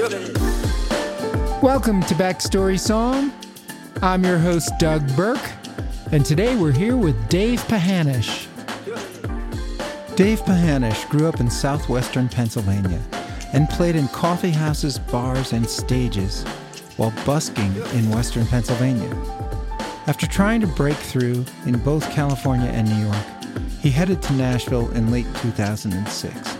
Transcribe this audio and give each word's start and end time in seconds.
Welcome 0.00 2.00
to 2.04 2.14
Backstory 2.14 2.80
Song. 2.80 3.30
I'm 4.00 4.24
your 4.24 4.38
host, 4.38 4.70
Doug 4.78 5.06
Burke, 5.14 5.50
and 6.10 6.24
today 6.24 6.56
we're 6.56 6.72
here 6.72 6.96
with 6.96 7.28
Dave 7.28 7.60
Pahanish. 7.64 8.46
Dave 10.16 10.40
Pahanish 10.40 11.06
grew 11.10 11.28
up 11.28 11.38
in 11.38 11.50
southwestern 11.50 12.30
Pennsylvania 12.30 12.98
and 13.52 13.68
played 13.68 13.94
in 13.94 14.08
coffee 14.08 14.48
houses, 14.48 14.98
bars, 14.98 15.52
and 15.52 15.68
stages 15.68 16.44
while 16.96 17.12
busking 17.26 17.76
in 17.92 18.08
western 18.08 18.46
Pennsylvania. 18.46 19.14
After 20.06 20.26
trying 20.26 20.62
to 20.62 20.66
break 20.66 20.96
through 20.96 21.44
in 21.66 21.78
both 21.80 22.10
California 22.10 22.68
and 22.68 22.88
New 22.88 23.04
York, 23.04 23.26
he 23.82 23.90
headed 23.90 24.22
to 24.22 24.32
Nashville 24.32 24.90
in 24.92 25.10
late 25.10 25.26
2006. 25.42 26.56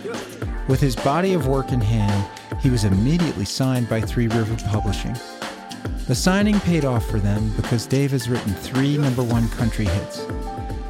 With 0.69 0.83
his 0.83 0.95
body 0.95 1.33
of 1.33 1.47
work 1.47 1.73
in 1.73 1.81
hand, 1.81 2.29
he 2.61 2.71
was 2.71 2.85
immediately 2.85 3.45
signed 3.45 3.89
by 3.89 4.01
Three 4.01 4.29
River 4.29 4.57
Publishing. 4.69 5.17
The 6.07 6.15
signing 6.15 6.61
paid 6.61 6.85
off 6.85 7.07
for 7.07 7.19
them 7.19 7.53
because 7.57 7.87
Dave 7.87 8.11
has 8.11 8.29
written 8.29 8.53
three 8.53 8.99
number 8.99 9.23
one 9.23 9.49
country 9.51 9.87
hits. 9.87 10.27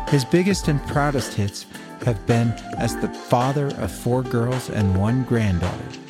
His 0.08 0.24
biggest 0.24 0.68
and 0.68 0.84
proudest 0.86 1.34
hits 1.34 1.66
have 2.04 2.24
been 2.26 2.48
as 2.78 2.96
the 2.96 3.08
father 3.08 3.66
of 3.78 3.92
four 3.92 4.22
girls 4.22 4.70
and 4.70 4.98
one 4.98 5.24
granddaughter. 5.24 6.09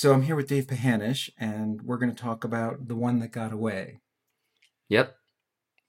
So 0.00 0.14
I'm 0.14 0.22
here 0.22 0.34
with 0.34 0.48
Dave 0.48 0.66
Pahanish, 0.66 1.28
and 1.36 1.82
we're 1.82 1.98
going 1.98 2.14
to 2.14 2.22
talk 2.22 2.42
about 2.42 2.88
the 2.88 2.96
one 2.96 3.18
that 3.18 3.32
got 3.32 3.52
away. 3.52 4.00
Yep, 4.88 5.14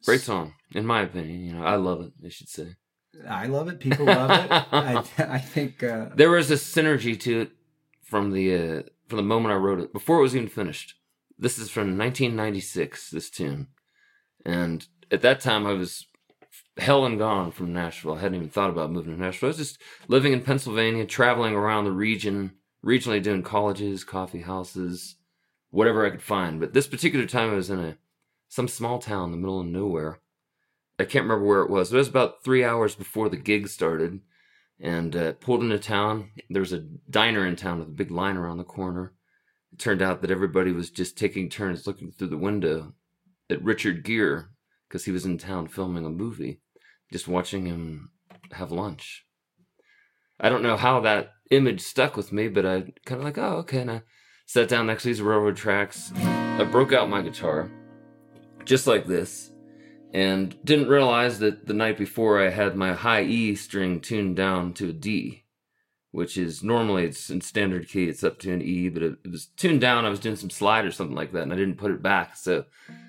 great 0.04 0.20
song 0.20 0.54
in 0.76 0.86
my 0.86 1.04
opinion. 1.04 1.46
You 1.46 1.54
know, 1.54 1.64
I 1.64 1.78
love 1.78 2.02
it. 2.02 2.12
I 2.26 2.28
should 2.28 2.50
say. 2.50 2.76
I 3.26 3.48
love 3.48 3.70
it. 3.70 3.80
People 3.80 4.08
love 4.08 4.30
it. 4.32 4.52
I, 4.52 5.06
I 5.18 5.38
think 5.38 5.82
uh, 5.82 6.10
there 6.14 6.30
was 6.30 6.52
a 6.52 6.56
synergy 6.56 7.18
to 7.22 7.40
it 7.40 7.52
from 8.04 8.32
the 8.32 8.54
uh, 8.54 8.82
from 9.08 9.16
the 9.16 9.24
moment 9.24 9.54
I 9.54 9.56
wrote 9.56 9.80
it 9.80 9.94
before 9.94 10.20
it 10.20 10.24
was 10.24 10.36
even 10.36 10.50
finished. 10.50 10.96
This 11.40 11.58
is 11.58 11.70
from 11.70 11.98
1996. 11.98 13.12
This 13.12 13.30
tune, 13.30 13.68
and 14.46 14.86
at 15.10 15.22
that 15.22 15.40
time 15.40 15.66
I 15.66 15.72
was 15.72 16.06
hell 16.78 17.06
and 17.06 17.18
gone 17.18 17.52
from 17.52 17.72
Nashville. 17.72 18.16
I 18.16 18.20
hadn't 18.20 18.36
even 18.36 18.50
thought 18.50 18.72
about 18.72 18.92
moving 18.92 19.16
to 19.16 19.22
Nashville. 19.22 19.48
I 19.48 19.52
was 19.52 19.58
just 19.58 19.82
living 20.10 20.34
in 20.34 20.42
Pennsylvania, 20.42 21.06
traveling 21.06 21.54
around 21.54 21.86
the 21.86 21.94
region, 21.94 22.58
regionally 22.86 23.22
doing 23.22 23.44
colleges, 23.44 24.04
coffee 24.04 24.42
houses, 24.42 25.16
whatever 25.70 26.06
I 26.06 26.10
could 26.12 26.24
find. 26.24 26.60
But 26.60 26.74
this 26.74 26.88
particular 26.88 27.26
time 27.26 27.52
I 27.52 27.56
was 27.56 27.70
in 27.70 27.80
a 27.80 27.98
some 28.48 28.68
small 28.68 29.00
town 29.00 29.26
in 29.26 29.32
the 29.32 29.38
middle 29.38 29.62
of 29.62 29.68
nowhere 29.68 30.20
I 31.02 31.06
can't 31.06 31.26
remember 31.26 31.46
where 31.46 31.62
it 31.62 31.70
was. 31.70 31.92
It 31.92 31.98
was 31.98 32.08
about 32.08 32.44
three 32.44 32.64
hours 32.64 32.94
before 32.94 33.28
the 33.28 33.38
gig 33.38 33.68
started, 33.68 34.20
and 34.80 35.16
uh, 35.16 35.34
pulled 35.34 35.64
into 35.64 35.80
town. 35.80 36.30
There 36.48 36.62
was 36.62 36.74
a 36.74 36.86
diner 37.10 37.44
in 37.46 37.56
town 37.56 37.80
with 37.80 37.88
a 37.88 37.92
big 37.92 38.12
line 38.12 38.38
around 38.38 38.60
the 38.60 38.64
corner. 38.64 39.14
It 39.74 39.80
turned 39.80 40.04
out 40.04 40.22
that 40.22 40.30
everybody 40.30 40.72
was 40.72 40.92
just 40.92 41.18
taking 41.18 41.50
turns 41.50 41.88
looking 41.88 42.12
through 42.12 42.28
the 42.28 42.38
window 42.38 42.94
at 43.50 43.64
Richard 43.64 44.04
Gere 44.04 44.44
because 44.88 45.06
he 45.06 45.12
was 45.12 45.26
in 45.26 45.40
town 45.40 45.68
filming 45.68 46.06
a 46.06 46.10
movie, 46.10 46.60
just 47.12 47.28
watching 47.28 47.66
him 47.66 48.12
have 48.52 48.72
lunch. 48.72 49.26
I 50.42 50.50
don't 50.50 50.64
know 50.64 50.76
how 50.76 51.00
that 51.02 51.34
image 51.52 51.82
stuck 51.82 52.18
with 52.18 52.34
me, 52.34 52.48
but 52.50 52.66
I 52.66 52.82
kind 53.06 53.22
of 53.22 53.24
like, 53.24 53.38
oh, 53.38 53.58
okay. 53.60 53.82
And 53.82 53.92
I 53.92 54.02
sat 54.46 54.68
down 54.68 54.88
next 54.88 55.04
to 55.04 55.10
these 55.10 55.22
railroad 55.22 55.56
tracks. 55.56 56.12
I 56.16 56.64
broke 56.64 56.92
out 56.92 57.10
my 57.10 57.22
guitar, 57.22 57.72
just 58.66 58.88
like 58.88 59.06
this 59.06 59.52
and 60.14 60.64
didn't 60.64 60.90
realize 60.90 61.40
that 61.40 61.68
the 61.68 61.74
night 61.74 61.98
before 61.98 62.42
I 62.42 62.50
had 62.50 62.76
my 62.76 62.94
high 62.94 63.24
E 63.24 63.56
string 63.56 64.02
tuned 64.02 64.36
down 64.36 64.74
to 64.74 64.90
a 64.90 64.94
D, 64.94 65.46
which 66.12 66.38
is 66.38 66.62
normally 66.64 67.06
it's 67.06 67.30
in 67.30 67.42
standard 67.42 67.88
key, 67.88 68.10
it's 68.10 68.24
up 68.24 68.40
to 68.40 68.52
an 68.52 68.62
E, 68.62 68.90
but 68.90 69.04
it, 69.04 69.18
it 69.24 69.32
was 69.32 69.46
tuned 69.46 69.82
down. 69.82 70.06
I 70.06 70.10
was 70.10 70.20
doing 70.20 70.36
some 70.36 70.50
slide 70.50 70.86
or 70.86 70.92
something 70.92 71.16
like 71.16 71.32
that, 71.32 71.44
and 71.44 71.54
I 71.54 71.56
didn't 71.56 71.78
put 71.78 71.92
it 71.92 72.02
back. 72.02 72.36
So 72.36 72.66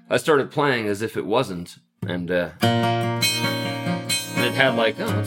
I 0.08 0.16
started 0.16 0.50
playing 0.50 0.86
as 0.86 1.02
if 1.02 1.16
it 1.16 1.26
wasn't, 1.26 1.76
and 2.06 2.30
uh, 2.30 2.50
and 2.62 3.24
it 4.44 4.54
had 4.54 4.76
like 4.76 4.96
oh, 5.00 5.24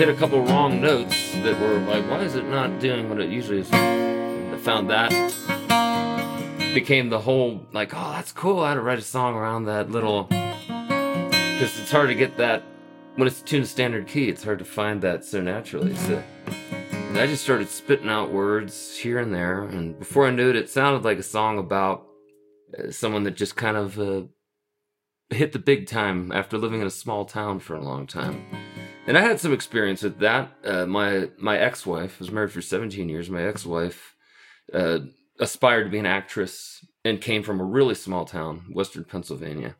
hit 0.00 0.08
a 0.08 0.14
couple 0.14 0.42
wrong 0.46 0.80
notes 0.80 1.30
that 1.34 1.60
were 1.60 1.78
like, 1.80 2.08
why 2.08 2.20
is 2.20 2.34
it 2.34 2.46
not 2.46 2.80
doing 2.80 3.10
what 3.10 3.20
it 3.20 3.28
usually 3.28 3.58
is? 3.58 3.70
And 3.70 4.54
I 4.54 4.56
found 4.56 4.88
that 4.88 5.10
became 6.72 7.10
the 7.10 7.18
whole 7.18 7.66
like, 7.72 7.92
oh, 7.94 8.12
that's 8.12 8.32
cool. 8.32 8.60
I 8.60 8.70
had 8.70 8.76
to 8.76 8.80
write 8.80 8.98
a 8.98 9.02
song 9.02 9.34
around 9.34 9.66
that 9.66 9.90
little 9.90 10.22
because 10.22 11.78
it's 11.78 11.90
hard 11.90 12.08
to 12.08 12.14
get 12.14 12.38
that 12.38 12.62
when 13.16 13.28
it's 13.28 13.42
tuned 13.42 13.66
to 13.66 13.70
standard 13.70 14.06
key. 14.06 14.30
It's 14.30 14.42
hard 14.42 14.60
to 14.60 14.64
find 14.64 15.02
that 15.02 15.22
so 15.22 15.42
naturally. 15.42 15.94
So 15.94 16.22
I 16.46 17.26
just 17.26 17.44
started 17.44 17.68
spitting 17.68 18.08
out 18.08 18.32
words 18.32 18.96
here 18.96 19.18
and 19.18 19.34
there, 19.34 19.64
and 19.64 19.98
before 19.98 20.26
I 20.26 20.30
knew 20.30 20.48
it, 20.48 20.56
it 20.56 20.70
sounded 20.70 21.04
like 21.04 21.18
a 21.18 21.22
song 21.22 21.58
about 21.58 22.06
uh, 22.78 22.90
someone 22.90 23.24
that 23.24 23.32
just 23.32 23.54
kind 23.54 23.76
of 23.76 23.98
uh, 23.98 24.22
hit 25.28 25.52
the 25.52 25.58
big 25.58 25.86
time 25.86 26.32
after 26.32 26.56
living 26.56 26.80
in 26.80 26.86
a 26.86 26.90
small 26.90 27.26
town 27.26 27.58
for 27.58 27.74
a 27.76 27.84
long 27.84 28.06
time. 28.06 28.46
And 29.10 29.18
I 29.18 29.22
had 29.22 29.40
some 29.40 29.52
experience 29.52 30.04
with 30.04 30.20
that. 30.20 30.52
Uh, 30.64 30.86
my 30.86 31.30
my 31.36 31.58
ex 31.58 31.84
wife 31.84 32.20
was 32.20 32.30
married 32.30 32.52
for 32.52 32.62
17 32.62 33.08
years. 33.08 33.28
My 33.28 33.42
ex 33.42 33.66
wife 33.66 34.14
uh, 34.72 35.00
aspired 35.40 35.82
to 35.82 35.90
be 35.90 35.98
an 35.98 36.06
actress 36.06 36.86
and 37.04 37.20
came 37.20 37.42
from 37.42 37.58
a 37.58 37.64
really 37.64 37.96
small 37.96 38.24
town, 38.24 38.66
Western 38.72 39.02
Pennsylvania. 39.02 39.74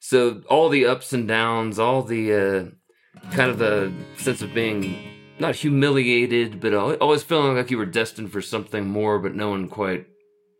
So 0.00 0.42
all 0.50 0.70
the 0.70 0.86
ups 0.86 1.12
and 1.12 1.28
downs, 1.28 1.78
all 1.78 2.02
the 2.02 2.34
uh, 2.34 3.30
kind 3.30 3.48
of 3.48 3.60
the 3.60 3.92
sense 4.16 4.42
of 4.42 4.52
being 4.52 4.98
not 5.38 5.54
humiliated, 5.54 6.58
but 6.58 6.74
always 6.74 7.22
feeling 7.22 7.54
like 7.54 7.70
you 7.70 7.78
were 7.78 7.86
destined 7.86 8.32
for 8.32 8.42
something 8.42 8.88
more, 8.88 9.20
but 9.20 9.36
no 9.36 9.50
one 9.50 9.68
quite. 9.68 10.08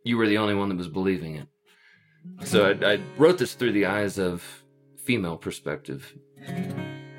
You 0.05 0.15
were 0.15 0.29
the 0.29 0.37
only 0.37 0.55
one 0.55 0.69
that 0.69 0.77
was 0.77 0.87
believing 0.87 1.35
it. 1.35 1.47
So 2.45 2.69
I, 2.69 2.93
I 2.93 2.99
wrote 3.17 3.39
this 3.39 3.55
through 3.55 3.73
the 3.73 3.87
eyes 3.87 4.17
of 4.17 4.41
female 5.03 5.35
perspective. 5.35 6.13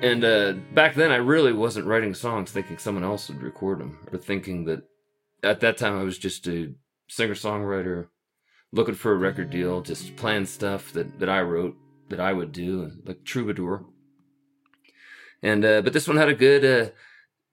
And 0.01 0.23
uh, 0.23 0.53
back 0.73 0.95
then, 0.95 1.11
I 1.11 1.17
really 1.17 1.53
wasn't 1.53 1.85
writing 1.85 2.15
songs 2.15 2.51
thinking 2.51 2.79
someone 2.79 3.03
else 3.03 3.29
would 3.29 3.41
record 3.41 3.79
them, 3.79 3.99
or 4.11 4.17
thinking 4.17 4.65
that 4.65 4.81
at 5.43 5.59
that 5.59 5.77
time 5.77 5.97
I 5.97 6.03
was 6.03 6.17
just 6.17 6.47
a 6.47 6.73
singer 7.07 7.35
songwriter 7.35 8.07
looking 8.71 8.95
for 8.95 9.11
a 9.11 9.17
record 9.17 9.51
deal, 9.51 9.81
just 9.81 10.15
playing 10.15 10.45
stuff 10.45 10.91
that, 10.93 11.19
that 11.19 11.29
I 11.29 11.41
wrote 11.41 11.75
that 12.09 12.19
I 12.19 12.33
would 12.33 12.51
do, 12.51 12.91
like 13.05 13.23
Troubadour. 13.23 13.85
And 15.43 15.63
uh, 15.63 15.81
but 15.81 15.93
this 15.93 16.07
one 16.07 16.17
had 16.17 16.29
a 16.29 16.35
good 16.35 16.65
uh, 16.65 16.91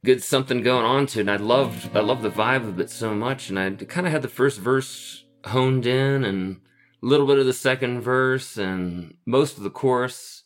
good 0.05 0.23
something 0.23 0.63
going 0.63 0.85
on 0.85 1.07
to 1.07 1.19
it, 1.19 1.23
and 1.23 1.31
I 1.31 1.37
loved 1.37 1.97
I 1.97 2.01
loved 2.01 2.23
the 2.23 2.31
vibe 2.31 2.69
of 2.69 2.81
it 2.81 2.91
so 2.91 3.15
much, 3.15 3.49
and 3.49 3.59
I 3.59 3.71
kind 3.71 4.07
of 4.07 4.13
had 4.13 4.23
the 4.23 4.29
first 4.29 4.59
verse 4.59 5.25
honed 5.45 5.87
in, 5.87 6.25
and 6.25 6.61
a 7.03 7.07
little 7.07 7.27
bit 7.27 7.39
of 7.39 7.47
the 7.47 7.53
second 7.53 8.01
verse, 8.01 8.57
and 8.59 9.17
most 9.27 9.57
of 9.57 9.63
the 9.65 9.71
chorus. 9.71 10.38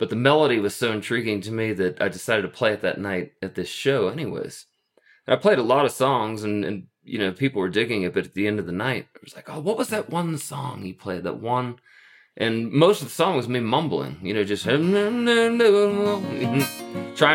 But 0.00 0.08
the 0.08 0.16
melody 0.16 0.58
was 0.58 0.74
so 0.74 0.92
intriguing 0.92 1.42
to 1.42 1.52
me 1.52 1.74
that 1.74 2.00
I 2.00 2.08
decided 2.08 2.40
to 2.42 2.48
play 2.48 2.72
it 2.72 2.80
that 2.80 2.98
night 2.98 3.34
at 3.42 3.54
this 3.54 3.68
show, 3.68 4.08
anyways. 4.08 4.64
And 5.26 5.36
I 5.36 5.38
played 5.38 5.58
a 5.58 5.62
lot 5.62 5.84
of 5.84 5.92
songs, 5.92 6.42
and, 6.42 6.64
and 6.64 6.86
you 7.04 7.18
know 7.18 7.32
people 7.32 7.60
were 7.60 7.68
digging 7.68 8.00
it, 8.02 8.14
but 8.14 8.24
at 8.24 8.32
the 8.32 8.46
end 8.46 8.58
of 8.58 8.64
the 8.64 8.72
night, 8.72 9.08
I 9.14 9.18
was 9.22 9.36
like, 9.36 9.50
"Oh, 9.50 9.60
what 9.60 9.76
was 9.76 9.88
that 9.88 10.08
one 10.08 10.38
song 10.38 10.80
he 10.80 10.94
played? 10.94 11.24
That 11.24 11.42
one." 11.42 11.80
And 12.34 12.72
most 12.72 13.02
of 13.02 13.08
the 13.08 13.14
song 13.14 13.36
was 13.36 13.46
me 13.46 13.60
mumbling, 13.60 14.16
you 14.22 14.32
know, 14.32 14.42
just 14.42 14.64
trying 14.64 14.88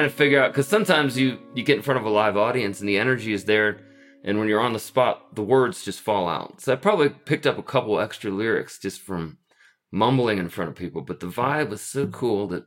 to 0.03 0.09
figure 0.09 0.41
out. 0.41 0.51
Because 0.51 0.67
sometimes 0.67 1.19
you 1.19 1.37
you 1.53 1.61
get 1.61 1.77
in 1.77 1.83
front 1.83 1.99
of 1.99 2.05
a 2.07 2.09
live 2.09 2.35
audience 2.35 2.79
and 2.79 2.89
the 2.89 2.97
energy 2.97 3.31
is 3.31 3.45
there, 3.45 3.77
and 4.23 4.39
when 4.39 4.47
you're 4.47 4.59
on 4.59 4.73
the 4.73 4.79
spot, 4.79 5.35
the 5.35 5.43
words 5.43 5.85
just 5.85 6.01
fall 6.01 6.27
out. 6.27 6.61
So 6.61 6.73
I 6.73 6.77
probably 6.77 7.09
picked 7.09 7.45
up 7.45 7.59
a 7.59 7.63
couple 7.63 7.99
extra 7.99 8.31
lyrics 8.31 8.79
just 8.79 9.01
from 9.01 9.37
mumbling 9.95 10.37
in 10.37 10.49
front 10.49 10.69
of 10.69 10.75
people. 10.75 11.01
But 11.01 11.21
the 11.21 11.27
vibe 11.27 11.69
was 11.69 11.81
so 11.81 12.05
cool 12.07 12.47
that 12.49 12.65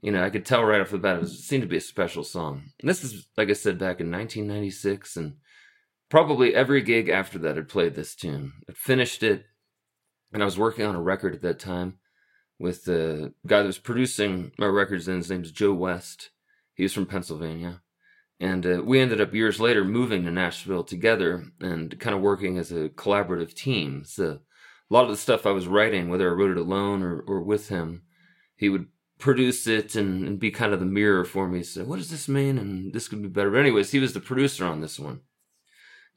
you 0.00 0.12
know 0.12 0.24
I 0.24 0.30
could 0.30 0.46
tell 0.46 0.64
right 0.64 0.80
off 0.80 0.90
the 0.90 0.98
bat 0.98 1.16
it, 1.16 1.22
was, 1.22 1.32
it 1.32 1.42
seemed 1.42 1.62
to 1.62 1.68
be 1.68 1.76
a 1.76 1.80
special 1.80 2.22
song. 2.24 2.70
And 2.80 2.88
this 2.88 3.02
is 3.02 3.26
like 3.36 3.50
I 3.50 3.54
said 3.54 3.78
back 3.78 4.00
in 4.00 4.10
1996, 4.10 5.16
and 5.16 5.34
probably 6.08 6.54
every 6.54 6.80
gig 6.80 7.08
after 7.08 7.38
that 7.40 7.56
had 7.56 7.68
played 7.68 7.94
this 7.94 8.14
tune. 8.14 8.52
I 8.68 8.72
finished 8.72 9.22
it 9.22 9.44
and 10.32 10.42
I 10.42 10.46
was 10.46 10.58
working 10.58 10.86
on 10.86 10.94
a 10.94 11.02
record 11.02 11.34
at 11.34 11.42
that 11.42 11.58
time 11.58 11.98
with 12.58 12.84
the 12.84 13.34
guy 13.46 13.60
that 13.60 13.66
was 13.66 13.78
producing 13.78 14.52
my 14.56 14.66
records. 14.66 15.08
And 15.08 15.18
his 15.18 15.30
name's 15.30 15.50
Joe 15.50 15.72
West. 15.72 16.30
He 16.74 16.84
was 16.84 16.92
from 16.94 17.06
Pennsylvania, 17.06 17.82
and 18.38 18.64
uh, 18.64 18.82
we 18.82 19.00
ended 19.00 19.20
up 19.20 19.34
years 19.34 19.60
later 19.60 19.84
moving 19.84 20.24
to 20.24 20.30
Nashville 20.30 20.84
together 20.84 21.44
and 21.60 21.98
kind 22.00 22.16
of 22.16 22.22
working 22.22 22.56
as 22.56 22.72
a 22.72 22.88
collaborative 22.88 23.52
team. 23.52 24.02
So 24.06 24.38
a 24.90 24.94
lot 24.94 25.04
of 25.04 25.10
the 25.10 25.16
stuff 25.16 25.46
I 25.46 25.52
was 25.52 25.68
writing, 25.68 26.08
whether 26.08 26.28
I 26.28 26.34
wrote 26.34 26.50
it 26.50 26.56
alone 26.56 27.02
or, 27.02 27.20
or 27.20 27.40
with 27.40 27.68
him, 27.68 28.02
he 28.56 28.68
would 28.68 28.86
produce 29.18 29.66
it 29.66 29.94
and, 29.94 30.26
and 30.26 30.40
be 30.40 30.50
kind 30.50 30.72
of 30.72 30.80
the 30.80 30.86
mirror 30.86 31.24
for 31.24 31.46
me. 31.46 31.62
So 31.62 31.84
what 31.84 31.98
does 31.98 32.10
this 32.10 32.28
mean? 32.28 32.58
And 32.58 32.92
this 32.92 33.06
could 33.06 33.22
be 33.22 33.28
better. 33.28 33.50
But 33.50 33.60
anyways, 33.60 33.92
he 33.92 34.00
was 34.00 34.14
the 34.14 34.20
producer 34.20 34.64
on 34.64 34.80
this 34.80 34.98
one, 34.98 35.20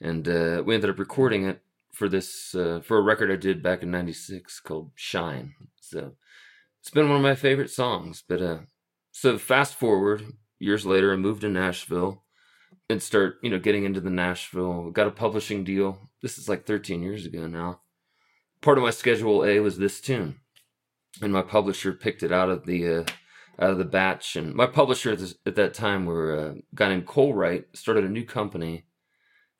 and 0.01 0.27
uh, 0.27 0.63
we 0.65 0.73
ended 0.73 0.89
up 0.89 0.99
recording 0.99 1.45
it 1.45 1.61
for 1.91 2.09
this 2.09 2.55
uh, 2.55 2.81
for 2.83 2.97
a 2.97 3.01
record 3.01 3.31
I 3.31 3.35
did 3.35 3.61
back 3.61 3.83
in 3.83 3.91
'96 3.91 4.59
called 4.61 4.91
"Shine." 4.95 5.53
So 5.79 6.13
it's 6.81 6.89
been 6.89 7.07
one 7.07 7.17
of 7.17 7.23
my 7.23 7.35
favorite 7.35 7.69
songs. 7.69 8.23
But 8.27 8.41
uh, 8.41 8.59
so 9.11 9.37
fast 9.37 9.75
forward 9.75 10.23
years 10.57 10.85
later, 10.85 11.13
I 11.13 11.17
moved 11.17 11.41
to 11.41 11.49
Nashville 11.49 12.23
and 12.89 13.03
start 13.03 13.35
you 13.43 13.51
know 13.51 13.59
getting 13.59 13.83
into 13.83 14.01
the 14.01 14.09
Nashville. 14.09 14.89
Got 14.89 15.07
a 15.07 15.11
publishing 15.11 15.63
deal. 15.63 16.09
This 16.23 16.39
is 16.39 16.49
like 16.49 16.65
13 16.65 17.03
years 17.03 17.25
ago 17.25 17.45
now. 17.45 17.81
Part 18.63 18.77
of 18.77 18.83
my 18.83 18.91
schedule 18.91 19.45
A 19.45 19.59
was 19.59 19.77
this 19.77 19.99
tune, 19.99 20.39
and 21.21 21.33
my 21.33 21.41
publisher 21.41 21.91
picked 21.91 22.23
it 22.23 22.31
out 22.31 22.49
of 22.49 22.65
the 22.65 22.87
uh, 22.87 23.03
out 23.59 23.71
of 23.71 23.77
the 23.77 23.83
batch. 23.83 24.37
And 24.37 24.55
my 24.55 24.65
publisher 24.65 25.11
at, 25.11 25.19
this, 25.19 25.35
at 25.45 25.55
that 25.55 25.73
time 25.73 26.05
were 26.05 26.33
uh, 26.33 26.51
a 26.53 26.75
guy 26.75 26.87
named 26.87 27.05
Cole 27.05 27.33
Wright 27.33 27.65
started 27.73 28.05
a 28.05 28.09
new 28.09 28.23
company 28.23 28.85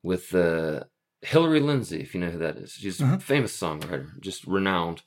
with 0.02 0.34
uh, 0.34 0.86
Hillary 1.22 1.60
Lindsey, 1.60 2.02
if 2.02 2.16
you 2.16 2.22
know 2.22 2.30
who 2.30 2.40
that 2.40 2.56
is. 2.56 2.72
She's 2.72 3.02
uh-huh. 3.02 3.16
a 3.16 3.20
famous 3.20 3.58
songwriter, 3.58 4.20
just 4.22 4.48
renowned, 4.48 5.02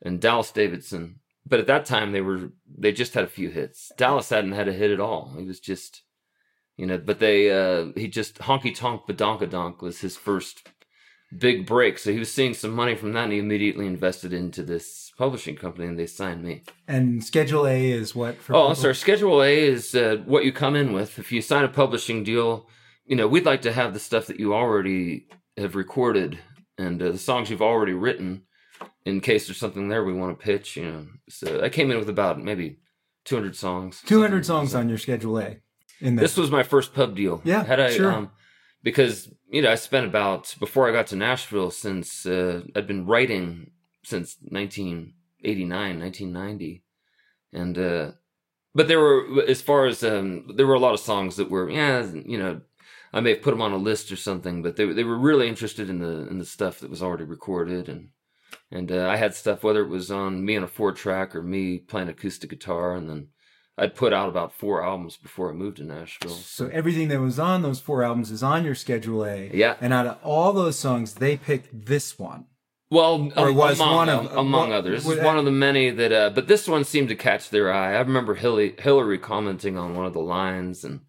and 0.00 0.20
Dallas 0.20 0.52
Davidson. 0.52 1.20
But 1.44 1.58
at 1.58 1.66
that 1.66 1.86
time, 1.86 2.12
they 2.12 2.20
were 2.20 2.50
they 2.66 2.92
just 2.92 3.14
had 3.14 3.24
a 3.24 3.28
few 3.28 3.50
hits. 3.50 3.90
Dallas 3.96 4.30
hadn't 4.30 4.52
had 4.52 4.68
a 4.68 4.72
hit 4.72 4.92
at 4.92 5.00
all. 5.00 5.34
He 5.36 5.44
was 5.44 5.58
just, 5.58 6.02
you 6.76 6.86
know. 6.86 6.98
But 6.98 7.18
they 7.18 7.50
uh, 7.50 7.86
he 7.96 8.06
just 8.06 8.38
honky 8.38 8.74
tonk 8.74 9.06
badonkadonk 9.08 9.82
was 9.82 10.00
his 10.00 10.16
first 10.16 10.68
big 11.36 11.66
break. 11.66 11.98
So 11.98 12.12
he 12.12 12.18
was 12.18 12.32
seeing 12.32 12.54
some 12.54 12.72
money 12.72 12.94
from 12.94 13.12
that, 13.12 13.24
and 13.24 13.32
he 13.32 13.38
immediately 13.38 13.86
invested 13.86 14.32
into 14.32 14.62
this 14.62 15.12
publishing 15.16 15.56
company, 15.56 15.86
and 15.86 15.98
they 15.98 16.06
signed 16.06 16.42
me. 16.42 16.62
And 16.88 17.22
Schedule 17.22 17.66
A 17.66 17.90
is 17.90 18.14
what? 18.14 18.36
For 18.36 18.54
oh, 18.54 18.58
people? 18.58 18.68
I'm 18.68 18.74
sorry. 18.74 18.94
Schedule 18.94 19.42
A 19.42 19.58
is 19.66 19.94
uh, 19.94 20.22
what 20.24 20.44
you 20.44 20.52
come 20.52 20.76
in 20.76 20.92
with. 20.92 21.18
If 21.18 21.30
you 21.32 21.42
sign 21.42 21.64
a 21.64 21.68
publishing 21.68 22.24
deal, 22.24 22.66
you 23.10 23.16
know 23.16 23.26
we'd 23.26 23.44
like 23.44 23.62
to 23.62 23.72
have 23.72 23.92
the 23.92 23.98
stuff 23.98 24.26
that 24.28 24.38
you 24.38 24.54
already 24.54 25.26
have 25.56 25.74
recorded 25.74 26.38
and 26.78 27.02
uh, 27.02 27.10
the 27.10 27.18
songs 27.18 27.50
you've 27.50 27.60
already 27.60 27.92
written 27.92 28.42
in 29.04 29.20
case 29.20 29.46
there's 29.46 29.58
something 29.58 29.88
there 29.88 30.04
we 30.04 30.12
want 30.12 30.38
to 30.38 30.42
pitch 30.42 30.76
you 30.76 30.84
know 30.84 31.06
so 31.28 31.60
i 31.62 31.68
came 31.68 31.90
in 31.90 31.98
with 31.98 32.08
about 32.08 32.40
maybe 32.40 32.78
200 33.24 33.56
songs 33.56 34.00
200 34.06 34.46
songs 34.46 34.74
on 34.74 34.88
your 34.88 34.96
schedule 34.96 35.38
a 35.38 35.56
in 36.00 36.14
this 36.14 36.36
was 36.36 36.50
my 36.50 36.62
first 36.62 36.94
pub 36.94 37.16
deal 37.16 37.42
yeah 37.44 37.64
had 37.64 37.80
i 37.80 37.90
sure. 37.90 38.12
um 38.12 38.30
because 38.82 39.32
you 39.50 39.62
know 39.62 39.70
i 39.70 39.74
spent 39.74 40.06
about 40.06 40.54
before 40.58 40.88
i 40.88 40.92
got 40.92 41.06
to 41.06 41.16
nashville 41.16 41.70
since 41.70 42.26
uh, 42.26 42.62
i'd 42.74 42.86
been 42.86 43.06
writing 43.06 43.70
since 44.02 44.36
1989 44.48 46.00
1990 46.00 46.82
and 47.52 47.78
uh 47.78 48.12
but 48.74 48.88
there 48.88 49.00
were 49.00 49.42
as 49.48 49.60
far 49.60 49.86
as 49.86 50.02
um 50.02 50.46
there 50.56 50.66
were 50.66 50.74
a 50.74 50.80
lot 50.80 50.94
of 50.94 51.00
songs 51.00 51.36
that 51.36 51.50
were 51.50 51.70
yeah 51.70 52.06
you 52.24 52.38
know 52.38 52.60
I 53.12 53.20
may 53.20 53.30
have 53.30 53.42
put 53.42 53.50
them 53.50 53.62
on 53.62 53.72
a 53.72 53.76
list 53.76 54.12
or 54.12 54.16
something, 54.16 54.62
but 54.62 54.76
they 54.76 54.86
they 54.86 55.04
were 55.04 55.18
really 55.18 55.48
interested 55.48 55.90
in 55.90 55.98
the 55.98 56.28
in 56.28 56.38
the 56.38 56.44
stuff 56.44 56.80
that 56.80 56.90
was 56.90 57.02
already 57.02 57.24
recorded, 57.24 57.88
and 57.88 58.10
and 58.70 58.92
uh, 58.92 59.08
I 59.08 59.16
had 59.16 59.34
stuff 59.34 59.64
whether 59.64 59.82
it 59.82 59.88
was 59.88 60.10
on 60.10 60.44
me 60.44 60.56
on 60.56 60.62
a 60.62 60.68
four 60.68 60.92
track 60.92 61.34
or 61.34 61.42
me 61.42 61.78
playing 61.78 62.08
acoustic 62.08 62.50
guitar, 62.50 62.94
and 62.94 63.08
then 63.08 63.28
I'd 63.78 63.94
put 63.94 64.12
out 64.12 64.28
about 64.28 64.52
four 64.52 64.84
albums 64.84 65.16
before 65.16 65.50
I 65.50 65.54
moved 65.54 65.78
to 65.78 65.84
Nashville. 65.84 66.30
So 66.30 66.68
everything 66.68 67.08
that 67.08 67.20
was 67.20 67.38
on 67.38 67.62
those 67.62 67.80
four 67.80 68.02
albums 68.02 68.30
is 68.30 68.42
on 68.42 68.64
your 68.64 68.74
schedule 68.74 69.24
A. 69.24 69.50
Yeah. 69.54 69.76
And 69.80 69.92
out 69.92 70.06
of 70.06 70.18
all 70.22 70.52
those 70.52 70.78
songs, 70.78 71.14
they 71.14 71.36
picked 71.36 71.86
this 71.86 72.18
one. 72.18 72.46
Well, 72.90 73.30
or 73.36 73.52
was 73.52 73.78
among, 73.78 73.94
one 73.94 74.08
of, 74.08 74.36
among 74.36 74.72
others, 74.72 75.04
one 75.04 75.38
of 75.38 75.44
the 75.44 75.52
many 75.52 75.90
that. 75.90 76.12
Uh, 76.12 76.30
but 76.30 76.48
this 76.48 76.66
one 76.66 76.82
seemed 76.82 77.08
to 77.10 77.14
catch 77.14 77.48
their 77.48 77.72
eye. 77.72 77.94
I 77.94 78.00
remember 78.00 78.34
Hillary, 78.34 78.74
Hillary 78.76 79.16
commenting 79.16 79.78
on 79.78 79.94
one 79.94 80.06
of 80.06 80.12
the 80.12 80.18
lines, 80.18 80.82
and 80.82 81.02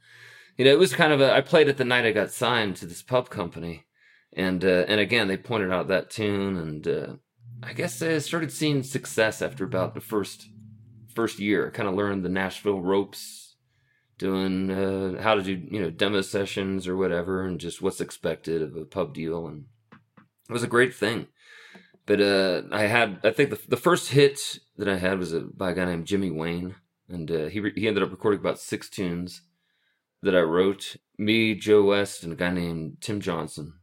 you 0.57 0.65
know, 0.65 0.71
it 0.71 0.77
was 0.77 0.93
kind 0.93 1.11
of 1.11 1.21
a. 1.21 1.33
I 1.33 1.41
played 1.41 1.67
it 1.69 1.77
the 1.77 1.83
night 1.83 2.05
I 2.05 2.11
got 2.11 2.29
signed 2.29 2.75
to 2.77 2.85
this 2.85 3.01
pub 3.01 3.31
company, 3.31 3.87
and 4.31 4.63
uh, 4.63 4.85
and 4.87 4.99
again 4.99 5.27
they 5.27 5.37
pointed 5.37 5.71
out 5.71 5.87
that 5.87 6.11
tune, 6.11 6.55
and 6.55 6.87
uh, 6.87 7.13
I 7.63 7.73
guess 7.73 7.99
I 8.03 8.19
started 8.19 8.51
seeing 8.51 8.83
success 8.83 9.41
after 9.41 9.63
about 9.63 9.95
the 9.95 10.01
first 10.01 10.49
first 11.11 11.39
year. 11.39 11.71
Kind 11.71 11.89
of 11.89 11.95
learned 11.95 12.23
the 12.23 12.29
Nashville 12.29 12.81
ropes, 12.81 13.55
doing 14.17 14.71
uh, 14.71 15.21
how 15.21 15.35
to 15.35 15.41
do 15.41 15.53
you 15.53 15.81
know 15.81 15.89
demo 15.89 16.21
sessions 16.21 16.87
or 16.87 16.97
whatever, 16.97 17.45
and 17.45 17.59
just 17.59 17.81
what's 17.81 18.01
expected 18.01 18.61
of 18.61 18.75
a 18.75 18.85
pub 18.85 19.13
deal, 19.13 19.47
and 19.47 19.65
it 20.49 20.53
was 20.53 20.63
a 20.63 20.67
great 20.67 20.93
thing. 20.93 21.27
But 22.05 22.21
uh, 22.21 22.63
I 22.71 22.83
had, 22.83 23.19
I 23.23 23.31
think 23.31 23.51
the 23.51 23.59
the 23.67 23.77
first 23.77 24.11
hit 24.11 24.59
that 24.77 24.89
I 24.89 24.97
had 24.97 25.19
was 25.19 25.33
a, 25.33 25.41
by 25.41 25.71
a 25.71 25.75
guy 25.75 25.85
named 25.85 26.07
Jimmy 26.07 26.31
Wayne, 26.31 26.75
and 27.07 27.29
uh, 27.31 27.45
he 27.45 27.59
re- 27.59 27.73
he 27.75 27.87
ended 27.87 28.03
up 28.03 28.11
recording 28.11 28.39
about 28.39 28.59
six 28.59 28.89
tunes 28.89 29.41
that 30.23 30.35
I 30.35 30.41
wrote. 30.41 30.95
Me, 31.17 31.53
Joe 31.53 31.83
West, 31.83 32.23
and 32.23 32.33
a 32.33 32.35
guy 32.35 32.49
named 32.49 32.97
Tim 32.99 33.21
Johnson 33.21 33.73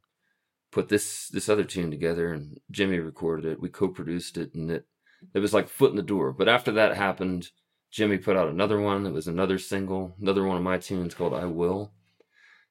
put 0.71 0.89
this 0.89 1.29
this 1.29 1.49
other 1.49 1.65
tune 1.65 1.91
together, 1.91 2.33
and 2.33 2.61
Jimmy 2.71 2.99
recorded 2.99 3.45
it. 3.51 3.61
We 3.61 3.69
co-produced 3.69 4.37
it, 4.37 4.55
and 4.55 4.71
it 4.71 4.87
it 5.35 5.41
was 5.41 5.55
like 5.55 5.69
foot 5.69 5.91
in 5.91 5.97
the 5.97 6.03
door. 6.03 6.33
But 6.33 6.49
after 6.49 6.73
that 6.73 6.97
happened, 6.97 7.49
Jimmy 7.91 8.19
put 8.19 8.37
out 8.37 8.49
another 8.49 8.81
one. 8.81 9.07
It 9.07 9.13
was 9.13 9.27
another 9.27 9.59
single, 9.59 10.15
another 10.21 10.45
one 10.45 10.57
of 10.57 10.63
my 10.63 10.79
tunes 10.79 11.15
called 11.15 11.35
"I 11.35 11.45
Will." 11.47 11.93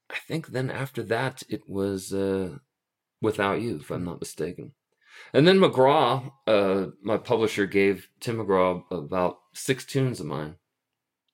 I 0.09 0.15
think 0.27 0.47
then 0.47 0.71
after 0.71 1.03
that 1.03 1.43
it 1.49 1.67
was 1.67 2.13
uh, 2.13 2.57
"Without 3.21 3.61
You," 3.61 3.77
if 3.77 3.91
I'm 3.91 4.05
not 4.05 4.21
mistaken. 4.21 4.73
And 5.33 5.47
then 5.47 5.59
McGraw, 5.59 6.31
uh, 6.45 6.87
my 7.01 7.17
publisher, 7.17 7.65
gave 7.65 8.07
Tim 8.19 8.37
McGraw 8.37 8.83
about 8.91 9.37
six 9.53 9.83
tunes 9.83 10.19
of 10.19 10.27
mine 10.27 10.57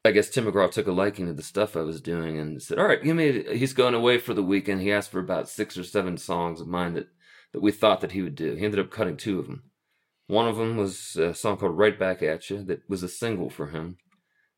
I 0.05 0.11
guess 0.11 0.29
Tim 0.29 0.45
McGraw 0.45 0.69
took 0.69 0.87
a 0.87 0.91
liking 0.91 1.27
to 1.27 1.33
the 1.33 1.41
stuff 1.41 1.77
I 1.77 1.81
was 1.81 2.01
doing 2.01 2.37
and 2.37 2.61
said, 2.61 2.77
"All 2.77 2.85
right, 2.85 3.01
give 3.01 3.15
me." 3.15 3.43
He's 3.57 3.71
going 3.71 3.93
away 3.93 4.17
for 4.17 4.33
the 4.33 4.43
weekend. 4.43 4.81
He 4.81 4.91
asked 4.91 5.11
for 5.11 5.19
about 5.19 5.47
six 5.47 5.77
or 5.77 5.83
seven 5.83 6.17
songs 6.17 6.59
of 6.59 6.67
mine 6.67 6.93
that 6.95 7.07
that 7.53 7.61
we 7.61 7.71
thought 7.71 8.01
that 8.01 8.11
he 8.11 8.21
would 8.21 8.35
do. 8.35 8.55
He 8.55 8.65
ended 8.65 8.81
up 8.81 8.91
cutting 8.91 9.15
two 9.15 9.39
of 9.39 9.47
them. 9.47 9.63
One 10.33 10.47
of 10.47 10.57
them 10.57 10.77
was 10.77 11.15
a 11.15 11.33
song 11.33 11.57
called 11.57 11.77
"Right 11.77 11.97
Back 11.97 12.21
at 12.23 12.49
You" 12.49 12.63
that 12.63 12.81
was 12.89 13.03
a 13.03 13.09
single 13.09 13.49
for 13.49 13.67
him, 13.67 13.97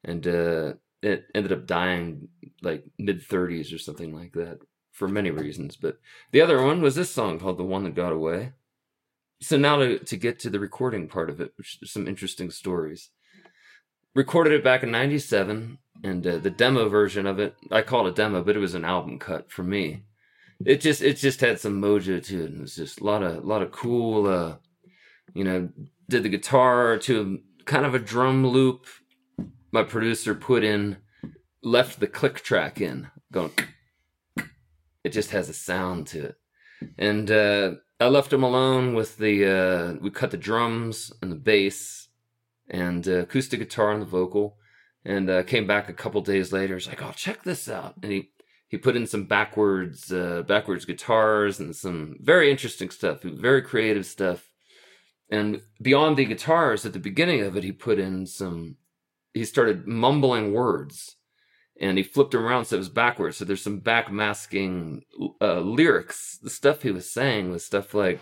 and 0.04 0.26
uh, 0.28 0.74
it 1.02 1.26
ended 1.36 1.52
up 1.52 1.68
dying 1.68 2.30
like 2.62 2.86
mid 2.98 3.22
thirties 3.22 3.74
or 3.74 3.78
something 3.78 4.14
like 4.16 4.34
that 4.34 4.60
for 4.92 5.08
many 5.08 5.32
reasons. 5.32 5.76
But 5.76 6.00
the 6.32 6.42
other 6.42 6.62
one 6.62 6.82
was 6.82 6.96
this 6.96 7.12
song 7.12 7.40
called 7.40 7.58
"The 7.58 7.64
One 7.64 7.84
That 7.84 7.96
Got 7.96 8.14
Away." 8.14 8.54
So 9.42 9.58
now 9.58 9.78
to 9.78 10.00
to 10.00 10.18
get 10.18 10.40
to 10.40 10.50
the 10.50 10.60
recording 10.60 11.08
part 11.08 11.30
of 11.30 11.42
it, 11.42 11.54
which 11.58 11.80
there's 11.80 11.92
some 11.92 12.08
interesting 12.08 12.50
stories 12.52 13.10
recorded 14.16 14.54
it 14.54 14.64
back 14.64 14.82
in 14.82 14.90
97 14.92 15.78
and 16.04 16.26
uh, 16.26 16.38
the 16.38 16.50
demo 16.50 16.90
version 16.90 17.28
of 17.28 17.38
it 17.40 17.56
i 17.72 17.82
call 17.82 18.08
it 18.08 18.12
a 18.12 18.14
demo 18.14 18.42
but 18.42 18.56
it 18.56 18.60
was 18.60 18.74
an 18.74 18.86
album 18.86 19.20
cut 19.20 19.52
for 19.52 19.64
me 19.64 20.04
it 20.66 20.82
just 20.82 21.02
it 21.02 21.18
just 21.18 21.42
had 21.42 21.60
some 21.60 21.82
mojo 21.82 22.24
to 22.24 22.44
it 22.44 22.50
and 22.50 22.60
it 22.60 22.62
was 22.62 22.76
just 22.76 23.02
a 23.02 23.04
lot 23.04 23.22
of 23.22 23.44
a 23.44 23.48
lot 23.48 23.62
of 23.62 23.72
cool 23.72 24.26
uh 24.26 24.56
you 25.36 25.44
know 25.44 25.70
did 26.10 26.24
the 26.24 26.30
guitar 26.30 26.98
to 26.98 27.40
kind 27.66 27.86
of 27.86 27.94
a 27.94 28.00
drum 28.00 28.46
loop 28.48 28.88
my 29.72 29.84
producer 29.84 30.34
put 30.34 30.64
in 30.64 30.98
left 31.62 32.00
the 32.00 32.08
click 32.08 32.42
track 32.42 32.82
in 32.82 33.08
going 33.32 33.52
it 35.04 35.10
just 35.12 35.30
has 35.32 35.48
a 35.50 35.54
sound 35.54 36.08
to 36.08 36.26
it 36.26 36.36
and 36.98 37.30
uh 37.30 37.72
i 38.00 38.08
left 38.08 38.34
him 38.34 38.44
alone 38.44 38.96
with 38.96 39.18
the 39.18 39.46
uh 39.46 39.94
we 40.02 40.10
cut 40.10 40.32
the 40.32 40.38
drums 40.38 41.14
and 41.22 41.32
the 41.32 41.36
bass 41.36 42.06
and 42.70 43.08
uh, 43.08 43.20
acoustic 43.20 43.60
guitar 43.60 43.92
and 43.92 44.02
the 44.02 44.06
vocal. 44.06 44.58
And 45.04 45.30
uh, 45.30 45.44
came 45.44 45.68
back 45.68 45.88
a 45.88 45.94
couple 45.94 46.22
days 46.22 46.52
later. 46.52 46.74
He's 46.74 46.88
like, 46.88 47.04
"Oh, 47.04 47.12
check 47.16 47.44
this 47.44 47.70
out!" 47.70 47.94
And 48.02 48.12
he 48.12 48.32
he 48.68 48.78
put 48.78 48.96
in 48.96 49.06
some 49.06 49.26
backwards 49.26 50.12
uh, 50.12 50.42
backwards 50.48 50.86
guitars 50.86 51.60
and 51.60 51.76
some 51.76 52.18
very 52.20 52.50
interesting 52.50 52.90
stuff, 52.90 53.22
very 53.22 53.62
creative 53.62 54.08
stuff. 54.08 54.50
And 55.30 55.62
beyond 55.82 56.18
the 56.18 56.26
guitars, 56.26 56.86
at 56.86 56.94
the 56.94 57.00
beginning 57.00 57.42
of 57.42 57.58
it, 57.58 57.64
he 57.64 57.72
put 57.72 58.00
in 58.00 58.26
some. 58.26 58.78
He 59.34 59.44
started 59.44 59.88
mumbling 59.88 60.54
words, 60.54 61.18
and 61.80 61.98
he 61.98 62.04
flipped 62.04 62.32
them 62.32 62.46
around 62.46 62.66
so 62.66 62.76
it 62.76 62.80
was 62.80 62.90
backwards. 62.90 63.38
So 63.38 63.46
there's 63.46 63.62
some 63.62 63.80
back 63.80 64.12
masking 64.12 65.04
uh, 65.42 65.60
lyrics. 65.60 66.38
The 66.42 66.50
stuff 66.50 66.84
he 66.84 66.92
was 66.92 67.12
saying 67.12 67.52
was 67.52 67.66
stuff 67.66 67.94
like 67.94 68.22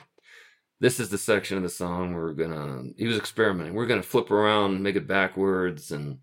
this 0.83 0.99
is 0.99 1.07
the 1.09 1.17
section 1.17 1.55
of 1.55 1.63
the 1.63 1.69
song 1.69 2.13
we're 2.13 2.33
gonna 2.33 2.83
he 2.97 3.07
was 3.07 3.15
experimenting 3.15 3.73
we're 3.73 3.85
gonna 3.85 4.03
flip 4.03 4.29
around 4.29 4.83
make 4.83 4.97
it 4.97 5.07
backwards 5.07 5.91
and 5.91 6.17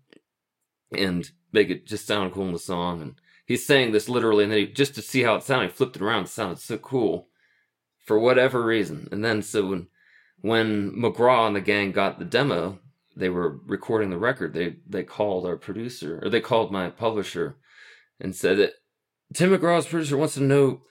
and 0.95 1.31
make 1.51 1.71
it 1.71 1.87
just 1.87 2.05
sound 2.05 2.31
cool 2.31 2.45
in 2.45 2.53
the 2.53 2.59
song 2.59 3.01
and 3.01 3.15
he's 3.47 3.65
saying 3.65 3.91
this 3.91 4.07
literally 4.07 4.43
and 4.43 4.53
then 4.53 4.59
he, 4.59 4.67
just 4.67 4.93
to 4.93 5.01
see 5.01 5.23
how 5.23 5.33
it 5.33 5.41
sounded 5.41 5.71
he 5.71 5.75
flipped 5.75 5.95
it 5.95 6.01
around 6.03 6.25
it 6.25 6.27
sounded 6.27 6.59
so 6.59 6.77
cool 6.77 7.27
for 8.05 8.19
whatever 8.19 8.63
reason 8.63 9.09
and 9.11 9.25
then 9.25 9.41
so 9.41 9.65
when 9.65 9.87
when 10.41 10.91
mcgraw 10.91 11.47
and 11.47 11.55
the 11.55 11.61
gang 11.61 11.91
got 11.91 12.19
the 12.19 12.25
demo 12.25 12.79
they 13.15 13.29
were 13.29 13.59
recording 13.65 14.09
the 14.09 14.17
record 14.17 14.53
they 14.53 14.75
they 14.87 15.03
called 15.03 15.45
our 15.45 15.57
producer 15.57 16.19
or 16.23 16.29
they 16.29 16.41
called 16.41 16.71
my 16.71 16.89
publisher 16.89 17.55
and 18.19 18.35
said 18.35 18.57
that 18.57 18.73
tim 19.33 19.51
mcgraw's 19.51 19.87
producer 19.87 20.17
wants 20.17 20.33
to 20.33 20.41
know 20.41 20.81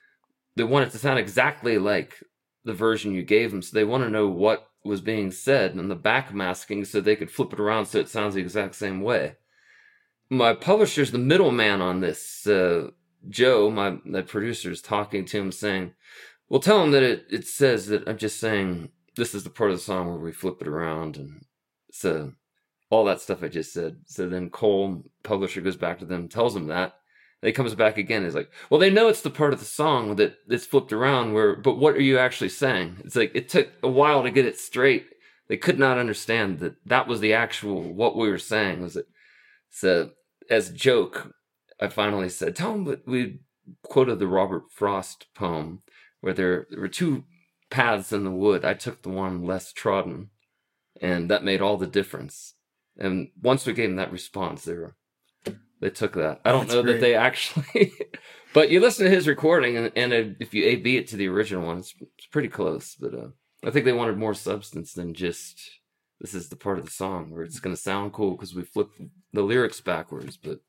they 0.57 0.65
want 0.65 0.87
it 0.87 0.91
to 0.91 0.99
sound 0.99 1.19
exactly 1.19 1.79
like 1.79 2.23
the 2.65 2.75
version 2.75 3.15
you 3.15 3.23
gave 3.23 3.51
them. 3.51 3.63
So 3.63 3.75
they 3.75 3.85
want 3.85 4.05
to 4.05 4.11
know 4.11 4.29
what 4.29 4.69
was 4.85 5.01
being 5.01 5.31
said 5.31 5.75
and 5.75 5.91
the 5.91 5.97
backmasking 5.97 6.87
so 6.87 7.01
they 7.01 7.17
could 7.17 7.31
flip 7.31 7.53
it 7.53 7.61
around 7.61 7.87
so 7.87 7.99
it 7.99 8.09
sounds 8.09 8.35
the 8.35 8.41
exact 8.41 8.75
same 8.75 9.01
way. 9.03 9.37
My 10.31 10.55
publisher's 10.55 11.11
the 11.11 11.19
middleman 11.19 11.81
on 11.81 12.01
this. 12.01 12.47
Uh, 12.47 12.91
Joe, 13.29 13.71
my, 13.71 13.99
my 14.05 14.23
producer, 14.23 14.71
is 14.71 14.81
talking 14.81 15.25
to 15.27 15.39
him 15.39 15.53
saying, 15.53 15.93
Well, 16.49 16.61
tell 16.61 16.83
him 16.83 16.93
that 16.93 17.03
it, 17.03 17.27
it 17.31 17.47
says 17.47 17.89
that 17.89 18.09
I'm 18.09 18.17
just 18.17 18.39
saying 18.39 18.91
this 19.17 19.35
is 19.35 19.45
the 19.45 19.51
part 19.51 19.71
of 19.71 19.77
the 19.77 19.83
song 19.83 20.09
where 20.09 20.19
we 20.19 20.33
flip 20.33 20.59
it 20.61 20.69
around 20.69 21.17
and 21.17 21.45
so 21.93 22.33
all 22.91 23.05
that 23.05 23.21
stuff 23.21 23.43
I 23.43 23.49
just 23.49 23.73
said. 23.73 23.99
So 24.07 24.29
then 24.29 24.51
Cole, 24.51 25.05
publisher, 25.23 25.61
goes 25.61 25.77
back 25.77 25.99
to 26.01 26.05
them, 26.05 26.29
tells 26.29 26.55
them 26.55 26.67
that. 26.67 26.95
He 27.43 27.53
comes 27.53 27.75
back 27.75 27.97
again. 27.97 28.25
He's 28.25 28.35
like, 28.35 28.51
well, 28.69 28.81
they 28.81 28.91
know 28.91 29.09
it's 29.09 29.23
the 29.23 29.31
part 29.31 29.55
of 29.55 29.61
the 29.61 29.65
song 29.65 30.17
that 30.17 30.37
it's 30.49 30.67
flipped 30.67 30.93
around 30.93 31.33
where, 31.33 31.57
but 31.57 31.79
what 31.79 31.95
are 31.95 32.03
you 32.03 32.19
actually 32.19 32.51
saying? 32.51 32.99
It's 33.05 33.17
like, 33.17 33.31
it 33.35 33.49
took 33.49 33.69
a 33.83 33.89
while 33.89 34.23
to 34.23 34.31
get 34.31 34.45
it 34.45 34.59
straight. 34.59 35.07
They 35.49 35.57
could 35.57 35.79
not 35.79 35.97
understand 35.97 36.59
that 36.59 36.75
that 36.85 37.09
was 37.09 37.21
the 37.21 37.33
actual, 37.33 37.95
what 37.95 38.17
we 38.17 38.29
were 38.29 38.39
saying 38.39 38.83
was 38.83 38.97
it. 38.97 39.07
So 39.71 40.11
as 40.51 40.71
joke, 40.71 41.33
I 41.81 41.89
finally 41.89 42.29
said, 42.29 42.57
tell 42.57 42.73
them 42.73 43.01
we 43.07 43.41
quoted 43.83 44.19
the 44.19 44.27
Robert 44.27 44.65
Frost 44.71 45.27
poem 45.35 45.83
where 46.21 46.35
there, 46.35 46.67
there 46.71 46.81
were 46.81 46.89
two 46.89 47.25
paths 47.71 48.13
in 48.13 48.25
the 48.25 48.31
wood. 48.31 48.65
I 48.65 48.75
took 48.75 49.03
the 49.03 49.09
one 49.09 49.45
less 49.45 49.73
trodden, 49.73 50.31
and 51.01 51.31
that 51.31 51.45
made 51.45 51.61
all 51.61 51.77
the 51.77 51.87
difference. 51.87 52.55
And 52.99 53.31
once 53.41 53.65
we 53.65 53.73
gave 53.73 53.89
them 53.89 53.97
that 53.97 54.13
response, 54.13 54.65
they 54.65 54.75
were 54.75 54.97
they 55.81 55.91
took 55.91 56.13
that. 56.15 56.41
I 56.45 56.53
don't 56.53 56.63
That's 56.63 56.75
know 56.75 56.83
great. 56.83 56.93
that 56.95 57.01
they 57.01 57.15
actually, 57.15 57.93
but 58.55 58.71
you 58.71 58.81
listen 58.81 59.07
to 59.07 59.11
his 59.11 59.27
recording, 59.27 59.77
and, 59.77 59.93
and 59.97 60.37
if 60.39 60.53
you 60.53 60.65
A 60.65 60.77
B 60.77 60.99
it 60.99 61.09
to 61.09 61.17
the 61.17 61.29
original 61.29 61.67
one, 61.67 61.79
it's, 61.79 61.95
it's 62.19 62.27
pretty 62.27 62.49
close. 62.49 62.95
But 62.95 63.15
uh, 63.15 63.29
I 63.65 63.71
think 63.71 63.87
they 63.87 63.93
wanted 63.93 64.19
more 64.19 64.35
substance 64.35 64.93
than 64.93 65.15
just 65.15 65.59
this 66.21 66.35
is 66.35 66.51
the 66.51 66.57
part 66.57 66.79
of 66.79 66.85
the 66.85 66.91
song 66.91 67.31
where 67.31 67.43
it's 67.43 67.61
going 67.61 67.75
to 67.75 67.81
sound 67.81 68.13
cool 68.13 68.33
because 68.33 68.55
we 68.55 68.63
flipped 68.63 69.01
the 69.33 69.43
lyrics 69.43 69.81
backwards. 69.81 70.37
But 70.37 70.61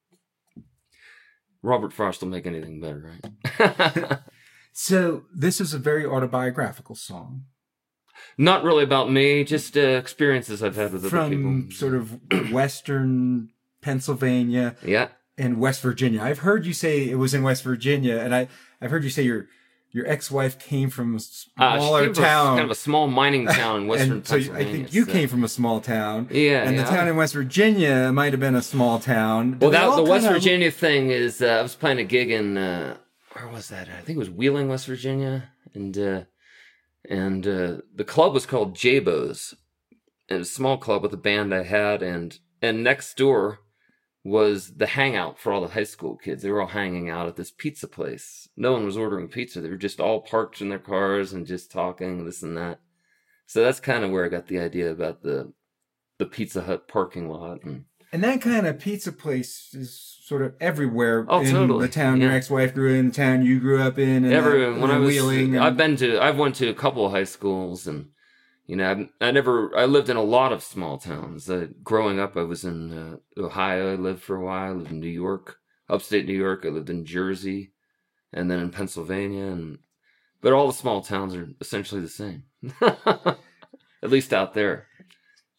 Robert 1.62 1.92
Frost 1.92 2.22
will 2.22 2.30
make 2.30 2.48
anything 2.48 2.80
better, 2.80 3.20
right? 3.60 4.20
So 4.74 5.24
this 5.34 5.60
is 5.62 5.74
a 5.74 5.78
very 5.78 6.06
autobiographical 6.06 6.96
song 6.96 7.44
Not 8.38 8.64
really 8.64 8.84
about 8.84 9.12
me, 9.12 9.44
just 9.44 9.76
uh, 9.76 9.82
experiences 9.82 10.64
I've 10.64 10.76
had 10.76 10.94
with 10.94 11.02
other 11.02 11.10
from 11.10 11.30
people. 11.30 11.72
sort 11.78 11.94
of 11.96 12.52
Western 12.52 13.50
Pennsylvania 13.82 14.76
Yeah. 14.86 15.10
and 15.38 15.60
West 15.60 15.82
Virginia. 15.82 16.22
I've 16.22 16.40
heard 16.40 16.66
you 16.66 16.74
say 16.74 17.10
it 17.10 17.16
was 17.16 17.34
in 17.34 17.44
West 17.44 17.64
Virginia, 17.64 18.18
and 18.18 18.34
I 18.34 18.48
I've 18.82 18.92
heard 18.92 19.04
you 19.04 19.10
say 19.10 19.24
your 19.24 19.48
your 19.94 20.08
ex 20.08 20.32
wife 20.32 20.58
came 20.58 20.90
from 20.90 21.14
a 21.14 21.18
Uh, 21.18 21.20
she 21.20 21.50
smaller 21.82 22.04
came 22.06 22.14
town. 22.14 22.58
kind 22.58 22.66
of 22.66 22.72
a 22.72 22.76
small 22.76 23.08
mining 23.08 23.46
town 23.62 23.82
in 23.82 23.88
western 23.88 24.12
and 24.14 24.26
so 24.28 24.36
Pennsylvania. 24.36 24.70
I 24.70 24.72
think 24.72 24.94
you 24.94 25.04
so- 25.06 25.12
came 25.12 25.28
from 25.28 25.44
a 25.44 25.50
small 25.50 25.82
town. 25.82 26.30
Yeah, 26.32 26.64
and 26.64 26.76
yeah. 26.78 26.84
the 26.84 26.90
town 26.90 27.08
in 27.10 27.18
West 27.18 27.34
Virginia 27.34 28.12
might 28.14 28.32
have 28.32 28.40
been 28.40 28.56
a 28.56 28.62
small 28.62 29.00
town. 29.00 29.58
Well, 29.60 29.72
that 29.72 29.96
the 29.98 30.04
West 30.04 30.28
Virginia 30.28 30.72
thing 30.72 31.10
is. 31.12 31.42
Uh, 31.42 31.48
I 31.60 31.62
was 31.62 31.76
playing 31.76 32.00
a 32.00 32.06
gig 32.06 32.32
in 32.32 32.58
uh, 32.58 32.96
where 33.34 33.48
was 33.48 33.70
that? 33.70 33.88
I 33.90 34.02
think 34.02 34.16
it 34.16 34.20
was 34.20 34.30
Wheeling, 34.30 34.68
West 34.68 34.88
Virginia, 34.88 35.50
and 35.74 35.98
uh, 35.98 36.22
and 37.10 37.48
uh, 37.48 37.78
the 37.94 38.04
club 38.06 38.34
was 38.34 38.46
called 38.46 38.76
Jabo's. 38.76 39.56
A 40.30 40.46
small 40.46 40.78
club 40.78 41.02
with 41.04 41.14
a 41.14 41.18
band 41.18 41.54
I 41.54 41.64
had, 41.64 42.02
and 42.02 42.40
and 42.62 42.84
next 42.84 43.18
door 43.18 43.60
was 44.24 44.76
the 44.76 44.88
hangout 44.88 45.40
for 45.40 45.52
all 45.52 45.62
the 45.62 45.70
high 45.70 45.84
school 45.84 46.16
kids. 46.16 46.44
They 46.44 46.52
were 46.52 46.62
all 46.62 46.68
hanging 46.68 47.10
out 47.10 47.28
at 47.28 47.36
this 47.36 47.52
pizza 47.52 47.88
place. 47.88 48.48
No 48.56 48.72
one 48.74 48.86
was 48.86 48.96
ordering 48.96 49.28
pizza. 49.28 49.62
They 49.62 49.70
were 49.70 49.78
just 49.78 50.00
all 50.00 50.22
parked 50.22 50.62
in 50.62 50.70
their 50.70 50.80
cars 50.80 51.34
and 51.34 51.46
just 51.46 51.72
talking 51.72 52.24
this 52.24 52.44
and 52.44 52.56
that. 52.56 52.80
So 53.48 53.64
that's 53.64 53.80
kind 53.80 54.04
of 54.04 54.12
where 54.12 54.24
I 54.24 54.30
got 54.30 54.48
the 54.48 54.60
idea 54.60 54.92
about 54.92 55.24
the 55.24 55.54
the 56.20 56.26
Pizza 56.28 56.62
Hut 56.62 56.88
parking 56.88 57.30
lot 57.30 57.64
and 57.64 57.86
And 58.12 58.24
that 58.24 58.42
kind 58.42 58.68
of 58.68 58.80
pizza 58.80 59.12
place 59.12 59.70
is 59.74 60.18
sort 60.24 60.42
of 60.42 60.54
everywhere 60.60 61.26
Oh, 61.30 61.42
in 61.42 61.52
totally. 61.52 61.88
the 61.88 61.94
town 61.94 62.20
your 62.22 62.32
ex-wife 62.32 62.74
grew 62.74 62.94
in, 62.94 63.08
the 63.08 63.14
town 63.14 63.46
you 63.46 63.60
grew 63.60 63.82
up 63.82 63.98
in, 63.98 64.24
and 64.26 64.34
Everyone, 64.34 64.78
uh, 64.80 64.82
when 64.82 64.92
I 64.92 64.98
was, 64.98 65.16
Wheeling. 65.16 65.56
and- 65.56 65.64
I've 65.64 65.78
been 65.78 65.96
to, 65.98 66.22
I've 66.22 66.38
went 66.38 66.56
to 66.56 66.70
a 66.70 66.74
couple 66.74 67.06
of 67.06 67.12
high 67.12 67.24
schools, 67.26 67.88
and 67.88 68.10
you 68.68 68.76
know, 68.78 68.90
I've, 68.92 69.10
I 69.20 69.32
never, 69.32 69.76
I 69.78 69.86
lived 69.86 70.10
in 70.10 70.16
a 70.18 70.22
lot 70.24 70.54
of 70.54 70.64
small 70.64 70.98
towns. 70.98 71.50
Uh, 71.50 71.68
growing 71.84 72.20
up, 72.20 72.38
I 72.38 72.44
was 72.44 72.64
in 72.64 72.92
uh, 73.38 73.42
Ohio. 73.42 73.92
I 73.94 73.96
lived 73.96 74.22
for 74.22 74.36
a 74.38 74.44
while. 74.44 74.72
I 74.72 74.76
lived 74.76 74.92
in 74.92 75.00
New 75.02 75.08
York, 75.10 75.58
upstate 75.90 76.26
New 76.26 76.38
York. 76.38 76.64
I 76.66 76.70
lived 76.70 76.90
in 76.90 77.04
Jersey, 77.06 77.74
and 78.32 78.50
then 78.50 78.60
in 78.60 78.70
Pennsylvania, 78.72 79.46
and 79.46 79.80
but 80.42 80.54
all 80.54 80.68
the 80.68 80.74
small 80.74 81.02
towns 81.02 81.36
are 81.36 81.50
essentially 81.60 82.02
the 82.02 82.08
same, 82.10 82.44
at 82.82 83.38
least 84.04 84.34
out 84.34 84.54
there. 84.54 84.88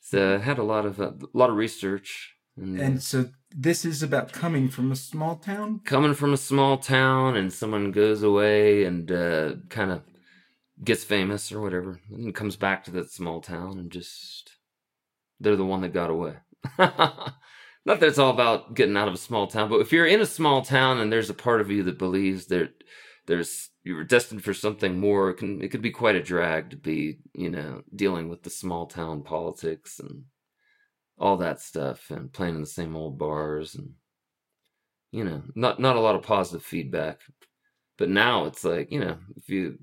So 0.01 0.35
I 0.37 0.39
had 0.39 0.59
a 0.59 0.63
lot 0.65 0.87
of 0.87 1.01
uh, 1.01 1.13
a 1.13 1.37
lot 1.39 1.51
of 1.51 1.57
research, 1.57 2.35
and, 2.57 2.79
uh, 2.79 2.83
and 2.83 3.03
so 3.03 3.31
this 3.55 3.85
is 3.85 4.03
about 4.03 4.33
coming 4.33 4.69
from 4.69 4.93
a 4.93 4.97
small 4.97 5.37
town. 5.37 5.81
coming 5.85 6.15
from 6.15 6.33
a 6.33 6.39
small 6.39 6.77
town 6.79 7.37
and 7.37 7.53
someone 7.53 7.93
goes 7.93 8.23
away 8.23 8.85
and 8.85 9.11
uh, 9.11 9.55
kind 9.69 9.91
of 9.91 10.03
gets 10.83 11.05
famous 11.05 11.53
or 11.53 11.61
whatever 11.61 12.01
and 12.11 12.35
comes 12.35 12.57
back 12.57 12.85
to 12.85 12.91
that 12.91 13.11
small 13.11 13.41
town 13.41 13.79
and 13.79 13.91
just 13.91 14.57
they're 15.39 15.57
the 15.57 15.65
one 15.65 15.81
that 15.81 15.93
got 15.93 16.11
away 16.11 16.35
not 16.79 17.37
that 17.87 18.03
it's 18.03 18.19
all 18.19 18.31
about 18.31 18.75
getting 18.75 18.97
out 18.97 19.09
of 19.09 19.15
a 19.15 19.19
small 19.19 19.47
town 19.47 19.69
but 19.69 19.81
if 19.81 19.93
you're 19.93 20.07
in 20.07 20.21
a 20.21 20.27
small 20.27 20.63
town 20.63 20.99
and 20.99 21.13
there's 21.13 21.31
a 21.31 21.35
part 21.35 21.61
of 21.61 21.71
you 21.71 21.83
that 21.83 21.99
believes 21.99 22.47
that 22.47 22.71
there's 23.27 23.71
you 23.85 23.95
were 23.95 24.05
destined 24.05 24.43
for 24.43 24.55
something 24.55 24.99
more 24.99 25.31
it 25.31 25.35
can 25.35 25.63
it 25.63 25.69
could 25.69 25.83
be 25.83 25.91
quite 25.91 26.17
a 26.17 26.23
drag 26.23 26.71
to 26.71 26.77
be 26.77 27.19
you 27.35 27.51
know 27.51 27.83
dealing 27.95 28.29
with 28.29 28.43
the 28.43 28.51
small 28.51 28.87
town 28.87 29.23
politics 29.23 29.99
and 29.99 30.25
all 31.23 31.37
that 31.37 31.61
stuff 31.61 32.11
and 32.11 32.33
playing 32.33 32.57
in 32.57 32.61
the 32.61 32.67
same 32.67 32.97
old 32.97 33.17
bars 33.17 33.76
and 33.76 33.88
you 35.12 35.23
know 35.23 35.41
not 35.55 35.79
not 35.79 35.95
a 35.95 36.00
lot 36.00 36.17
of 36.17 36.23
positive 36.23 36.64
feedback. 36.64 37.21
But 37.97 38.09
now 38.09 38.47
it's 38.47 38.64
like 38.64 38.91
you 38.91 38.99
know 38.99 39.17
if 39.37 39.49
you 39.49 39.79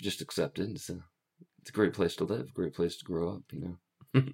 just 0.00 0.20
accept 0.20 0.60
it 0.60 0.70
it's 0.70 0.88
a 0.88 0.98
it's 1.60 1.70
a 1.70 1.72
great 1.72 1.94
place 1.94 2.14
to 2.16 2.24
live 2.24 2.54
great 2.54 2.74
place 2.74 2.96
to 2.96 3.04
grow 3.04 3.34
up 3.34 3.42
you 3.50 3.76
know. 4.14 4.22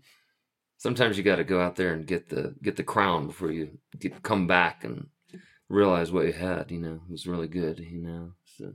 Sometimes 0.77 1.17
you 1.17 1.23
got 1.23 1.37
to 1.37 1.45
go 1.45 1.61
out 1.61 1.77
there 1.77 1.95
and 1.95 2.07
get 2.07 2.29
the 2.29 2.55
get 2.63 2.77
the 2.77 2.83
crown 2.83 3.27
before 3.27 3.51
you 3.51 3.71
get, 3.99 4.23
come 4.23 4.47
back 4.47 4.85
and 4.85 5.07
realize 5.71 6.13
what 6.13 6.27
you 6.27 6.33
had 6.33 6.71
you 6.71 6.79
know 6.79 7.01
it 7.09 7.11
was 7.11 7.27
really 7.27 7.49
good 7.49 7.79
you 7.79 8.03
know. 8.03 8.33
So 8.45 8.75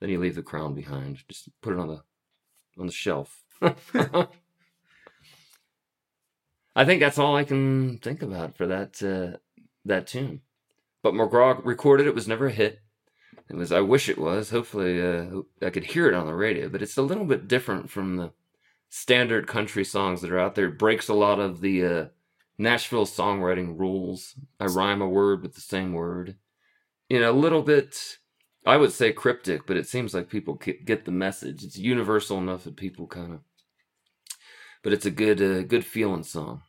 then 0.00 0.08
you 0.08 0.18
leave 0.18 0.36
the 0.36 0.42
crown 0.42 0.74
behind 0.74 1.22
just 1.28 1.50
put 1.60 1.74
it 1.74 1.78
on 1.78 1.88
the 1.88 2.00
on 2.78 2.86
the 2.86 2.92
shelf 2.92 3.42
I 6.78 6.84
think 6.84 7.00
that's 7.00 7.18
all 7.18 7.34
I 7.34 7.42
can 7.42 7.98
think 7.98 8.22
about 8.22 8.56
for 8.56 8.68
that 8.68 9.02
uh, 9.02 9.38
that 9.84 10.06
tune. 10.06 10.42
But 11.02 11.12
McGraw 11.12 11.60
recorded 11.64 12.06
it 12.06 12.14
was 12.14 12.28
never 12.28 12.46
a 12.46 12.52
hit. 12.52 12.78
It 13.50 13.56
was 13.56 13.72
I 13.72 13.80
wish 13.80 14.08
it 14.08 14.16
was. 14.16 14.50
Hopefully 14.50 15.02
uh, 15.02 15.40
I 15.60 15.70
could 15.70 15.86
hear 15.86 16.06
it 16.06 16.14
on 16.14 16.28
the 16.28 16.34
radio, 16.36 16.68
but 16.68 16.80
it's 16.80 16.96
a 16.96 17.02
little 17.02 17.24
bit 17.24 17.48
different 17.48 17.90
from 17.90 18.16
the 18.16 18.30
standard 18.90 19.48
country 19.48 19.84
songs 19.84 20.20
that 20.20 20.30
are 20.30 20.38
out 20.38 20.54
there. 20.54 20.66
It 20.68 20.78
breaks 20.78 21.08
a 21.08 21.14
lot 21.14 21.40
of 21.40 21.60
the 21.60 21.84
uh, 21.84 22.04
Nashville 22.58 23.06
songwriting 23.06 23.76
rules. 23.76 24.36
I 24.60 24.66
rhyme 24.66 25.02
a 25.02 25.08
word 25.08 25.42
with 25.42 25.56
the 25.56 25.60
same 25.60 25.94
word. 25.94 26.36
You 27.08 27.18
know, 27.18 27.32
a 27.32 27.42
little 27.44 27.62
bit 27.62 28.18
I 28.64 28.76
would 28.76 28.92
say 28.92 29.12
cryptic, 29.12 29.66
but 29.66 29.76
it 29.76 29.88
seems 29.88 30.14
like 30.14 30.28
people 30.28 30.54
get 30.54 31.06
the 31.06 31.10
message. 31.10 31.64
It's 31.64 31.76
universal 31.76 32.38
enough 32.38 32.62
that 32.62 32.76
people 32.76 33.08
kind 33.08 33.32
of 33.32 33.40
but 34.84 34.92
it's 34.92 35.06
a 35.06 35.10
good 35.10 35.42
uh, 35.42 35.62
good 35.62 35.84
feeling 35.84 36.22
song 36.22 36.62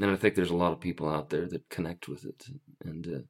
and 0.00 0.10
i 0.10 0.16
think 0.16 0.34
there's 0.34 0.50
a 0.50 0.56
lot 0.56 0.72
of 0.72 0.80
people 0.80 1.08
out 1.08 1.28
there 1.30 1.46
that 1.48 1.68
connect 1.68 2.08
with 2.08 2.24
it 2.24 2.46
and 2.84 3.06
uh, 3.06 3.20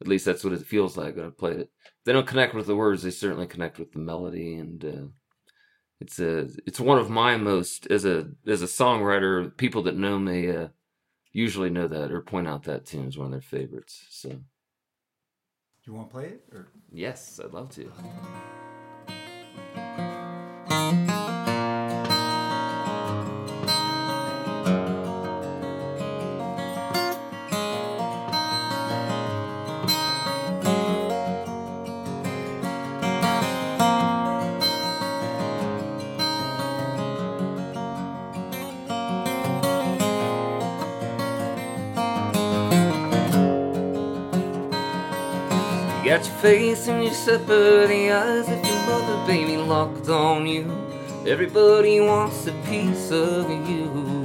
at 0.00 0.08
least 0.08 0.24
that's 0.24 0.42
what 0.44 0.52
it 0.52 0.66
feels 0.66 0.96
like 0.96 1.16
when 1.16 1.26
i 1.26 1.30
played 1.30 1.58
it 1.60 1.70
they 2.04 2.12
don't 2.12 2.26
connect 2.26 2.54
with 2.54 2.66
the 2.66 2.76
words 2.76 3.02
they 3.02 3.10
certainly 3.10 3.46
connect 3.46 3.78
with 3.78 3.92
the 3.92 3.98
melody 3.98 4.54
and 4.54 4.84
uh, 4.84 5.06
it's 6.00 6.18
a 6.18 6.48
it's 6.66 6.80
one 6.80 6.98
of 6.98 7.10
my 7.10 7.36
most 7.36 7.86
as 7.88 8.04
a 8.04 8.28
as 8.46 8.62
a 8.62 8.66
songwriter 8.66 9.54
people 9.56 9.82
that 9.82 9.96
know 9.96 10.18
me 10.18 10.50
uh, 10.50 10.68
usually 11.32 11.70
know 11.70 11.86
that 11.86 12.10
or 12.10 12.20
point 12.22 12.48
out 12.48 12.62
that 12.64 12.86
tune 12.86 13.06
as 13.06 13.16
one 13.18 13.26
of 13.26 13.32
their 13.32 13.40
favorites 13.40 14.06
so 14.10 14.30
You 15.84 15.92
want 15.94 16.08
to 16.08 16.12
play 16.14 16.26
it? 16.26 16.42
Or? 16.52 16.68
yes 16.92 17.38
i'd 17.44 17.52
love 17.52 17.70
to 17.70 17.90
got 46.20 46.28
your 46.28 46.36
face 46.38 46.88
and 46.88 47.02
your 47.02 47.14
separate 47.14 48.12
eyes 48.12 48.46
if 48.48 48.66
your 48.66 48.80
mother 48.86 49.26
baby 49.26 49.56
locked 49.56 50.08
on 50.10 50.46
you. 50.46 50.70
Everybody 51.26 51.98
wants 52.00 52.46
a 52.46 52.52
piece 52.68 53.10
of 53.10 53.48
you. 53.48 54.24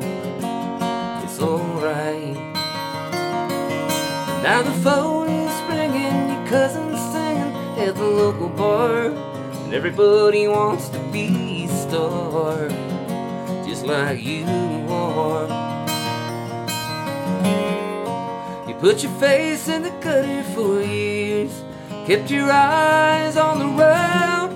It's 1.23 1.39
alright. 1.39 2.35
Now 4.43 4.61
the 4.61 4.73
phone 4.83 5.29
is 5.29 5.69
ringing, 5.69 6.33
your 6.33 6.47
cousin's 6.47 6.99
singing 7.13 7.87
at 7.87 7.95
the 7.95 8.03
local 8.03 8.49
bar. 8.49 9.05
And 9.63 9.73
everybody 9.73 10.49
wants 10.49 10.89
to 10.89 10.99
be 11.13 11.63
a 11.63 11.67
star, 11.69 12.67
just 13.65 13.85
like 13.85 14.21
you 14.21 14.45
are. 14.89 15.47
You 18.67 18.75
put 18.75 19.01
your 19.01 19.13
face 19.13 19.69
in 19.69 19.83
the 19.83 19.91
gutter 20.01 20.43
for 20.53 20.81
years, 20.81 21.63
kept 22.05 22.29
your 22.29 22.51
eyes 22.51 23.35
on 23.35 23.57
the 23.57 23.65
road. 23.65 24.51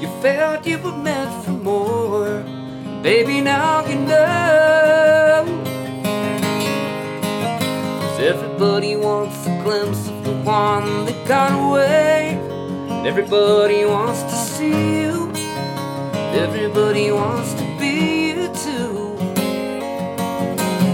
You 0.00 0.08
felt 0.22 0.64
you 0.64 0.78
were 0.78 0.96
meant 0.96 1.44
for 1.44 1.50
more, 1.50 2.44
baby. 3.02 3.40
Now 3.40 3.84
you 3.86 3.96
know. 3.96 5.44
Cause 8.00 8.20
everybody 8.20 8.94
wants 8.94 9.46
a 9.48 9.62
glimpse 9.64 10.08
of 10.08 10.24
the 10.24 10.34
one 10.44 11.06
that 11.06 11.26
got 11.26 11.50
away. 11.52 12.38
And 12.88 13.04
everybody 13.04 13.84
wants 13.84 14.22
to 14.22 14.36
see 14.54 15.00
you. 15.02 15.32
Everybody 16.44 17.10
wants 17.10 17.52
to 17.54 17.64
be 17.80 18.28
you 18.28 18.46
too. 18.54 19.16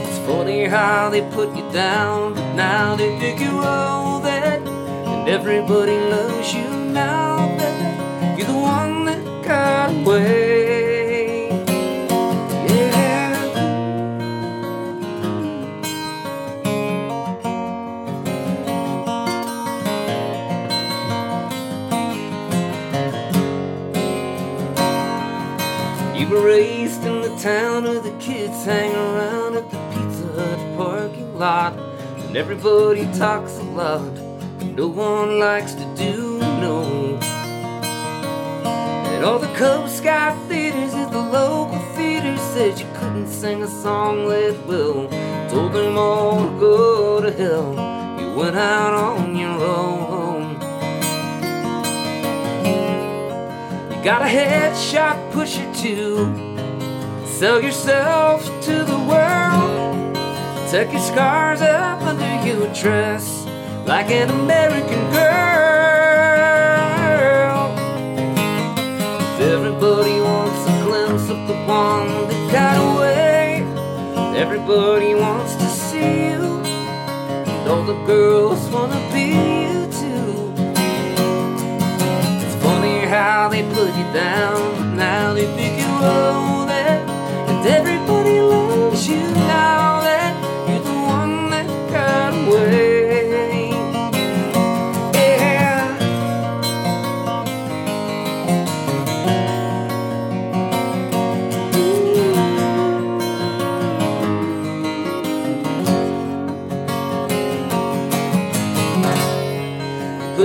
It's 0.09 0.19
funny 0.27 0.65
how 0.65 1.11
they 1.11 1.21
put 1.33 1.55
you 1.55 1.71
down, 1.71 2.33
but 2.33 2.55
now 2.55 2.97
they 2.97 3.11
all 3.63 4.01
that. 4.01 4.07
And 4.07 4.10
everybody 5.31 5.97
loves 6.11 6.53
you 6.53 6.69
now 6.93 7.37
that 7.57 8.37
you're 8.37 8.49
the 8.49 8.53
one 8.53 9.05
that 9.05 9.45
got 9.45 9.91
away. 9.95 11.49
Yeah. 12.67 13.37
You 26.13 26.27
were 26.29 26.45
raised 26.45 27.05
in 27.05 27.21
the 27.23 27.37
town 27.41 27.85
where 27.85 28.01
the 28.01 28.11
kids 28.19 28.65
hang 28.65 28.93
around 28.97 29.57
at 29.59 29.71
the 29.71 29.79
Pizza 29.93 30.27
Hut 30.35 30.77
parking 30.77 31.39
lot. 31.39 31.79
And 32.27 32.37
everybody 32.37 33.05
talks 33.17 33.59
a 33.59 33.63
lot, 33.63 34.13
no 34.81 34.87
one 34.87 35.39
likes 35.39 35.75
to 35.75 35.85
do 35.95 36.39
no. 36.39 37.19
And 39.13 39.23
all 39.23 39.39
the 39.39 39.53
Cub 39.53 39.91
Scout 39.91 40.35
theaters 40.49 40.95
at 40.95 41.11
the 41.13 41.21
local 41.21 41.79
theater 41.97 42.35
said 42.39 42.81
you 42.81 42.87
couldn't 42.95 43.29
sing 43.29 43.63
a 43.63 43.69
song 43.69 44.27
that 44.31 44.57
well. 44.67 45.07
Told 45.51 45.75
them 45.75 45.99
all 45.99 46.47
to 46.47 46.59
go 46.59 47.21
to 47.21 47.31
hell. 47.31 47.73
You 48.19 48.35
went 48.35 48.57
out 48.57 48.95
on 48.95 49.37
your 49.37 49.51
own. 49.51 50.55
You 53.91 54.03
got 54.03 54.23
a 54.23 54.31
headshot 54.39 55.31
pusher 55.33 55.71
too. 55.75 56.15
Sell 57.27 57.61
yourself 57.61 58.43
to 58.63 58.77
the 58.93 59.01
world. 59.11 60.15
Tuck 60.71 60.91
your 60.91 61.03
scars 61.03 61.61
up 61.61 62.01
under 62.01 62.47
your 62.47 62.73
dress 62.73 63.40
like 63.91 64.11
an 64.13 64.31
American 64.31 65.03
girl. 65.11 65.21
If 69.35 69.41
Everybody 69.41 70.21
wants 70.21 70.61
a 70.71 70.75
glimpse 70.85 71.29
of 71.29 71.41
the 71.49 71.59
one 71.67 72.07
that 72.29 72.53
got 72.53 72.77
away. 72.89 73.65
Everybody 74.39 75.17
wants 75.17 75.57
to 75.57 75.67
see 75.67 76.29
you. 76.29 76.63
And 77.51 77.69
all 77.69 77.83
the 77.83 78.01
girls 78.07 78.63
wanna 78.69 79.01
be 79.13 79.27
you 79.65 79.81
too. 80.01 80.55
It's 82.45 82.57
funny 82.63 82.99
how 83.17 83.49
they 83.49 83.65
put 83.75 83.91
you 83.99 84.07
down, 84.13 84.97
now 84.97 85.35
they 85.35 85.47
think 85.57 85.75
you 85.83 85.91
that. 86.73 87.01
And 87.51 87.67
everybody 87.67 88.41
loves 88.41 89.09
you 89.09 89.23
now 89.57 90.00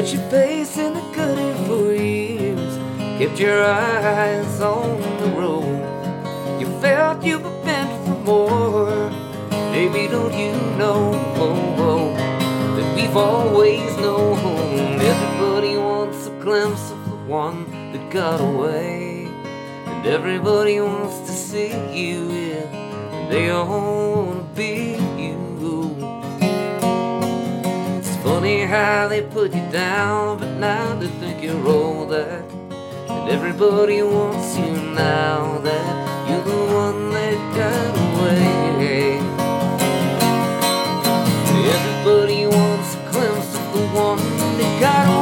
Put 0.06 0.14
your 0.14 0.30
face 0.30 0.78
in 0.78 0.94
the 0.94 1.02
gutter 1.16 1.56
for 1.66 1.92
years. 1.92 2.78
Kept 3.18 3.40
your 3.40 3.66
eyes 3.66 4.62
on 4.62 5.02
the 5.20 5.32
road. 5.36 6.62
You 6.62 6.68
felt 6.80 7.24
you 7.24 7.40
were 7.40 7.64
meant 7.66 7.90
for 8.06 8.14
more. 8.24 9.10
Maybe 9.72 10.08
don't 10.08 10.32
you 10.32 10.52
know 10.78 11.10
oh, 11.38 11.76
oh, 11.80 12.14
that 12.76 12.96
we've 12.96 13.18
always 13.18 13.98
known 13.98 15.02
everybody 15.02 15.76
wants 15.76 16.28
a 16.28 16.40
glimpse 16.40 16.92
of 16.92 17.04
the 17.10 17.16
one 17.26 17.92
that 17.92 18.12
got 18.12 18.40
away. 18.40 19.26
And 19.88 20.06
everybody 20.06 20.80
wants 20.82 21.18
to 21.22 21.32
see 21.32 21.70
you, 21.92 22.30
yeah. 22.30 22.68
And 23.16 23.32
they 23.32 23.50
how 28.68 29.08
they 29.08 29.22
put 29.22 29.54
you 29.54 29.62
down, 29.72 30.40
but 30.40 30.52
now 30.58 30.96
they 30.96 31.08
think 31.08 31.44
you're 31.44 31.68
all 31.68 32.06
that. 32.08 32.44
And 33.08 33.30
everybody 33.30 34.02
wants 34.02 34.58
you 34.58 34.72
now 34.94 35.60
that 35.60 36.30
you're 36.30 36.44
the 36.44 36.74
one 36.74 37.12
that 37.12 37.38
got 37.56 37.96
away. 38.06 39.20
Everybody 41.78 42.48
wants 42.48 42.96
a 42.96 43.12
glimpse 43.12 43.56
of 43.56 43.74
the 43.74 43.88
one 43.94 44.18
that 44.58 44.80
got 44.80 45.06
away. 45.08 45.15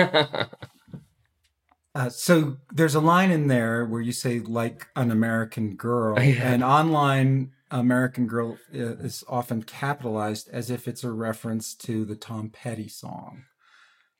Uh, 1.92 2.08
so 2.08 2.56
there's 2.72 2.94
a 2.94 3.00
line 3.00 3.32
in 3.32 3.48
there 3.48 3.84
where 3.84 4.00
you 4.00 4.12
say 4.12 4.38
like 4.38 4.86
an 4.94 5.10
American 5.10 5.74
girl, 5.74 6.20
Yeah. 6.22 6.52
and 6.52 6.62
online 6.62 7.50
American 7.72 8.28
girl 8.28 8.58
uh, 8.72 8.78
is 8.98 9.24
often 9.28 9.64
capitalized 9.64 10.48
as 10.52 10.70
if 10.70 10.86
it's 10.86 11.02
a 11.02 11.10
reference 11.10 11.74
to 11.74 12.04
the 12.04 12.14
Tom 12.14 12.48
Petty 12.50 12.88
song. 12.88 13.42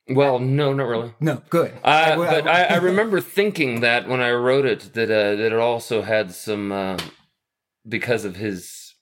well, 0.09 0.37
no, 0.37 0.73
not 0.73 0.87
really. 0.87 1.13
No, 1.21 1.41
good. 1.49 1.71
Uh, 1.83 2.17
but 2.17 2.45
I, 2.57 2.63
I 2.65 2.75
remember 2.77 3.21
thinking 3.21 3.79
that 3.79 4.05
when 4.07 4.19
I 4.19 4.31
wrote 4.31 4.65
it, 4.65 4.91
that 4.93 5.09
uh, 5.09 5.35
that 5.37 5.53
it 5.53 5.53
also 5.53 6.01
had 6.01 6.33
some 6.33 6.73
uh, 6.73 6.97
because 7.87 8.25
of 8.25 8.35
his 8.35 8.95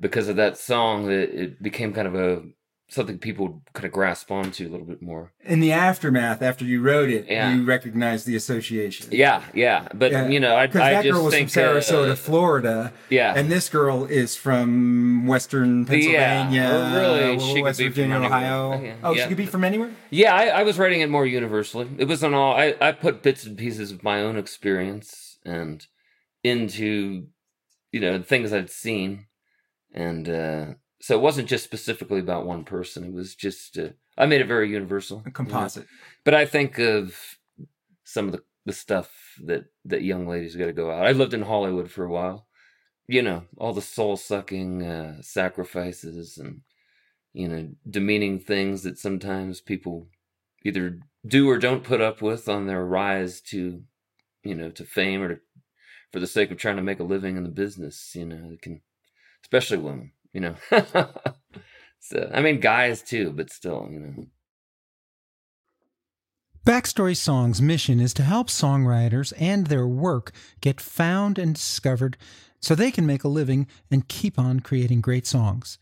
because 0.00 0.28
of 0.28 0.36
that 0.36 0.56
song 0.56 1.06
that 1.08 1.28
it 1.38 1.62
became 1.62 1.92
kind 1.92 2.08
of 2.08 2.14
a 2.14 2.42
something 2.90 3.18
people 3.18 3.62
kind 3.74 3.84
of 3.84 3.92
grasp 3.92 4.30
onto 4.30 4.66
a 4.66 4.70
little 4.70 4.86
bit 4.86 5.02
more. 5.02 5.30
in 5.44 5.60
the 5.60 5.70
aftermath, 5.72 6.40
after 6.40 6.64
you 6.64 6.80
wrote 6.80 7.10
it, 7.10 7.26
Yeah. 7.28 7.54
you 7.54 7.64
recognized 7.64 8.24
the 8.26 8.34
association. 8.34 9.08
Yeah, 9.12 9.42
yeah, 9.52 9.88
but 9.94 10.10
Yeah. 10.12 10.26
you 10.28 10.40
know, 10.40 10.54
I, 10.54 10.62
I 10.62 10.66
that 10.68 11.04
just 11.04 11.12
girl 11.14 11.24
was 11.26 11.34
think 11.34 11.50
from 11.50 11.62
Sarasota, 11.62 12.12
uh, 12.12 12.14
Florida, 12.14 12.92
yeah, 13.10 13.34
and 13.36 13.50
this 13.52 13.68
girl 13.68 14.04
is 14.06 14.36
from 14.36 15.26
Western 15.26 15.84
Pennsylvania, 15.84 16.62
or 16.64 16.98
really, 16.98 17.36
uh, 17.36 17.38
she 17.38 17.54
could 17.56 17.62
West 17.62 17.78
be 17.78 17.84
from 17.84 17.92
Virginia, 17.94 18.16
anywhere. 18.16 18.32
Ohio. 18.38 18.82
Yeah. 18.82 18.94
Oh, 19.04 19.14
Yeah. 19.14 19.22
she 19.22 19.28
could 19.28 19.36
be 19.36 19.46
from 19.46 19.64
anywhere. 19.64 19.90
yeah. 20.10 20.34
I, 20.34 20.46
I 20.46 20.62
was 20.62 20.78
writing 20.78 21.02
it 21.02 21.10
more 21.10 21.26
universally. 21.26 21.88
It 21.98 22.06
wasn't 22.08 22.34
all. 22.34 22.54
I 22.54 22.74
I 22.80 22.92
put 22.92 23.22
bits 23.22 23.44
and 23.44 23.56
pieces 23.58 23.90
of 23.92 24.02
my 24.02 24.22
own 24.22 24.36
experience 24.38 25.38
and 25.44 25.86
into 26.42 27.26
you 27.92 28.00
know, 28.00 28.20
things 28.22 28.52
I'd 28.52 28.70
seen, 28.70 29.26
and 29.94 30.28
uh, 30.28 30.66
so 31.00 31.16
it 31.16 31.22
wasn't 31.22 31.48
just 31.48 31.64
specifically 31.64 32.20
about 32.20 32.46
one 32.46 32.64
person. 32.64 33.04
It 33.04 33.12
was 33.12 33.34
just 33.34 33.78
uh, 33.78 33.90
I 34.16 34.26
made 34.26 34.40
it 34.40 34.46
very 34.48 34.68
universal, 34.70 35.22
A 35.26 35.30
composite. 35.30 35.84
you 35.84 35.88
know. 35.88 36.20
But 36.24 36.34
I 36.34 36.44
think 36.46 36.78
of 36.78 37.16
some 38.04 38.26
of 38.26 38.32
the 38.32 38.42
the 38.66 38.72
stuff 38.72 39.10
that 39.44 39.64
that 39.86 40.02
young 40.02 40.26
ladies 40.26 40.56
got 40.56 40.66
to 40.66 40.72
go 40.72 40.90
out. 40.90 41.06
I 41.06 41.12
lived 41.12 41.34
in 41.34 41.42
Hollywood 41.42 41.90
for 41.90 42.04
a 42.04 42.10
while. 42.10 42.46
You 43.06 43.22
know, 43.22 43.44
all 43.56 43.72
the 43.72 43.80
soul 43.80 44.16
sucking 44.18 44.82
uh, 44.82 45.22
sacrifices 45.22 46.36
and 46.36 46.60
you 47.32 47.48
know 47.48 47.68
demeaning 47.88 48.38
things 48.40 48.82
that 48.82 48.98
sometimes 48.98 49.60
people 49.60 50.08
either 50.64 50.98
do 51.26 51.48
or 51.48 51.58
don't 51.58 51.84
put 51.84 52.00
up 52.00 52.20
with 52.20 52.48
on 52.48 52.66
their 52.66 52.84
rise 52.84 53.40
to 53.40 53.82
you 54.42 54.54
know 54.54 54.70
to 54.70 54.84
fame 54.84 55.22
or 55.22 55.28
to, 55.36 55.40
for 56.12 56.20
the 56.20 56.26
sake 56.26 56.50
of 56.50 56.58
trying 56.58 56.76
to 56.76 56.82
make 56.82 57.00
a 57.00 57.04
living 57.04 57.36
in 57.36 57.44
the 57.44 57.48
business. 57.48 58.12
You 58.14 58.26
know, 58.26 58.50
it 58.52 58.60
can 58.62 58.82
especially 59.44 59.78
women. 59.78 60.12
You 60.38 60.54
know, 60.54 60.54
so 61.98 62.30
I 62.32 62.40
mean 62.42 62.60
guys 62.60 63.02
too, 63.02 63.32
but 63.32 63.50
still, 63.50 63.88
you 63.90 63.98
know. 63.98 64.26
Backstory 66.64 67.16
Song's 67.16 67.60
mission 67.60 67.98
is 67.98 68.14
to 68.14 68.22
help 68.22 68.46
songwriters 68.46 69.32
and 69.36 69.66
their 69.66 69.88
work 69.88 70.30
get 70.60 70.80
found 70.80 71.40
and 71.40 71.56
discovered 71.56 72.16
so 72.60 72.76
they 72.76 72.92
can 72.92 73.04
make 73.04 73.24
a 73.24 73.28
living 73.28 73.66
and 73.90 74.06
keep 74.06 74.38
on 74.38 74.60
creating 74.60 75.00
great 75.00 75.26
songs. 75.26 75.76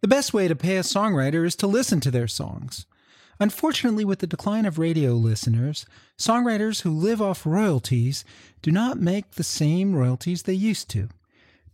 The 0.00 0.08
best 0.08 0.34
way 0.34 0.48
to 0.48 0.56
pay 0.56 0.76
a 0.76 0.80
songwriter 0.80 1.46
is 1.46 1.54
to 1.56 1.68
listen 1.68 2.00
to 2.00 2.10
their 2.10 2.26
songs. 2.26 2.86
Unfortunately, 3.38 4.04
with 4.04 4.18
the 4.18 4.26
decline 4.26 4.66
of 4.66 4.80
radio 4.80 5.12
listeners, 5.12 5.86
songwriters 6.18 6.82
who 6.82 6.90
live 6.90 7.22
off 7.22 7.46
royalties 7.46 8.24
do 8.60 8.72
not 8.72 8.98
make 8.98 9.32
the 9.32 9.44
same 9.44 9.94
royalties 9.94 10.42
they 10.42 10.54
used 10.54 10.90
to. 10.90 11.10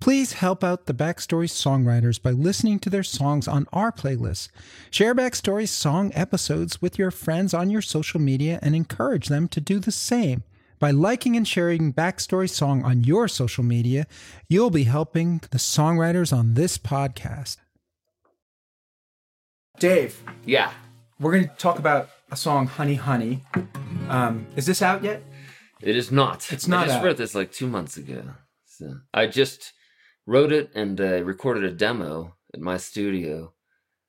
Please 0.01 0.35
help 0.35 0.63
out 0.63 0.87
the 0.87 0.95
Backstory 0.95 1.49
songwriters 1.49 2.21
by 2.23 2.31
listening 2.31 2.79
to 2.81 2.91
their 2.91 3.03
songs 3.03 3.49
on 3.49 3.67
our 3.73 3.91
playlist. 3.91 4.51
Share 4.91 5.15
Backstory 5.15 5.67
song 5.69 6.13
episodes 6.15 6.81
with 6.83 6.99
your 6.99 7.11
friends 7.11 7.55
on 7.55 7.71
your 7.71 7.83
social 7.83 8.21
media 8.21 8.59
and 8.63 8.77
encourage 8.77 9.29
them 9.29 9.49
to 9.49 9.61
do 9.61 9.79
the 9.79 9.91
same. 9.91 10.45
By 10.79 10.91
liking 10.91 11.37
and 11.37 11.49
sharing 11.49 11.95
Backstory 11.95 12.51
Song 12.51 12.85
on 12.85 13.03
your 13.03 13.29
social 13.29 13.65
media, 13.65 14.07
you'll 14.47 14.69
be 14.71 14.85
helping 14.85 15.41
the 15.51 15.57
songwriters 15.57 16.37
on 16.37 16.53
this 16.53 16.77
podcast. 16.77 17.57
Dave, 19.79 20.23
Yeah, 20.45 20.71
we're 21.19 21.33
going 21.33 21.49
to 21.49 21.55
talk 21.57 21.79
about 21.79 22.11
a 22.31 22.37
song, 22.37 22.67
Honey 22.67 22.95
Honey. 22.97 23.43
Um, 24.11 24.47
is 24.55 24.67
this 24.67 24.83
out 24.83 25.03
yet? 25.03 25.23
It 25.81 25.97
is 25.97 26.13
not. 26.13 26.53
It's 26.53 26.69
not 26.69 26.85
I 26.85 26.87
just 26.87 26.99
out. 26.99 27.05
wrote 27.05 27.17
this 27.17 27.35
like 27.35 27.53
two 27.53 27.67
months 27.67 27.97
ago. 27.97 28.23
So 28.67 28.99
I 29.15 29.27
just 29.27 29.73
wrote 30.27 30.53
it 30.53 30.71
and 30.75 31.01
uh, 31.01 31.23
recorded 31.25 31.65
a 31.65 31.73
demo 31.73 32.35
at 32.53 32.61
my 32.61 32.77
studio. 32.77 33.53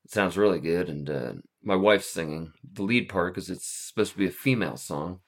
It 0.05 0.11
sounds 0.11 0.37
really 0.37 0.59
good, 0.59 0.89
and 0.89 1.09
uh, 1.09 1.33
my 1.61 1.75
wife's 1.75 2.07
singing 2.09 2.53
the 2.73 2.83
lead 2.83 3.09
part 3.09 3.33
because 3.33 3.49
it's 3.49 3.67
supposed 3.67 4.13
to 4.13 4.17
be 4.17 4.27
a 4.27 4.31
female 4.31 4.77
song 4.77 5.19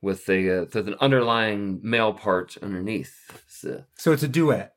with 0.00 0.28
a 0.28 0.62
uh, 0.62 0.64
with 0.72 0.88
an 0.88 0.96
underlying 1.00 1.80
male 1.82 2.12
part 2.12 2.56
underneath. 2.62 3.14
So 3.48 3.84
So 3.96 4.12
it's 4.12 4.22
a 4.22 4.28
duet. 4.28 4.74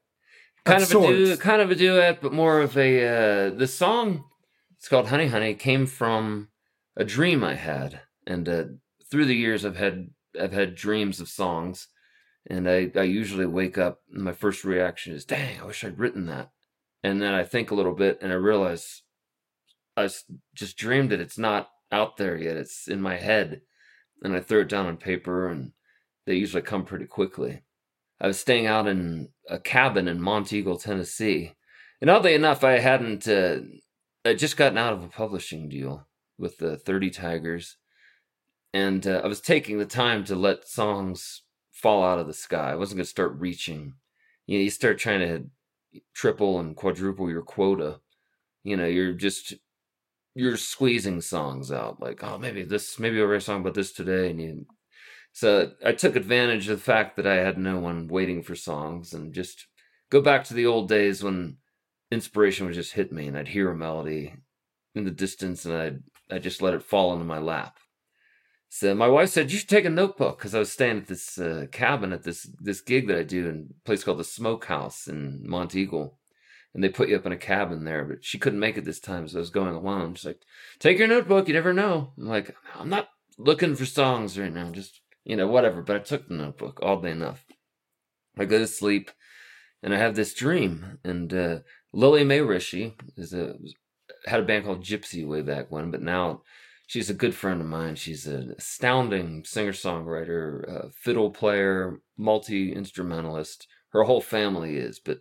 kind 0.65 0.83
Of 0.83 0.91
of 0.93 1.03
a 1.03 1.07
du- 1.07 1.37
kind 1.37 1.61
of 1.61 1.71
a 1.71 1.75
duet, 1.75 2.21
but 2.21 2.33
more 2.33 2.61
of 2.61 2.77
a 2.77 3.05
uh, 3.05 3.49
the 3.51 3.67
song. 3.67 4.25
It's 4.77 4.87
called 4.87 5.07
Honey 5.07 5.27
Honey. 5.27 5.53
Came 5.55 5.85
from 5.85 6.49
a 6.95 7.03
dream 7.03 7.43
I 7.43 7.55
had, 7.55 8.01
and 8.25 8.47
uh, 8.47 8.63
through 9.09 9.25
the 9.25 9.35
years, 9.35 9.65
I've 9.65 9.77
had 9.77 10.09
I've 10.39 10.53
had 10.53 10.75
dreams 10.75 11.19
of 11.19 11.27
songs, 11.29 11.87
and 12.49 12.69
I 12.69 12.91
I 12.95 13.03
usually 13.03 13.45
wake 13.45 13.77
up 13.77 14.01
and 14.11 14.23
my 14.23 14.33
first 14.33 14.63
reaction 14.63 15.13
is, 15.13 15.25
"Dang, 15.25 15.59
I 15.61 15.65
wish 15.65 15.83
I'd 15.83 15.99
written 15.99 16.25
that," 16.27 16.51
and 17.03 17.21
then 17.21 17.33
I 17.33 17.43
think 17.43 17.71
a 17.71 17.75
little 17.75 17.95
bit 17.95 18.19
and 18.21 18.31
I 18.31 18.35
realize 18.35 19.03
I 19.95 20.09
just 20.53 20.77
dreamed 20.77 21.11
it. 21.11 21.19
It's 21.19 21.37
not 21.37 21.69
out 21.91 22.17
there 22.17 22.37
yet. 22.37 22.57
It's 22.57 22.87
in 22.87 23.01
my 23.01 23.17
head, 23.17 23.61
and 24.23 24.35
I 24.35 24.39
throw 24.39 24.61
it 24.61 24.69
down 24.69 24.85
on 24.85 24.97
paper, 24.97 25.47
and 25.47 25.73
they 26.25 26.35
usually 26.35 26.61
come 26.61 26.85
pretty 26.85 27.05
quickly. 27.05 27.63
I 28.21 28.27
was 28.27 28.39
staying 28.39 28.65
out 28.65 28.87
in 28.87 29.29
a 29.49 29.59
cabin 29.59 30.07
in 30.07 30.19
Monteagle, 30.19 30.81
Tennessee. 30.81 31.55
And 32.01 32.09
oddly 32.09 32.33
enough, 32.33 32.63
I 32.63 32.79
hadn't, 32.79 33.27
uh, 33.27 33.59
I'd 34.25 34.39
just 34.39 34.57
gotten 34.57 34.77
out 34.77 34.93
of 34.93 35.03
a 35.03 35.07
publishing 35.07 35.69
deal 35.69 36.07
with 36.37 36.57
the 36.57 36.77
30 36.77 37.11
Tigers. 37.11 37.77
And 38.73 39.07
uh, 39.07 39.21
I 39.23 39.27
was 39.27 39.41
taking 39.41 39.79
the 39.79 39.85
time 39.85 40.23
to 40.25 40.35
let 40.35 40.67
songs 40.67 41.43
fall 41.81 42.03
out 42.03 42.19
of 42.19 42.27
the 42.27 42.33
sky. 42.33 42.71
I 42.71 42.75
wasn't 42.75 42.97
going 42.97 43.05
to 43.05 43.09
start 43.09 43.39
reaching. 43.39 43.93
You 44.45 44.57
know, 44.57 44.63
you 44.63 44.69
start 44.69 44.99
trying 44.99 45.19
to 45.19 46.01
triple 46.13 46.59
and 46.59 46.75
quadruple 46.75 47.29
your 47.29 47.41
quota. 47.41 47.99
You 48.63 48.77
know, 48.77 48.85
you're 48.85 49.13
just, 49.13 49.53
you're 50.35 50.57
squeezing 50.57 51.21
songs 51.21 51.71
out. 51.71 52.01
Like, 52.01 52.23
oh, 52.23 52.37
maybe 52.37 52.63
this, 52.63 52.99
maybe 52.99 53.19
I'll 53.19 53.27
write 53.27 53.37
a 53.37 53.41
song 53.41 53.61
about 53.61 53.73
this 53.73 53.91
today. 53.91 54.29
And 54.29 54.41
you, 54.41 54.65
so 55.31 55.71
I 55.85 55.93
took 55.93 56.15
advantage 56.15 56.67
of 56.67 56.77
the 56.77 56.83
fact 56.83 57.15
that 57.15 57.27
I 57.27 57.35
had 57.35 57.57
no 57.57 57.79
one 57.79 58.07
waiting 58.07 58.43
for 58.43 58.55
songs 58.55 59.13
and 59.13 59.33
just 59.33 59.67
go 60.09 60.21
back 60.21 60.43
to 60.45 60.53
the 60.53 60.65
old 60.65 60.89
days 60.89 61.23
when 61.23 61.57
inspiration 62.11 62.65
would 62.65 62.75
just 62.75 62.93
hit 62.93 63.11
me 63.11 63.27
and 63.27 63.37
I'd 63.37 63.47
hear 63.47 63.69
a 63.69 63.75
melody 63.75 64.33
in 64.95 65.05
the 65.05 65.11
distance 65.11 65.65
and 65.65 65.75
I'd 65.75 66.03
I 66.31 66.39
just 66.39 66.61
let 66.61 66.73
it 66.73 66.83
fall 66.83 67.13
into 67.13 67.25
my 67.25 67.39
lap. 67.39 67.79
So 68.71 68.93
my 68.93 69.07
wife 69.07 69.29
said 69.29 69.51
you 69.51 69.57
should 69.57 69.67
take 69.67 69.85
a 69.85 69.89
notebook 69.89 70.37
because 70.37 70.53
I 70.53 70.59
was 70.59 70.71
staying 70.71 70.97
at 70.97 71.07
this 71.07 71.39
uh, 71.39 71.65
cabin 71.71 72.13
at 72.13 72.23
this 72.23 72.43
this 72.61 72.81
gig 72.81 73.07
that 73.07 73.17
I 73.17 73.23
do 73.23 73.47
in 73.47 73.69
a 73.71 73.85
place 73.85 74.03
called 74.03 74.19
the 74.19 74.23
Smokehouse 74.23 75.07
in 75.07 75.43
Monteagle, 75.47 76.13
and 76.73 76.83
they 76.83 76.89
put 76.89 77.09
you 77.09 77.15
up 77.15 77.25
in 77.25 77.31
a 77.31 77.37
cabin 77.37 77.83
there. 77.83 78.05
But 78.05 78.23
she 78.23 78.37
couldn't 78.37 78.59
make 78.59 78.77
it 78.77 78.85
this 78.85 78.99
time, 78.99 79.27
so 79.27 79.39
I 79.39 79.41
was 79.41 79.49
going 79.49 79.75
alone. 79.75 80.13
She's 80.13 80.25
like, 80.25 80.41
"Take 80.77 80.99
your 80.99 81.07
notebook. 81.07 81.47
You 81.47 81.55
never 81.55 81.73
know." 81.73 82.13
I'm 82.15 82.27
like, 82.27 82.55
"I'm 82.75 82.89
not 82.89 83.09
looking 83.39 83.75
for 83.75 83.85
songs 83.85 84.37
right 84.37 84.53
now. 84.53 84.69
Just 84.69 85.01
you 85.23 85.35
know, 85.35 85.47
whatever." 85.47 85.81
But 85.81 85.95
I 85.95 85.99
took 85.99 86.27
the 86.27 86.35
notebook 86.35 86.79
day 86.79 87.11
enough. 87.11 87.45
I 88.37 88.45
go 88.45 88.59
to 88.59 88.67
sleep, 88.67 89.09
and 89.81 89.95
I 89.95 89.97
have 89.97 90.15
this 90.15 90.35
dream. 90.35 90.99
And 91.03 91.33
uh, 91.33 91.59
Lillie 91.91 92.23
Mae 92.23 92.39
Rische 92.39 92.93
is 93.17 93.33
a 93.33 93.55
had 94.25 94.41
a 94.41 94.43
band 94.43 94.65
called 94.65 94.83
Jypsi 94.83 95.27
way 95.27 95.41
back 95.41 95.71
when, 95.71 95.89
but 95.89 96.03
now 96.03 96.43
she's 96.89 97.09
a 97.09 97.13
good 97.13 97.35
friend 97.35 97.61
of 97.61 97.67
mine. 97.67 97.95
She's 97.95 98.25
an 98.25 98.55
astounding 98.57 99.45
singer 99.45 99.73
songwriter, 99.73 100.91
fiddle 100.95 101.29
player, 101.29 102.01
multi 102.17 102.73
instrumentalist. 102.73 103.67
Her 103.91 104.03
whole 104.03 104.21
family 104.21 104.77
is, 104.77 104.99
but 104.99 105.19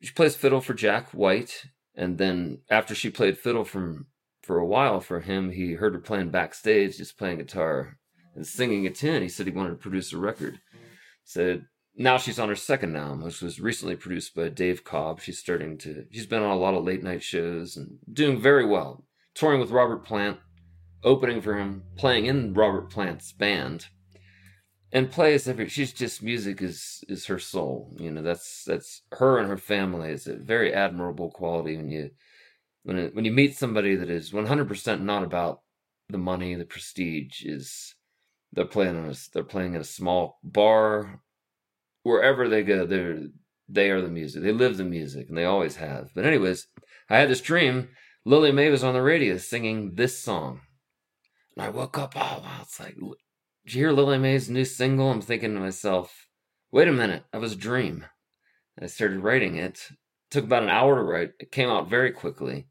she 0.00 0.12
plays 0.12 0.36
fiddle 0.36 0.60
for 0.60 0.72
Jack 0.72 1.10
White. 1.10 1.66
And 1.96 2.16
then 2.16 2.60
after 2.70 2.94
she 2.94 3.10
played 3.10 3.36
fiddle 3.36 3.64
from 3.64 4.06
for 4.40 4.58
a 4.58 4.66
while 4.66 5.00
for 5.00 5.20
him, 5.20 5.50
he 5.50 5.72
heard 5.72 5.94
her 5.94 6.00
playing 6.00 6.30
backstage, 6.30 6.96
just 6.96 7.18
playing 7.18 7.38
guitar 7.38 7.98
and 8.36 8.46
singing 8.46 8.86
a 8.86 8.90
tune. 8.90 9.22
He 9.22 9.28
said 9.28 9.46
he 9.46 9.52
wanted 9.52 9.70
to 9.70 9.76
produce 9.76 10.12
a 10.12 10.16
record. 10.16 10.60
So 11.24 11.60
now 11.96 12.18
she's 12.18 12.38
on 12.38 12.48
her 12.48 12.54
second 12.54 12.96
album, 12.96 13.24
which 13.24 13.42
was 13.42 13.60
recently 13.60 13.96
produced 13.96 14.36
by 14.36 14.48
Dave 14.48 14.84
Cobb. 14.84 15.20
She's 15.20 15.40
starting 15.40 15.76
to, 15.78 16.04
she's 16.12 16.26
been 16.26 16.42
on 16.42 16.52
a 16.52 16.60
lot 16.60 16.74
of 16.74 16.84
late 16.84 17.02
night 17.02 17.24
shows 17.24 17.76
and 17.76 17.98
doing 18.12 18.40
very 18.40 18.64
well. 18.64 19.04
Touring 19.34 19.60
with 19.60 19.70
Robert 19.70 20.04
Plant, 20.04 20.38
opening 21.02 21.40
for 21.40 21.58
him, 21.58 21.84
playing 21.96 22.26
in 22.26 22.54
Robert 22.54 22.90
Plant's 22.90 23.32
band, 23.32 23.86
and 24.92 25.10
plays 25.10 25.48
every. 25.48 25.68
She's 25.68 25.92
just 25.92 26.22
music 26.22 26.62
is 26.62 27.04
is 27.08 27.26
her 27.26 27.38
soul. 27.38 27.94
You 27.98 28.10
know, 28.10 28.22
that's 28.22 28.64
that's 28.64 29.02
her 29.12 29.38
and 29.38 29.48
her 29.48 29.58
family 29.58 30.10
is 30.10 30.26
a 30.26 30.36
very 30.36 30.72
admirable 30.72 31.30
quality 31.30 31.76
when 31.76 31.90
you 31.90 32.10
when 32.82 32.98
it, 32.98 33.14
when 33.14 33.24
you 33.24 33.32
meet 33.32 33.56
somebody 33.56 33.94
that 33.96 34.10
is 34.10 34.32
one 34.32 34.46
hundred 34.46 34.68
percent 34.68 35.02
not 35.02 35.22
about 35.22 35.60
the 36.08 36.18
money, 36.18 36.54
the 36.54 36.64
prestige. 36.64 37.44
Is 37.44 37.94
they're 38.52 38.64
playing 38.64 38.96
on 38.96 39.10
a, 39.10 39.14
they're 39.32 39.44
playing 39.44 39.74
in 39.74 39.80
a 39.80 39.84
small 39.84 40.38
bar 40.42 41.20
wherever 42.02 42.48
they 42.48 42.62
go, 42.62 42.86
they're 42.86 43.26
they 43.68 43.90
are 43.90 44.00
the 44.00 44.08
music. 44.08 44.42
They 44.42 44.52
live 44.52 44.76
the 44.76 44.84
music, 44.84 45.28
and 45.28 45.38
they 45.38 45.44
always 45.44 45.76
have. 45.76 46.10
But 46.14 46.24
anyways, 46.24 46.66
I 47.08 47.18
had 47.18 47.30
this 47.30 47.40
dream. 47.40 47.90
Lillie 48.24 48.52
Mae 48.52 48.68
was 48.68 48.82
on 48.82 48.94
the 48.94 49.02
radio 49.02 49.36
singing 49.36 49.94
this 49.94 50.18
song, 50.18 50.60
and 51.56 51.64
I 51.64 51.70
woke 51.70 51.98
up. 51.98 52.14
Oh 52.16 52.40
wow! 52.42 52.58
It's 52.62 52.80
like, 52.80 52.96
did 52.96 53.74
you 53.74 53.80
hear 53.80 53.92
Lillie 53.92 54.18
Mae's 54.18 54.50
new 54.50 54.64
single? 54.64 55.10
I'm 55.10 55.20
thinking 55.20 55.54
to 55.54 55.60
myself, 55.60 56.26
wait 56.70 56.88
a 56.88 56.92
minute, 56.92 57.24
that 57.32 57.40
was 57.40 57.52
a 57.52 57.56
dream. 57.56 58.04
I 58.80 58.86
started 58.86 59.20
writing 59.20 59.56
it. 59.56 59.88
it. 59.90 59.96
Took 60.30 60.44
about 60.44 60.62
an 60.62 60.70
hour 60.70 60.96
to 60.96 61.02
write. 61.02 61.32
It 61.40 61.50
came 61.50 61.68
out 61.68 61.90
very 61.90 62.12
quickly, 62.12 62.68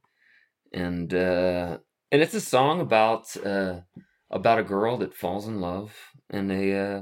and 0.73 1.13
uh, 1.13 1.77
and 2.11 2.21
it's 2.21 2.33
a 2.33 2.41
song 2.41 2.81
about 2.81 3.35
uh, 3.37 3.81
about 4.31 4.59
a 4.59 4.63
girl 4.63 4.97
that 4.97 5.13
falls 5.13 5.47
in 5.47 5.59
love 5.61 5.93
and 6.29 6.51
a 6.51 6.77
uh, 6.77 7.01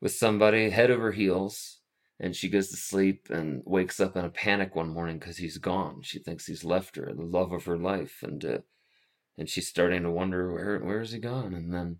with 0.00 0.12
somebody 0.12 0.70
head 0.70 0.90
over 0.90 1.12
heels 1.12 1.80
and 2.20 2.36
she 2.36 2.48
goes 2.48 2.68
to 2.68 2.76
sleep 2.76 3.28
and 3.30 3.62
wakes 3.64 4.00
up 4.00 4.16
in 4.16 4.24
a 4.24 4.30
panic 4.30 4.74
one 4.74 4.88
morning 4.88 5.18
because 5.18 5.36
he's 5.36 5.58
gone 5.58 6.00
she 6.02 6.18
thinks 6.18 6.46
he's 6.46 6.64
left 6.64 6.96
her 6.96 7.12
the 7.14 7.22
love 7.22 7.52
of 7.52 7.64
her 7.64 7.78
life 7.78 8.22
and 8.22 8.44
uh, 8.44 8.58
and 9.38 9.48
she's 9.48 9.68
starting 9.68 10.02
to 10.02 10.10
wonder 10.10 10.52
where 10.52 10.78
where 10.80 11.00
is 11.00 11.12
he 11.12 11.18
gone 11.18 11.54
and 11.54 11.72
then 11.72 11.96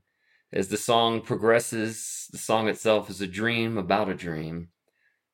as 0.53 0.69
the 0.69 0.77
song 0.77 1.21
progresses 1.21 2.29
the 2.33 2.39
song 2.39 2.69
itself 2.69 3.09
is 3.09 3.21
a 3.21 3.27
dream 3.27 3.79
about 3.79 4.09
a 4.09 4.15
dream 4.15 4.69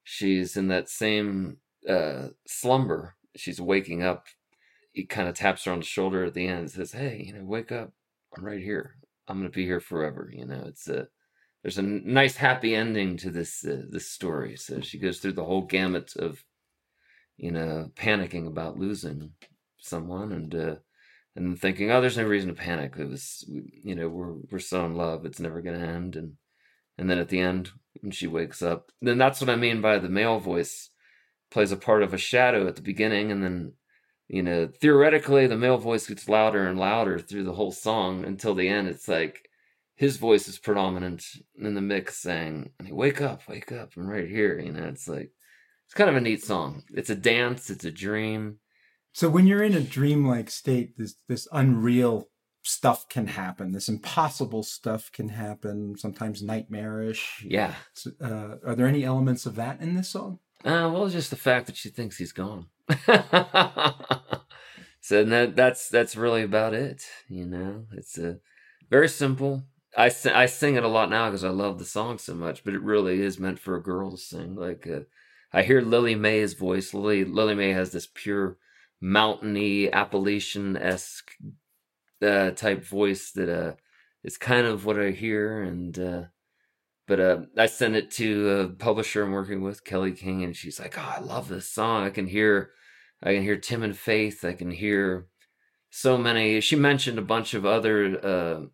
she's 0.08 0.56
in 0.56 0.68
that 0.68 0.88
same 0.88 1.58
uh, 1.86 2.28
slumber. 2.46 3.14
She's 3.36 3.60
waking 3.60 4.02
up. 4.02 4.26
He 4.92 5.04
kind 5.04 5.28
of 5.28 5.34
taps 5.34 5.64
her 5.64 5.72
on 5.72 5.80
the 5.80 5.84
shoulder 5.84 6.24
at 6.24 6.34
the 6.34 6.46
end 6.46 6.60
and 6.60 6.70
says, 6.70 6.92
"Hey, 6.92 7.22
you 7.26 7.34
know, 7.34 7.44
wake 7.44 7.70
up. 7.70 7.92
I'm 8.36 8.44
right 8.44 8.62
here. 8.62 8.96
I'm 9.28 9.38
gonna 9.38 9.50
be 9.50 9.64
here 9.64 9.80
forever." 9.80 10.30
You 10.32 10.46
know, 10.46 10.64
it's 10.66 10.88
a 10.88 11.08
there's 11.62 11.78
a 11.78 11.82
nice 11.82 12.36
happy 12.36 12.74
ending 12.74 13.16
to 13.18 13.30
this 13.30 13.64
uh, 13.64 13.82
this 13.90 14.10
story. 14.10 14.56
So 14.56 14.80
she 14.80 14.98
goes 14.98 15.18
through 15.18 15.34
the 15.34 15.44
whole 15.44 15.62
gamut 15.62 16.16
of 16.16 16.42
you 17.36 17.52
know 17.52 17.90
panicking 17.94 18.46
about 18.46 18.78
losing 18.78 19.32
someone 19.78 20.32
and 20.32 20.54
uh, 20.54 20.76
and 21.36 21.58
thinking, 21.58 21.90
oh, 21.90 22.00
there's 22.00 22.16
no 22.16 22.24
reason 22.24 22.48
to 22.48 22.54
panic. 22.54 22.94
It 22.98 23.08
was 23.08 23.44
you 23.48 23.94
know 23.94 24.08
we're 24.08 24.34
we're 24.50 24.58
so 24.58 24.84
in 24.86 24.96
love, 24.96 25.24
it's 25.24 25.40
never 25.40 25.62
gonna 25.62 25.78
end. 25.78 26.16
And 26.16 26.34
and 26.96 27.08
then 27.08 27.18
at 27.18 27.28
the 27.28 27.40
end 27.40 27.70
when 28.00 28.10
she 28.12 28.26
wakes 28.26 28.62
up, 28.62 28.90
then 29.00 29.18
that's 29.18 29.40
what 29.40 29.50
I 29.50 29.56
mean 29.56 29.80
by 29.80 29.98
the 29.98 30.08
male 30.08 30.38
voice 30.40 30.90
plays 31.50 31.72
a 31.72 31.76
part 31.76 32.02
of 32.02 32.12
a 32.12 32.18
shadow 32.18 32.66
at 32.66 32.76
the 32.76 32.82
beginning, 32.82 33.32
and 33.32 33.42
then 33.42 33.72
you 34.28 34.42
know 34.42 34.68
theoretically 34.80 35.46
the 35.46 35.56
male 35.56 35.78
voice 35.78 36.06
gets 36.06 36.28
louder 36.28 36.66
and 36.66 36.78
louder 36.78 37.18
through 37.18 37.44
the 37.44 37.54
whole 37.54 37.72
song 37.72 38.24
until 38.24 38.54
the 38.54 38.68
end. 38.68 38.88
It's 38.88 39.08
like 39.08 39.48
his 39.98 40.16
voice 40.16 40.46
is 40.46 40.60
predominant 40.60 41.24
in 41.60 41.74
the 41.74 41.80
mix 41.80 42.18
saying, 42.18 42.70
Wake 42.88 43.20
up, 43.20 43.42
wake 43.48 43.72
up, 43.72 43.90
I'm 43.96 44.06
right 44.06 44.28
here. 44.28 44.56
You 44.56 44.70
know, 44.70 44.84
it's 44.84 45.08
like, 45.08 45.32
it's 45.86 45.94
kind 45.94 46.08
of 46.08 46.14
a 46.14 46.20
neat 46.20 46.44
song. 46.44 46.84
It's 46.94 47.10
a 47.10 47.16
dance, 47.16 47.68
it's 47.68 47.84
a 47.84 47.90
dream. 47.90 48.60
So 49.18 49.28
when 49.28 49.48
you're 49.48 49.64
in 49.64 49.74
a 49.74 49.80
dreamlike 49.80 50.48
state, 50.48 50.96
this 50.96 51.16
this 51.26 51.48
unreal 51.50 52.28
stuff 52.62 53.08
can 53.08 53.26
happen. 53.26 53.72
This 53.72 53.88
impossible 53.88 54.62
stuff 54.62 55.10
can 55.10 55.30
happen. 55.30 55.96
Sometimes 55.98 56.40
nightmarish. 56.40 57.44
Yeah. 57.44 57.74
Uh, 58.22 58.58
are 58.64 58.76
there 58.76 58.86
any 58.86 59.02
elements 59.02 59.44
of 59.44 59.56
that 59.56 59.80
in 59.80 59.96
this 59.96 60.10
song? 60.10 60.38
Uh, 60.64 60.88
well, 60.94 61.08
just 61.08 61.30
the 61.30 61.36
fact 61.36 61.66
that 61.66 61.76
she 61.76 61.88
thinks 61.88 62.16
he's 62.16 62.30
gone. 62.30 62.66
so 65.00 65.24
that 65.24 65.54
that's 65.56 65.88
that's 65.88 66.14
really 66.14 66.44
about 66.44 66.72
it. 66.72 67.02
You 67.28 67.46
know, 67.46 67.86
it's 67.96 68.18
a 68.18 68.38
very 68.88 69.08
simple, 69.08 69.64
I, 69.96 70.12
I 70.32 70.46
sing 70.46 70.76
it 70.76 70.84
a 70.84 70.88
lot 70.88 71.10
now 71.10 71.26
because 71.28 71.42
I 71.42 71.48
love 71.48 71.80
the 71.80 71.84
song 71.84 72.18
so 72.18 72.36
much, 72.36 72.62
but 72.62 72.72
it 72.72 72.82
really 72.82 73.20
is 73.20 73.40
meant 73.40 73.58
for 73.58 73.74
a 73.74 73.82
girl 73.82 74.12
to 74.12 74.16
sing. 74.16 74.54
Like 74.54 74.86
uh, 74.86 75.00
I 75.52 75.62
hear 75.64 75.80
Lillie 75.80 76.14
Mae's 76.14 76.54
voice. 76.54 76.94
Lily 76.94 77.24
Lillie 77.24 77.56
Mae 77.56 77.72
has 77.72 77.90
this 77.90 78.06
pure 78.14 78.58
mountainy 79.00 79.92
Appalachian 79.92 80.76
esque 80.76 81.30
uh, 82.22 82.50
type 82.50 82.84
voice 82.84 83.30
that 83.32 83.48
uh, 83.48 83.74
is 84.24 84.36
kind 84.38 84.66
of 84.66 84.84
what 84.84 84.98
I 84.98 85.10
hear. 85.10 85.62
And 85.62 85.98
uh, 85.98 86.22
but 87.06 87.20
uh, 87.20 87.38
I 87.56 87.66
sent 87.66 87.96
it 87.96 88.10
to 88.12 88.50
a 88.50 88.68
publisher 88.68 89.22
I'm 89.22 89.32
working 89.32 89.62
with, 89.62 89.84
Kelly 89.84 90.12
King, 90.12 90.44
and 90.44 90.54
she's 90.54 90.78
like, 90.78 90.98
"Oh, 90.98 91.14
I 91.16 91.20
love 91.20 91.48
this 91.48 91.70
song. 91.70 92.04
I 92.04 92.10
can 92.10 92.26
hear, 92.26 92.70
I 93.22 93.34
can 93.34 93.42
hear 93.42 93.56
Tim 93.56 93.82
and 93.82 93.96
Faith. 93.96 94.44
I 94.44 94.52
can 94.52 94.70
hear." 94.70 95.26
So 95.90 96.18
many. 96.18 96.60
She 96.60 96.76
mentioned 96.76 97.18
a 97.18 97.22
bunch 97.22 97.54
of 97.54 97.64
other 97.64 98.24
uh, 98.24 98.66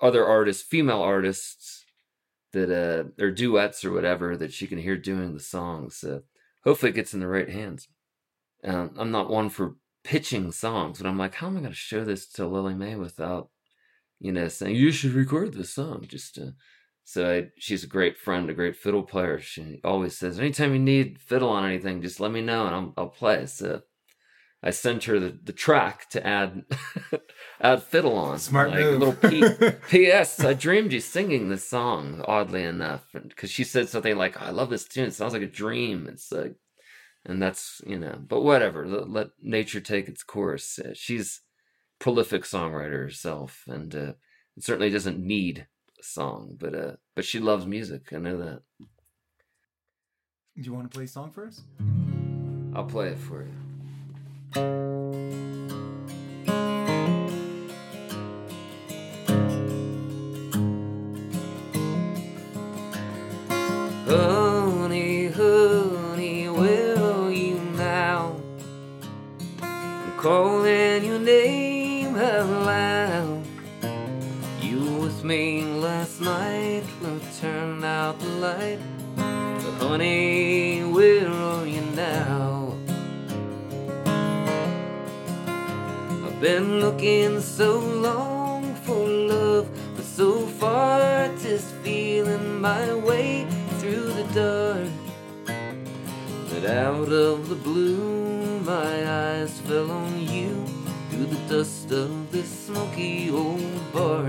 other 0.00 0.26
artists, 0.26 0.62
female 0.62 1.02
artists 1.02 1.84
that 2.52 2.70
uh 2.70 3.22
or 3.22 3.30
duets 3.30 3.84
or 3.84 3.92
whatever 3.92 4.36
that 4.36 4.52
she 4.52 4.66
can 4.66 4.78
hear 4.78 4.96
doing 4.96 5.34
the 5.34 5.40
songs. 5.40 5.96
So 5.96 6.22
hopefully 6.64 6.90
it 6.90 6.94
gets 6.94 7.12
in 7.12 7.20
the 7.20 7.28
right 7.28 7.48
hands. 7.48 7.88
Um, 8.64 8.92
I'm 8.98 9.10
not 9.10 9.30
one 9.30 9.48
for 9.48 9.76
pitching 10.04 10.52
songs, 10.52 10.98
but 10.98 11.08
I'm 11.08 11.18
like, 11.18 11.34
how 11.34 11.48
am 11.48 11.56
I 11.56 11.60
going 11.60 11.72
to 11.72 11.76
show 11.76 12.04
this 12.04 12.26
to 12.32 12.46
Lillie 12.46 12.74
Mae 12.74 12.96
without, 12.96 13.50
you 14.20 14.32
know, 14.32 14.48
saying 14.48 14.76
you 14.76 14.92
should 14.92 15.12
record 15.12 15.54
this 15.54 15.70
song? 15.70 16.04
Just 16.08 16.36
to, 16.36 16.54
so 17.04 17.30
I, 17.30 17.46
she's 17.58 17.84
a 17.84 17.88
great 17.88 18.16
friend, 18.16 18.48
a 18.48 18.54
great 18.54 18.76
fiddle 18.76 19.02
player. 19.02 19.38
She 19.38 19.80
always 19.84 20.16
says, 20.16 20.38
anytime 20.38 20.72
you 20.72 20.78
need 20.78 21.20
fiddle 21.20 21.50
on 21.50 21.64
anything, 21.64 22.02
just 22.02 22.20
let 22.20 22.32
me 22.32 22.40
know 22.40 22.66
and 22.66 22.74
I'll, 22.74 22.94
I'll 22.96 23.08
play. 23.08 23.46
So 23.46 23.82
I 24.62 24.70
sent 24.70 25.04
her 25.04 25.20
the, 25.20 25.38
the 25.44 25.52
track 25.52 26.08
to 26.10 26.26
add 26.26 26.64
add 27.60 27.82
fiddle 27.84 28.16
on. 28.16 28.38
Smart 28.38 28.70
like, 28.70 28.80
move. 28.80 28.98
little 28.98 29.14
P- 29.14 29.70
P.S. 29.88 30.40
I 30.40 30.54
dreamed 30.54 30.92
you 30.92 31.00
singing 31.00 31.48
this 31.48 31.68
song. 31.68 32.24
Oddly 32.26 32.64
enough, 32.64 33.06
because 33.12 33.50
she 33.50 33.64
said 33.64 33.88
something 33.88 34.16
like, 34.16 34.40
oh, 34.40 34.46
"I 34.46 34.50
love 34.50 34.70
this 34.70 34.84
tune. 34.84 35.06
It 35.06 35.14
sounds 35.14 35.34
like 35.34 35.42
a 35.42 35.46
dream." 35.46 36.08
It's 36.10 36.32
like, 36.32 36.56
and 37.26 37.42
that's 37.42 37.82
you 37.86 37.98
know, 37.98 38.18
but 38.26 38.40
whatever. 38.42 38.86
Let, 38.86 39.10
let 39.10 39.28
nature 39.42 39.80
take 39.80 40.08
its 40.08 40.22
course. 40.22 40.78
Uh, 40.78 40.92
she's 40.94 41.40
prolific 41.98 42.44
songwriter 42.44 43.02
herself, 43.02 43.64
and 43.66 43.94
uh, 43.94 44.12
it 44.56 44.64
certainly 44.64 44.90
doesn't 44.90 45.18
need 45.18 45.66
a 45.98 46.02
song, 46.02 46.56
but 46.58 46.74
uh, 46.74 46.92
but 47.14 47.24
she 47.24 47.40
loves 47.40 47.66
music. 47.66 48.12
I 48.12 48.18
know 48.18 48.38
that. 48.38 48.62
Do 48.78 50.62
you 50.62 50.72
want 50.72 50.90
to 50.90 50.94
play 50.96 51.04
a 51.04 51.08
song 51.08 51.30
for 51.30 51.46
us? 51.46 51.60
I'll 52.74 52.86
play 52.86 53.08
it 53.08 53.18
for 53.18 53.44
you. 54.54 55.45
Calling 70.26 71.04
your 71.04 71.20
name 71.20 72.16
out 72.16 72.48
loud. 72.66 73.44
You 74.60 74.80
with 75.02 75.22
me 75.22 75.62
last 75.62 76.20
night 76.20 76.82
we 77.00 77.20
turned 77.40 77.84
out 77.84 78.18
the 78.18 78.32
light. 78.46 78.80
But 79.14 79.74
honey, 79.86 80.82
where 80.82 81.30
are 81.30 81.64
you 81.64 81.82
now? 81.94 82.74
I've 86.26 86.40
been 86.40 86.80
looking 86.80 87.40
so 87.40 87.78
long 87.78 88.74
for 88.84 89.06
love, 89.06 89.68
but 89.94 90.04
so 90.04 90.44
far 90.60 91.28
just 91.38 91.68
feeling 91.84 92.60
my 92.60 92.94
way 92.94 93.46
through 93.78 94.08
the 94.18 94.26
dark. 94.34 94.90
But 96.50 96.64
out 96.68 97.12
of 97.12 97.48
the 97.48 97.54
blue, 97.54 98.45
my 98.66 99.08
eyes 99.08 99.60
fell 99.60 99.92
on 99.92 100.20
you 100.20 100.66
through 101.08 101.26
the 101.26 101.40
dust 101.48 101.92
of 101.92 102.32
this 102.32 102.50
smoky 102.66 103.30
old 103.30 103.92
bar. 103.92 104.26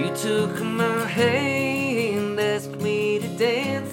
You 0.00 0.08
took 0.16 0.62
my 0.62 1.04
hand, 1.04 2.18
and 2.18 2.40
asked 2.40 2.80
me 2.80 3.18
to 3.18 3.28
dance. 3.36 3.92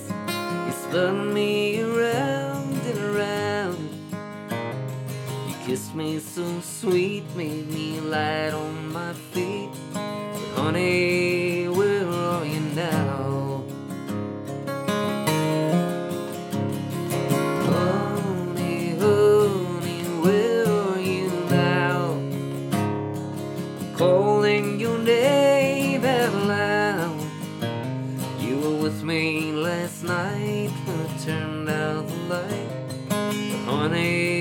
You 0.66 0.72
spun 0.72 1.34
me 1.34 1.82
around 1.82 2.80
and 2.92 3.00
around. 3.12 3.90
You 5.50 5.56
kissed 5.66 5.94
me 5.94 6.18
so 6.20 6.62
sweet, 6.62 7.26
made 7.36 7.68
me 7.68 8.00
light 8.00 8.54
on 8.54 8.94
my 8.94 9.12
feet. 9.12 9.72
But 9.94 10.62
honey, 10.64 11.37
with 28.88 29.04
me 29.04 29.52
last 29.52 30.02
night 30.02 30.71
when 30.86 31.06
I 31.06 31.17
turned 31.26 31.69
out 31.69 32.08
the 32.08 32.15
light. 32.34 32.69
Honey, 33.65 34.37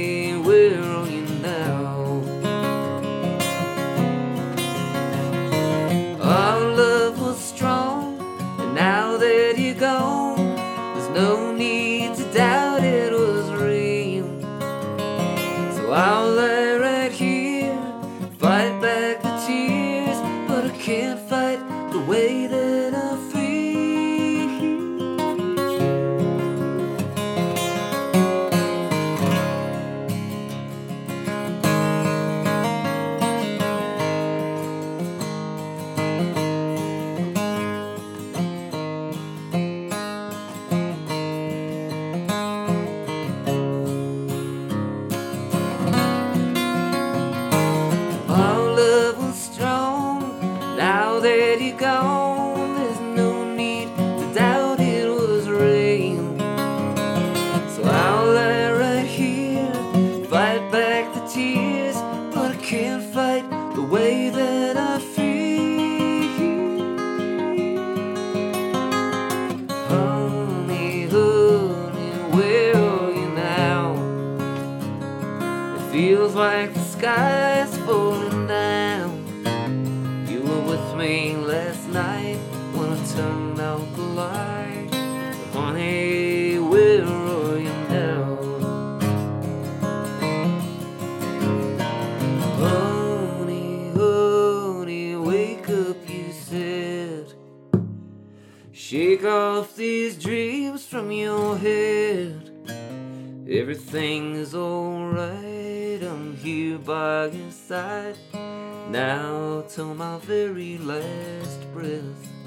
Now 109.36 109.62
till 109.68 109.94
my 109.94 110.16
very 110.20 110.78
last 110.78 111.60
breath. 111.74 112.45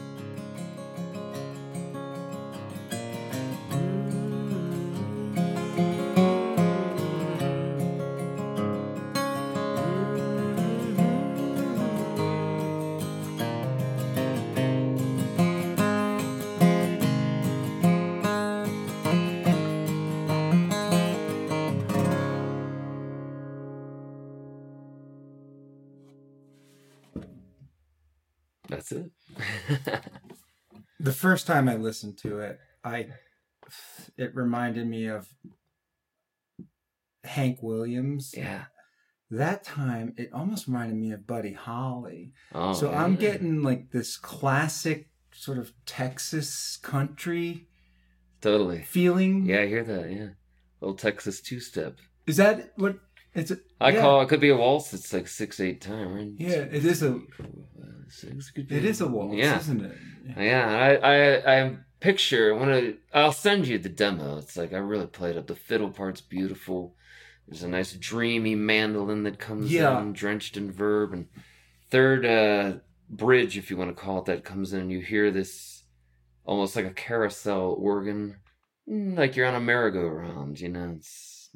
First 31.29 31.45
time 31.45 31.69
I 31.69 31.75
listened 31.75 32.17
to 32.19 32.39
it, 32.39 32.59
I 32.83 33.07
it 34.17 34.33
reminded 34.33 34.87
me 34.87 35.05
of 35.05 35.27
Hank 37.23 37.59
Williams. 37.61 38.33
yeah. 38.35 38.65
That 39.31 39.63
time, 39.63 40.15
it 40.17 40.33
almost 40.33 40.65
reminded 40.65 40.97
me 40.97 41.11
of 41.11 41.27
Buddy 41.27 41.53
Holly. 41.53 42.33
Oh, 42.51 42.73
so 42.73 42.89
yeah. 42.89 43.03
I'm 43.03 43.15
getting 43.15 43.61
like 43.61 43.91
this 43.91 44.17
classic 44.17 45.09
sort 45.31 45.59
of 45.59 45.71
Texas 45.85 46.77
country 46.81 47.67
totally. 48.41 48.81
feeling. 48.81 49.45
Yeah, 49.45 49.61
I 49.61 49.67
hear 49.67 49.83
that. 49.83 50.11
Yeah, 50.11 50.29
little 50.81 50.97
Texas 50.97 51.41
two 51.41 51.59
step. 51.59 51.97
Is 52.25 52.37
that 52.37 52.73
what 52.75 52.97
it's? 53.35 53.51
A, 53.51 53.59
I 53.79 53.91
yeah. 53.91 54.01
call 54.01 54.21
it 54.21 54.29
could 54.29 54.39
be 54.39 54.49
a 54.49 54.57
waltz. 54.57 54.95
It's 54.95 55.13
like 55.13 55.27
six 55.27 55.59
eight 55.59 55.79
time. 55.79 56.15
Right? 56.15 56.31
Yeah, 56.35 56.61
it 56.61 56.83
is 56.83 57.03
a. 57.03 57.19
Six, 58.09 58.51
could 58.51 58.71
It 58.71 58.81
be- 58.83 59.03
a 59.03 59.07
waltz, 59.07 59.35
Yeah, 59.35 59.59
isn't 59.59 59.81
it? 59.85 59.97
yeah. 60.37 60.67
I 60.67 60.95
I 60.95 61.61
I 61.65 61.77
picture 61.99 62.53
I 62.59 62.95
I'll 63.13 63.31
send 63.31 63.67
you 63.67 63.77
the 63.77 63.89
demo. 63.89 64.37
It's 64.37 64.57
like 64.57 64.73
I 64.73 64.77
really 64.77 65.07
played 65.07 65.37
up. 65.37 65.47
The 65.47 65.55
fiddle 65.55 65.89
part's 65.91 66.21
beautiful. 66.21 66.95
There's 67.47 67.63
a 67.63 67.67
nice 67.67 67.93
dreamy 67.93 68.55
mandolin 68.55 69.23
that 69.23 69.39
comes 69.39 69.71
Yeah. 69.71 69.99
in, 70.01 70.13
drenched 70.13 70.55
in 70.57 70.71
verb, 70.71 71.13
and 71.13 71.27
third 71.89 72.25
uh, 72.25 72.77
bridge, 73.09 73.57
if 73.57 73.71
you 73.71 73.77
want 73.77 73.89
to 73.95 74.01
call 74.01 74.19
it 74.19 74.25
that, 74.25 74.43
comes 74.43 74.71
in. 74.73 74.81
and 74.81 74.91
You 74.91 74.99
hear 75.01 75.31
this 75.31 75.83
almost 76.45 76.75
like 76.75 76.85
a 76.85 76.91
carousel 76.91 77.75
organ, 77.79 78.37
mm, 78.87 79.17
like 79.17 79.35
you're 79.35 79.47
on 79.47 79.55
a 79.55 79.59
merry-go-round. 79.59 80.59
You 80.59 80.69
know, 80.69 80.93
it's 80.97 81.49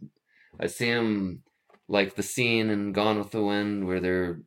I 0.60 0.68
see 0.68 0.88
him 0.88 1.44
like 1.88 2.16
the 2.16 2.24
scene 2.24 2.70
in 2.72 2.92
Gone 2.92 3.18
with 3.20 3.32
the 3.32 3.44
Wind 3.44 3.86
where 3.86 4.00
they're 4.00 4.42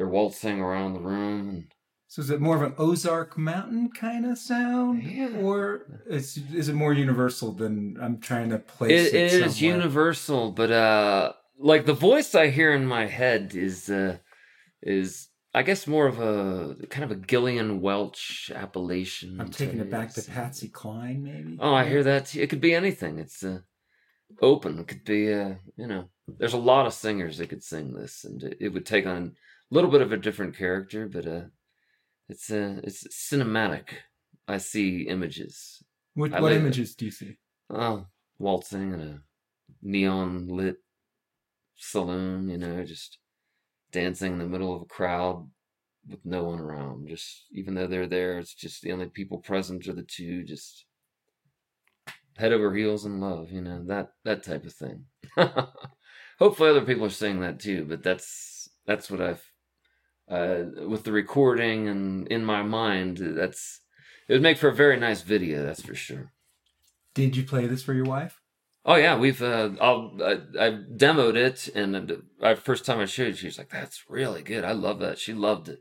they're 0.00 0.08
waltzing 0.08 0.60
around 0.60 0.94
the 0.94 1.00
room 1.00 1.68
So 2.08 2.22
is 2.22 2.30
it 2.30 2.40
more 2.40 2.56
of 2.56 2.62
an 2.62 2.72
Ozark 2.78 3.36
Mountain 3.36 3.90
kind 3.90 4.24
of 4.24 4.38
sound, 4.38 5.02
Yeah. 5.02 5.36
or 5.42 6.00
is 6.08 6.38
is 6.54 6.70
it 6.70 6.74
more 6.74 6.94
universal 6.94 7.52
than 7.52 7.98
I'm 8.00 8.18
trying 8.18 8.48
to 8.48 8.58
place 8.58 9.12
it, 9.12 9.14
it? 9.14 9.34
it 9.34 9.46
is 9.46 9.60
universal, 9.60 10.52
but 10.52 10.70
uh, 10.72 11.34
like 11.58 11.84
the 11.84 11.92
voice 12.10 12.34
I 12.34 12.46
hear 12.48 12.72
in 12.72 12.86
my 12.86 13.04
head 13.20 13.54
is 13.54 13.90
uh, 13.90 14.16
is 14.82 15.28
I 15.52 15.62
guess 15.62 15.86
more 15.86 16.06
of 16.12 16.18
a 16.18 16.76
kind 16.94 17.04
of 17.04 17.10
a 17.12 17.20
Gillian 17.30 17.82
Welch 17.82 18.50
Appalachian. 18.54 19.38
I'm 19.38 19.50
taking 19.50 19.80
it 19.80 19.90
back 19.90 20.14
to 20.14 20.22
Patsy 20.22 20.68
Cline, 20.68 21.22
maybe. 21.30 21.58
Oh, 21.60 21.74
I 21.74 21.84
hear 21.92 22.02
that. 22.04 22.34
It 22.34 22.48
could 22.50 22.62
be 22.68 22.74
anything. 22.74 23.18
It's 23.18 23.44
uh, 23.44 23.60
open. 24.40 24.78
It 24.78 24.88
could 24.88 25.04
be 25.04 25.22
uh, 25.40 25.54
you 25.76 25.86
know. 25.86 26.04
There's 26.38 26.58
a 26.62 26.66
lot 26.72 26.86
of 26.86 26.92
singers 27.04 27.36
that 27.38 27.50
could 27.50 27.62
sing 27.62 27.86
this, 27.92 28.24
and 28.24 28.42
it, 28.42 28.56
it 28.64 28.68
would 28.72 28.86
take 28.86 29.06
on 29.06 29.36
little 29.70 29.90
bit 29.90 30.02
of 30.02 30.12
a 30.12 30.16
different 30.16 30.56
character, 30.56 31.08
but 31.08 31.26
uh, 31.26 31.42
it's 32.28 32.50
uh, 32.50 32.80
it's 32.84 33.06
cinematic. 33.08 33.88
I 34.46 34.58
see 34.58 35.02
images. 35.02 35.82
What, 36.14 36.32
what 36.32 36.42
like 36.42 36.52
it. 36.52 36.56
images 36.56 36.94
do 36.94 37.06
you 37.06 37.10
see? 37.10 37.36
Oh, 37.68 38.06
waltzing 38.38 38.92
in 38.94 39.00
a 39.00 39.22
neon 39.82 40.48
lit 40.48 40.76
saloon, 41.76 42.48
you 42.48 42.58
know, 42.58 42.84
just 42.84 43.18
dancing 43.92 44.32
in 44.32 44.38
the 44.38 44.46
middle 44.46 44.74
of 44.74 44.82
a 44.82 44.86
crowd 44.86 45.48
with 46.08 46.24
no 46.24 46.44
one 46.44 46.60
around. 46.60 47.08
Just 47.08 47.46
even 47.52 47.74
though 47.74 47.86
they're 47.86 48.06
there, 48.06 48.38
it's 48.38 48.54
just 48.54 48.82
the 48.82 48.92
only 48.92 49.06
people 49.06 49.38
present 49.38 49.86
are 49.88 49.92
the 49.92 50.02
two, 50.02 50.44
just 50.44 50.84
head 52.36 52.52
over 52.52 52.74
heels 52.74 53.04
in 53.04 53.20
love, 53.20 53.50
you 53.50 53.60
know, 53.60 53.84
that 53.86 54.08
that 54.24 54.42
type 54.42 54.64
of 54.64 54.72
thing. 54.72 55.04
Hopefully 56.38 56.70
other 56.70 56.86
people 56.86 57.04
are 57.04 57.10
saying 57.10 57.40
that 57.40 57.60
too, 57.60 57.84
but 57.88 58.02
that's 58.02 58.68
that's 58.86 59.10
what 59.10 59.20
I've 59.20 59.49
uh 60.30 60.64
with 60.88 61.04
the 61.04 61.12
recording 61.12 61.88
and 61.88 62.26
in 62.28 62.44
my 62.44 62.62
mind, 62.62 63.18
that's 63.18 63.80
it 64.28 64.34
would 64.34 64.42
make 64.42 64.58
for 64.58 64.68
a 64.68 64.74
very 64.74 64.96
nice 64.98 65.22
video, 65.22 65.64
that's 65.64 65.82
for 65.82 65.94
sure. 65.94 66.32
Did 67.14 67.36
you 67.36 67.42
play 67.42 67.66
this 67.66 67.82
for 67.82 67.94
your 67.94 68.04
wife? 68.04 68.40
Oh 68.84 68.94
yeah, 68.94 69.18
we've 69.18 69.42
uh, 69.42 69.70
I'll, 69.80 70.16
I 70.22 70.32
I 70.58 70.70
demoed 70.96 71.36
it, 71.36 71.68
and 71.74 71.94
the 71.94 72.56
first 72.56 72.86
time 72.86 72.98
I 72.98 73.04
showed 73.04 73.28
it, 73.28 73.36
she 73.36 73.46
was 73.46 73.58
like, 73.58 73.68
"That's 73.70 74.04
really 74.08 74.42
good. 74.42 74.64
I 74.64 74.72
love 74.72 75.00
that." 75.00 75.18
She 75.18 75.34
loved 75.34 75.68
it. 75.68 75.80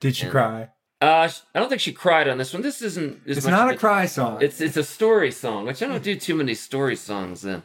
Did 0.00 0.16
she 0.16 0.24
Yeah. 0.26 0.30
cry? 0.30 0.68
Uh, 1.00 1.28
I 1.54 1.58
don't 1.58 1.68
think 1.68 1.80
she 1.80 1.92
cried 1.92 2.28
on 2.28 2.38
this 2.38 2.52
one. 2.52 2.62
This 2.62 2.82
isn't. 2.82 3.22
It's 3.26 3.46
not 3.46 3.68
of 3.68 3.74
a 3.76 3.78
cry 3.78 4.06
song. 4.06 4.42
It's 4.42 4.60
it's 4.60 4.76
a 4.76 4.84
story 4.84 5.30
song, 5.30 5.66
which 5.66 5.82
I 5.82 5.86
don't 5.86 6.02
do 6.02 6.16
too 6.16 6.34
many 6.34 6.54
story 6.54 6.96
songs 6.96 7.44
in. 7.44 7.62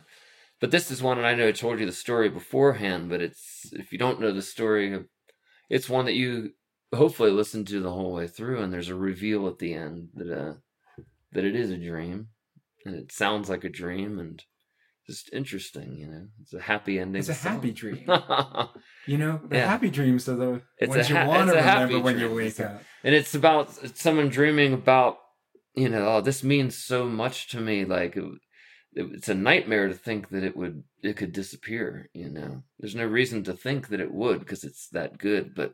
But 0.59 0.71
this 0.71 0.91
is 0.91 1.01
one, 1.01 1.17
and 1.17 1.27
I 1.27 1.35
know 1.35 1.47
I 1.47 1.51
told 1.51 1.79
you 1.79 1.85
the 1.85 1.91
story 1.91 2.29
beforehand. 2.29 3.09
But 3.09 3.21
it's 3.21 3.71
if 3.73 3.91
you 3.91 3.97
don't 3.97 4.19
know 4.19 4.31
the 4.31 4.41
story, 4.41 5.05
it's 5.69 5.89
one 5.89 6.05
that 6.05 6.13
you 6.15 6.51
hopefully 6.93 7.31
listen 7.31 7.65
to 7.65 7.79
the 7.81 7.91
whole 7.91 8.13
way 8.13 8.27
through, 8.27 8.61
and 8.61 8.71
there's 8.71 8.89
a 8.89 8.95
reveal 8.95 9.47
at 9.47 9.59
the 9.59 9.73
end 9.73 10.09
that 10.15 10.31
uh 10.31 10.53
that 11.33 11.43
it 11.45 11.55
is 11.55 11.69
a 11.71 11.77
dream, 11.77 12.27
and 12.85 12.95
it 12.95 13.11
sounds 13.11 13.49
like 13.49 13.63
a 13.63 13.69
dream, 13.69 14.17
and 14.19 14.43
just 15.05 15.29
interesting. 15.33 15.97
You 15.97 16.07
know, 16.07 16.27
it's 16.41 16.53
a 16.53 16.61
happy 16.61 16.99
ending. 16.99 17.19
It's 17.19 17.29
a 17.29 17.33
song. 17.33 17.53
happy 17.55 17.71
dream. 17.81 18.05
You 19.05 19.17
know, 19.17 19.39
the 19.47 19.57
Yeah. 19.57 19.67
happy 19.67 19.89
dreams 19.89 20.27
are 20.29 20.35
the 20.35 20.61
It's 20.77 20.89
ones 20.89 21.09
a 21.09 21.13
you 21.13 21.27
want 21.27 21.49
to 21.49 21.55
remember 21.55 21.99
when 21.99 22.19
you 22.19 22.33
wake 22.33 22.59
up. 22.59 22.81
and 23.03 23.13
it's 23.15 23.33
about 23.35 23.71
someone 23.97 24.29
dreaming 24.29 24.73
about 24.73 25.17
you 25.75 25.89
know 25.89 26.07
oh 26.07 26.21
this 26.21 26.43
means 26.43 26.75
so 26.77 27.05
much 27.07 27.49
to 27.49 27.59
me 27.61 27.85
like 27.85 28.17
it's 28.97 29.29
a 29.29 29.33
nightmare 29.33 29.87
to 29.87 29.93
think 29.93 30.29
that 30.29 30.43
it 30.43 30.55
would 30.55 30.83
it 31.03 31.15
could 31.15 31.31
disappear 31.31 32.09
you 32.13 32.29
know 32.29 32.63
there's 32.79 32.95
no 32.95 33.05
reason 33.05 33.43
to 33.43 33.53
think 33.53 33.87
that 33.87 33.99
it 33.99 34.13
would 34.13 34.39
because 34.39 34.63
it's 34.63 34.87
that 34.89 35.17
good 35.17 35.53
but 35.55 35.73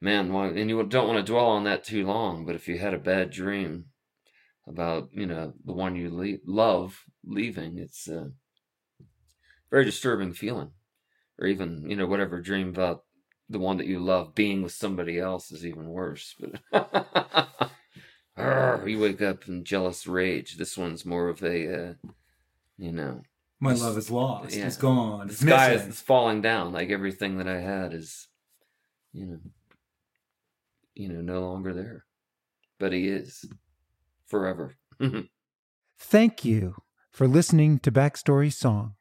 man 0.00 0.30
and 0.30 0.70
you 0.70 0.82
don't 0.84 1.08
want 1.08 1.24
to 1.24 1.32
dwell 1.32 1.46
on 1.46 1.64
that 1.64 1.84
too 1.84 2.06
long 2.06 2.44
but 2.44 2.54
if 2.54 2.68
you 2.68 2.78
had 2.78 2.94
a 2.94 2.98
bad 2.98 3.30
dream 3.30 3.86
about 4.66 5.08
you 5.12 5.26
know 5.26 5.52
the 5.64 5.72
one 5.72 5.96
you 5.96 6.38
love 6.46 7.04
leaving 7.24 7.78
it's 7.78 8.08
a 8.08 8.30
very 9.70 9.84
disturbing 9.84 10.32
feeling 10.32 10.70
or 11.38 11.46
even 11.46 11.88
you 11.88 11.96
know 11.96 12.06
whatever 12.06 12.40
dream 12.40 12.68
about 12.68 13.04
the 13.52 13.58
one 13.58 13.76
that 13.76 13.86
you 13.86 13.98
love 13.98 14.34
being 14.34 14.62
with 14.62 14.72
somebody 14.72 15.18
else 15.18 15.52
is 15.52 15.64
even 15.64 15.88
worse. 15.88 16.34
But 16.72 17.70
Arr, 18.36 18.88
you 18.88 18.98
wake 18.98 19.20
up 19.20 19.46
in 19.46 19.64
jealous 19.64 20.06
rage. 20.06 20.56
This 20.56 20.76
one's 20.76 21.04
more 21.04 21.28
of 21.28 21.42
a, 21.42 21.90
uh, 21.90 21.92
you 22.78 22.92
know, 22.92 23.22
My 23.60 23.72
love 23.74 23.96
is 23.98 24.10
lost. 24.10 24.54
yeah. 24.56 24.66
It's 24.66 24.76
gone. 24.76 25.26
the 25.28 25.32
It's 25.32 25.40
sky 25.42 25.72
missing. 25.74 25.88
is 25.90 26.00
falling 26.00 26.40
down. 26.42 26.72
Like 26.72 26.90
everything 26.90 27.38
that 27.38 27.48
I 27.48 27.60
had 27.60 27.92
is, 27.94 28.28
you 29.12 29.26
know, 29.26 29.38
you 30.94 31.08
know, 31.08 31.20
no 31.20 31.40
longer 31.40 31.72
there. 31.72 32.04
But 32.78 32.92
he 32.92 33.08
is 33.08 33.44
forever. 34.26 34.74
Thank 35.98 36.44
you 36.44 36.74
for 37.10 37.28
listening 37.28 37.78
to 37.80 37.92
Backstory 37.92 38.52
Song. 38.52 38.94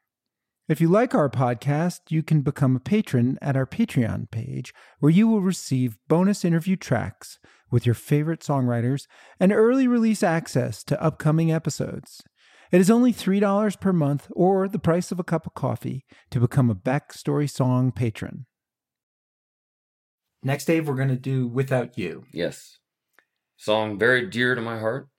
If 0.70 0.80
you 0.80 0.88
like 0.88 1.14
our 1.16 1.30
podcast, 1.30 2.00
you 2.10 2.24
can 2.24 2.42
become 2.42 2.76
a 2.76 2.80
patron 2.80 3.38
at 3.42 3.58
our 3.58 3.66
Patreon 3.66 4.32
page, 4.32 4.74
where 5.00 5.10
you 5.12 5.28
will 5.28 5.42
receive 5.42 5.98
bonus 6.08 6.46
interview 6.46 6.76
tracks 6.76 7.40
with 7.70 7.86
your 7.86 7.96
favorite 7.96 8.42
songwriters 8.42 9.08
and 9.40 9.52
early 9.52 9.88
release 9.88 10.24
access 10.24 10.84
to 10.86 11.02
upcoming 11.02 11.52
episodes. 11.52 12.22
It 12.72 12.80
is 12.80 12.90
only 12.90 13.12
$3 13.12 13.80
per 13.82 13.92
month 13.92 14.28
or 14.32 14.70
the 14.70 14.80
price 14.80 15.12
of 15.12 15.20
a 15.20 15.26
cup 15.26 15.46
of 15.46 15.54
coffee 15.54 16.06
to 16.30 16.40
become 16.40 16.70
a 16.70 16.76
Backstory 16.76 17.50
Song 17.50 17.92
patron. 17.92 18.46
Next, 20.42 20.66
Dave, 20.66 20.88
we're 20.88 20.96
going 20.96 21.10
to 21.10 21.18
do 21.18 21.48
Without 21.48 21.98
You. 21.98 22.24
Yes. 22.32 22.80
Song 23.58 24.00
very 24.00 24.26
dear 24.26 24.56
to 24.56 24.62
my 24.62 24.80
heart. 24.80 25.10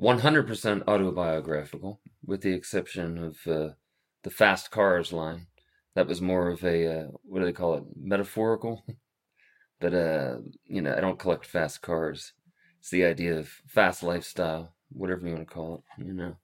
100% 0.00 0.88
autobiographical, 0.88 2.00
with 2.24 2.40
the 2.40 2.54
exception 2.54 3.18
of 3.18 3.36
uh, 3.46 3.74
the 4.22 4.30
Fast 4.30 4.70
Cars 4.70 5.12
line. 5.12 5.46
That 5.94 6.06
was 6.06 6.22
more 6.22 6.48
of 6.48 6.64
a, 6.64 7.00
uh, 7.00 7.06
what 7.22 7.40
do 7.40 7.44
they 7.44 7.52
call 7.52 7.74
it, 7.74 7.84
metaphorical? 8.00 8.82
but, 9.80 9.92
uh, 9.92 10.36
you 10.64 10.80
know, 10.80 10.94
I 10.96 11.00
don't 11.00 11.18
collect 11.18 11.44
fast 11.44 11.82
cars. 11.82 12.32
It's 12.80 12.90
the 12.90 13.04
idea 13.04 13.38
of 13.38 13.48
fast 13.66 14.02
lifestyle, 14.02 14.72
whatever 14.88 15.26
you 15.26 15.34
want 15.34 15.46
to 15.46 15.54
call 15.54 15.74
it, 15.74 16.04
you 16.06 16.14
know. 16.14 16.36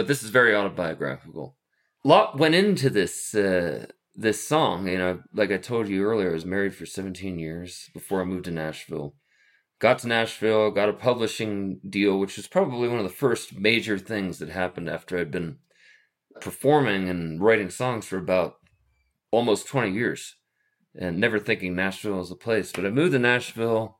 But 0.00 0.06
this 0.06 0.22
is 0.22 0.30
very 0.30 0.56
autobiographical. 0.56 1.58
A 2.06 2.08
lot 2.08 2.38
went 2.38 2.54
into 2.54 2.88
this 2.88 3.34
uh, 3.34 3.84
this 4.14 4.42
song. 4.42 4.88
You 4.88 4.96
know, 4.96 5.20
like 5.34 5.50
I 5.50 5.58
told 5.58 5.88
you 5.88 6.04
earlier, 6.04 6.30
I 6.30 6.32
was 6.32 6.46
married 6.46 6.74
for 6.74 6.86
17 6.86 7.38
years 7.38 7.90
before 7.92 8.22
I 8.22 8.24
moved 8.24 8.46
to 8.46 8.50
Nashville. 8.50 9.14
Got 9.78 9.98
to 9.98 10.08
Nashville, 10.08 10.70
got 10.70 10.88
a 10.88 10.94
publishing 10.94 11.80
deal, 11.86 12.18
which 12.18 12.38
was 12.38 12.46
probably 12.46 12.88
one 12.88 12.96
of 12.96 13.04
the 13.04 13.10
first 13.10 13.58
major 13.58 13.98
things 13.98 14.38
that 14.38 14.48
happened 14.48 14.88
after 14.88 15.18
I'd 15.18 15.30
been 15.30 15.58
performing 16.40 17.10
and 17.10 17.38
writing 17.38 17.68
songs 17.68 18.06
for 18.06 18.16
about 18.16 18.54
almost 19.30 19.66
20 19.66 19.92
years 19.92 20.36
and 20.98 21.18
never 21.18 21.38
thinking 21.38 21.76
Nashville 21.76 22.16
was 22.16 22.30
a 22.30 22.36
place. 22.36 22.72
But 22.72 22.86
I 22.86 22.88
moved 22.88 23.12
to 23.12 23.18
Nashville, 23.18 23.98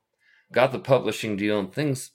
got 0.50 0.72
the 0.72 0.78
publishing 0.78 1.36
deal, 1.36 1.58
and 1.58 1.70
things, 1.70 2.12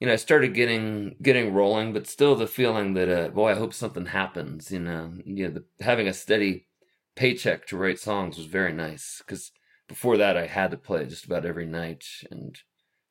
you 0.00 0.06
know, 0.06 0.12
I 0.12 0.16
started 0.16 0.54
getting 0.54 1.16
getting 1.22 1.54
rolling, 1.54 1.92
but 1.92 2.06
still 2.06 2.34
the 2.34 2.46
feeling 2.46 2.94
that, 2.94 3.08
uh, 3.08 3.28
boy, 3.28 3.52
I 3.52 3.54
hope 3.54 3.72
something 3.72 4.06
happens. 4.06 4.70
You 4.70 4.80
know, 4.80 5.12
you 5.24 5.48
know, 5.48 5.54
the, 5.54 5.84
having 5.84 6.08
a 6.08 6.12
steady 6.12 6.66
paycheck 7.14 7.66
to 7.66 7.76
write 7.76 7.98
songs 7.98 8.36
was 8.36 8.46
very 8.46 8.72
nice 8.72 9.22
because 9.26 9.52
before 9.88 10.16
that 10.18 10.36
I 10.36 10.46
had 10.46 10.70
to 10.72 10.76
play 10.76 11.06
just 11.06 11.24
about 11.24 11.46
every 11.46 11.66
night 11.66 12.04
and 12.30 12.58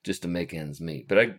just 0.03 0.21
to 0.21 0.27
make 0.27 0.53
ends 0.53 0.79
meet. 0.79 1.07
But 1.07 1.19
I 1.19 1.35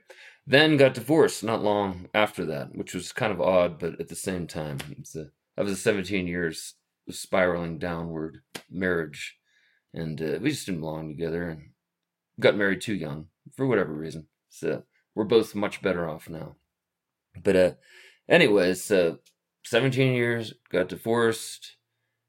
then 0.46 0.76
got 0.76 0.94
divorced 0.94 1.44
not 1.44 1.62
long 1.62 2.08
after 2.12 2.44
that, 2.46 2.74
which 2.74 2.94
was 2.94 3.12
kind 3.12 3.32
of 3.32 3.40
odd, 3.40 3.78
but 3.78 4.00
at 4.00 4.08
the 4.08 4.16
same 4.16 4.46
time, 4.46 4.78
it's 4.98 5.14
a, 5.14 5.30
I 5.56 5.62
was 5.62 5.72
a 5.72 5.76
17 5.76 6.26
years 6.26 6.74
spiraling 7.08 7.78
downward 7.78 8.40
marriage, 8.70 9.36
and 9.94 10.20
uh, 10.20 10.38
we 10.40 10.50
just 10.50 10.66
didn't 10.66 10.80
belong 10.80 11.08
together 11.08 11.48
and 11.48 11.70
got 12.40 12.56
married 12.56 12.80
too 12.80 12.94
young 12.94 13.26
for 13.56 13.66
whatever 13.66 13.92
reason. 13.92 14.26
So 14.50 14.82
we're 15.16 15.24
both 15.24 15.56
much 15.56 15.82
better 15.82 16.08
off 16.08 16.28
now. 16.28 16.54
But 17.42 17.56
uh, 17.56 17.72
anyways, 18.28 18.88
uh, 18.92 19.16
17 19.64 20.12
years, 20.12 20.54
got 20.70 20.88
divorced 20.88 21.76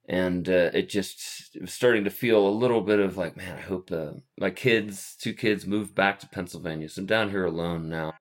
and 0.08 0.48
uh, 0.48 0.72
it 0.74 0.90
just 0.90 1.56
it 1.56 1.62
was 1.62 1.74
starting 1.74 2.06
to 2.06 2.10
feel 2.10 2.48
a 2.48 2.50
little 2.50 2.82
bit 2.82 3.00
of 3.00 3.18
like, 3.18 3.36
man, 3.36 3.58
I 3.58 3.62
hope 3.62 3.92
uh, 3.92 4.14
my 4.40 4.50
kids, 4.50 5.16
two 5.20 5.34
kids, 5.34 5.68
moved 5.68 5.94
back 5.94 6.20
to 6.20 6.30
Pennsylvania. 6.30 6.88
So 6.88 7.02
I'm 7.02 7.06
down 7.06 7.30
here 7.30 7.46
alone 7.46 7.90
now, 7.90 8.14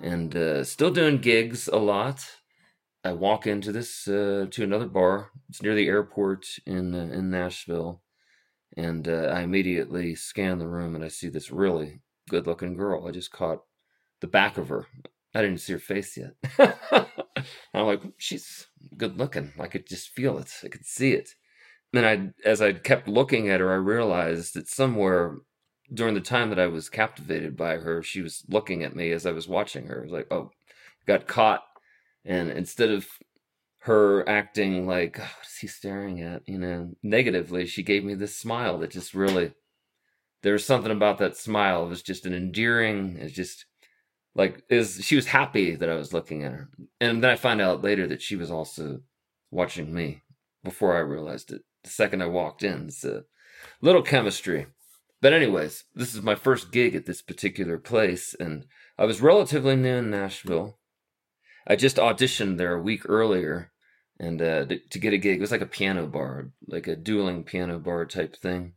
and 0.00 0.34
uh, 0.34 0.64
still 0.64 0.90
doing 0.90 1.18
gigs 1.18 1.68
a 1.68 1.76
lot. 1.76 2.24
I 3.04 3.12
walk 3.12 3.46
into 3.46 3.72
this 3.72 4.08
uh, 4.08 4.46
to 4.50 4.64
another 4.64 4.86
bar. 4.86 5.30
It's 5.48 5.62
near 5.62 5.74
the 5.74 5.88
airport 5.88 6.46
in 6.66 6.94
uh, 6.94 7.12
in 7.12 7.30
Nashville, 7.30 8.02
and 8.76 9.06
uh, 9.06 9.32
I 9.34 9.42
immediately 9.42 10.14
scan 10.14 10.58
the 10.58 10.68
room 10.68 10.94
and 10.94 11.04
I 11.04 11.08
see 11.08 11.28
this 11.28 11.50
really 11.50 12.00
good-looking 12.30 12.76
girl. 12.76 13.06
I 13.06 13.10
just 13.10 13.30
caught 13.30 13.60
the 14.20 14.26
back 14.26 14.58
of 14.58 14.68
her. 14.68 14.86
I 15.34 15.42
didn't 15.42 15.60
see 15.60 15.72
her 15.72 15.78
face 15.78 16.16
yet. 16.16 16.34
I'm 17.74 17.86
like, 17.86 18.02
she's 18.16 18.66
good 18.96 19.16
looking. 19.18 19.52
I 19.58 19.68
could 19.68 19.86
just 19.86 20.10
feel 20.10 20.38
it. 20.38 20.52
I 20.64 20.68
could 20.68 20.84
see 20.84 21.12
it. 21.12 21.30
And 21.92 22.06
I, 22.06 22.48
as 22.48 22.60
I 22.60 22.72
kept 22.72 23.08
looking 23.08 23.48
at 23.48 23.60
her, 23.60 23.70
I 23.70 23.76
realized 23.76 24.54
that 24.54 24.68
somewhere 24.68 25.36
during 25.92 26.14
the 26.14 26.20
time 26.20 26.50
that 26.50 26.58
I 26.58 26.66
was 26.66 26.88
captivated 26.88 27.56
by 27.56 27.76
her, 27.76 28.02
she 28.02 28.22
was 28.22 28.44
looking 28.48 28.84
at 28.84 28.94
me 28.94 29.10
as 29.12 29.26
I 29.26 29.32
was 29.32 29.48
watching 29.48 29.86
her. 29.86 30.00
I 30.00 30.02
was 30.02 30.12
like, 30.12 30.28
oh, 30.30 30.50
got 31.06 31.26
caught. 31.26 31.62
And 32.24 32.50
instead 32.50 32.90
of 32.90 33.08
her 33.80 34.28
acting 34.28 34.86
like, 34.86 35.18
oh, 35.18 35.22
what 35.22 35.46
is 35.46 35.56
he 35.56 35.66
staring 35.66 36.20
at? 36.20 36.42
You 36.46 36.58
know, 36.58 36.90
negatively, 37.02 37.66
she 37.66 37.82
gave 37.82 38.04
me 38.04 38.14
this 38.14 38.36
smile 38.36 38.78
that 38.78 38.90
just 38.90 39.14
really, 39.14 39.52
there 40.42 40.52
was 40.52 40.64
something 40.64 40.92
about 40.92 41.18
that 41.18 41.36
smile. 41.36 41.86
It 41.86 41.88
was 41.88 42.02
just 42.02 42.26
an 42.26 42.34
endearing, 42.34 43.16
it's 43.18 43.32
just 43.32 43.64
like 44.34 44.62
is 44.68 45.00
she 45.02 45.16
was 45.16 45.26
happy 45.26 45.74
that 45.76 45.88
I 45.88 45.94
was 45.94 46.12
looking 46.12 46.44
at 46.44 46.52
her. 46.52 46.68
And 47.00 47.22
then 47.22 47.30
I 47.30 47.36
find 47.36 47.60
out 47.60 47.82
later 47.82 48.06
that 48.06 48.22
she 48.22 48.36
was 48.36 48.50
also 48.50 49.00
watching 49.50 49.92
me 49.92 50.22
before 50.62 50.96
I 50.96 51.00
realized 51.00 51.52
it. 51.52 51.62
The 51.84 51.90
second 51.90 52.22
I 52.22 52.26
walked 52.26 52.62
in, 52.62 52.86
it's 52.88 53.04
a 53.04 53.24
little 53.80 54.02
chemistry. 54.02 54.66
But 55.20 55.32
anyways, 55.32 55.84
this 55.94 56.14
is 56.14 56.22
my 56.22 56.34
first 56.34 56.72
gig 56.72 56.94
at 56.94 57.06
this 57.06 57.22
particular 57.22 57.78
place 57.78 58.34
and 58.38 58.66
I 58.98 59.04
was 59.04 59.20
relatively 59.20 59.76
new 59.76 59.96
in 59.96 60.10
Nashville. 60.10 60.78
I 61.66 61.76
just 61.76 61.96
auditioned 61.96 62.56
there 62.56 62.74
a 62.74 62.82
week 62.82 63.02
earlier 63.08 63.72
and 64.18 64.40
uh, 64.40 64.66
to, 64.66 64.78
to 64.78 64.98
get 64.98 65.12
a 65.12 65.18
gig. 65.18 65.38
It 65.38 65.40
was 65.40 65.50
like 65.50 65.60
a 65.60 65.66
piano 65.66 66.06
bar, 66.06 66.50
like 66.66 66.86
a 66.86 66.96
dueling 66.96 67.44
piano 67.44 67.78
bar 67.78 68.06
type 68.06 68.36
thing 68.36 68.74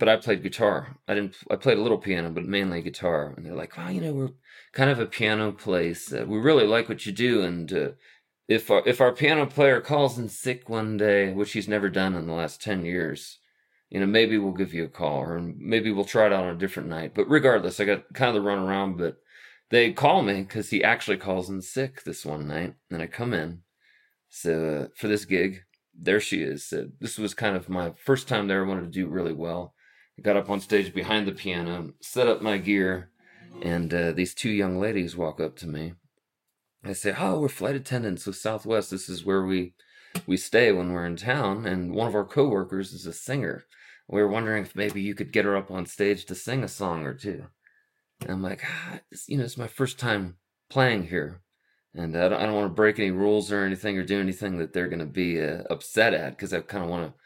but 0.00 0.08
I 0.08 0.16
played 0.16 0.42
guitar. 0.42 0.96
I 1.06 1.14
didn't. 1.14 1.36
I 1.50 1.56
played 1.56 1.78
a 1.78 1.82
little 1.82 1.98
piano, 1.98 2.30
but 2.30 2.44
mainly 2.44 2.82
guitar. 2.82 3.34
And 3.36 3.46
they're 3.46 3.54
like, 3.54 3.76
"Well, 3.76 3.92
you 3.92 4.00
know, 4.00 4.12
we're 4.12 4.30
kind 4.72 4.90
of 4.90 4.98
a 4.98 5.06
piano 5.06 5.52
place. 5.52 6.12
Uh, 6.12 6.24
we 6.26 6.38
really 6.38 6.66
like 6.66 6.88
what 6.88 7.04
you 7.06 7.12
do, 7.12 7.42
and 7.42 7.72
uh, 7.72 7.90
if 8.48 8.70
our 8.70 8.82
if 8.86 9.00
our 9.00 9.12
piano 9.12 9.46
player 9.46 9.80
calls 9.80 10.18
in 10.18 10.28
sick 10.28 10.68
one 10.68 10.96
day, 10.96 11.32
which 11.32 11.52
he's 11.52 11.68
never 11.68 11.90
done 11.90 12.14
in 12.16 12.26
the 12.26 12.32
last 12.32 12.62
ten 12.62 12.84
years, 12.84 13.38
you 13.90 14.00
know, 14.00 14.06
maybe 14.06 14.38
we'll 14.38 14.52
give 14.52 14.74
you 14.74 14.84
a 14.84 14.88
call, 14.88 15.20
or 15.20 15.38
maybe 15.38 15.92
we'll 15.92 16.04
try 16.04 16.26
it 16.26 16.32
out 16.32 16.44
on 16.44 16.56
a 16.56 16.58
different 16.58 16.88
night. 16.88 17.12
But 17.14 17.28
regardless, 17.28 17.78
I 17.78 17.84
got 17.84 18.12
kind 18.14 18.34
of 18.34 18.42
the 18.42 18.48
runaround. 18.48 18.96
But 18.96 19.18
they 19.70 19.92
call 19.92 20.22
me 20.22 20.40
because 20.40 20.70
he 20.70 20.82
actually 20.82 21.18
calls 21.18 21.50
in 21.50 21.60
sick 21.60 22.04
this 22.04 22.24
one 22.24 22.48
night, 22.48 22.74
and 22.90 23.02
I 23.02 23.06
come 23.06 23.34
in. 23.34 23.60
So 24.30 24.84
uh, 24.84 24.88
for 24.96 25.08
this 25.08 25.26
gig, 25.26 25.64
there 25.94 26.20
she 26.20 26.42
is. 26.42 26.72
This 27.00 27.18
was 27.18 27.34
kind 27.34 27.54
of 27.54 27.68
my 27.68 27.92
first 28.02 28.28
time 28.28 28.48
there. 28.48 28.64
I 28.64 28.68
wanted 28.68 28.84
to 28.84 28.98
do 28.98 29.06
really 29.06 29.34
well 29.34 29.74
got 30.22 30.36
up 30.36 30.50
on 30.50 30.60
stage 30.60 30.94
behind 30.94 31.26
the 31.26 31.32
piano, 31.32 31.92
set 32.00 32.28
up 32.28 32.42
my 32.42 32.58
gear, 32.58 33.10
and 33.62 33.92
uh, 33.92 34.12
these 34.12 34.34
two 34.34 34.50
young 34.50 34.78
ladies 34.78 35.16
walk 35.16 35.40
up 35.40 35.56
to 35.56 35.66
me. 35.66 35.94
I 36.84 36.92
say, 36.92 37.14
"Oh, 37.16 37.40
we're 37.40 37.48
flight 37.48 37.76
attendants 37.76 38.26
with 38.26 38.36
Southwest. 38.36 38.90
This 38.90 39.08
is 39.08 39.24
where 39.24 39.44
we 39.44 39.74
we 40.26 40.36
stay 40.36 40.72
when 40.72 40.92
we're 40.92 41.06
in 41.06 41.16
town." 41.16 41.66
And 41.66 41.94
one 41.94 42.06
of 42.06 42.14
our 42.14 42.24
coworkers 42.24 42.92
is 42.92 43.06
a 43.06 43.12
singer. 43.12 43.64
We 44.08 44.20
were 44.20 44.28
wondering 44.28 44.64
if 44.64 44.74
maybe 44.74 45.00
you 45.00 45.14
could 45.14 45.32
get 45.32 45.44
her 45.44 45.56
up 45.56 45.70
on 45.70 45.86
stage 45.86 46.24
to 46.26 46.34
sing 46.34 46.64
a 46.64 46.68
song 46.68 47.06
or 47.06 47.14
two. 47.14 47.46
And 48.22 48.30
I'm 48.30 48.42
like, 48.42 48.62
ah, 48.66 49.00
you 49.28 49.38
know, 49.38 49.44
it's 49.44 49.56
my 49.56 49.68
first 49.68 49.98
time 49.98 50.36
playing 50.68 51.06
here, 51.06 51.42
and 51.94 52.16
I 52.16 52.28
don't, 52.28 52.40
I 52.40 52.46
don't 52.46 52.54
want 52.54 52.70
to 52.70 52.74
break 52.74 52.98
any 52.98 53.10
rules 53.10 53.52
or 53.52 53.64
anything 53.64 53.98
or 53.98 54.04
do 54.04 54.20
anything 54.20 54.58
that 54.58 54.72
they're 54.72 54.88
going 54.88 55.00
to 55.00 55.06
be 55.06 55.40
uh, 55.40 55.62
upset 55.70 56.14
at 56.14 56.30
because 56.30 56.52
I 56.52 56.60
kind 56.60 56.84
of 56.84 56.90
want 56.90 57.06
to 57.08 57.19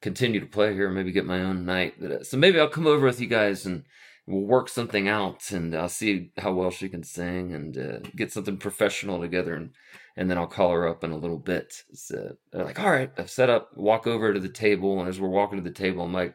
continue 0.00 0.40
to 0.40 0.46
play 0.46 0.74
here, 0.74 0.90
maybe 0.90 1.12
get 1.12 1.26
my 1.26 1.42
own 1.42 1.64
night. 1.64 1.94
Uh, 2.02 2.22
so 2.22 2.36
maybe 2.36 2.60
I'll 2.60 2.68
come 2.68 2.86
over 2.86 3.06
with 3.06 3.20
you 3.20 3.26
guys 3.26 3.66
and 3.66 3.84
we'll 4.26 4.42
work 4.42 4.68
something 4.68 5.08
out 5.08 5.50
and 5.50 5.74
I'll 5.74 5.88
see 5.88 6.30
how 6.38 6.52
well 6.52 6.70
she 6.70 6.88
can 6.88 7.02
sing 7.02 7.54
and 7.54 7.78
uh, 7.78 7.98
get 8.14 8.32
something 8.32 8.56
professional 8.56 9.20
together 9.20 9.54
and 9.54 9.70
and 10.18 10.30
then 10.30 10.38
I'll 10.38 10.46
call 10.46 10.70
her 10.70 10.88
up 10.88 11.04
in 11.04 11.10
a 11.10 11.16
little 11.18 11.38
bit. 11.38 11.82
So 11.92 12.36
they're 12.50 12.64
like, 12.64 12.80
all 12.80 12.90
right, 12.90 13.12
I've 13.18 13.30
set 13.30 13.50
up, 13.50 13.76
walk 13.76 14.06
over 14.06 14.32
to 14.32 14.40
the 14.40 14.48
table, 14.48 14.98
and 14.98 15.10
as 15.10 15.20
we're 15.20 15.28
walking 15.28 15.58
to 15.58 15.68
the 15.68 15.74
table, 15.74 16.02
I'm 16.02 16.12
like, 16.14 16.34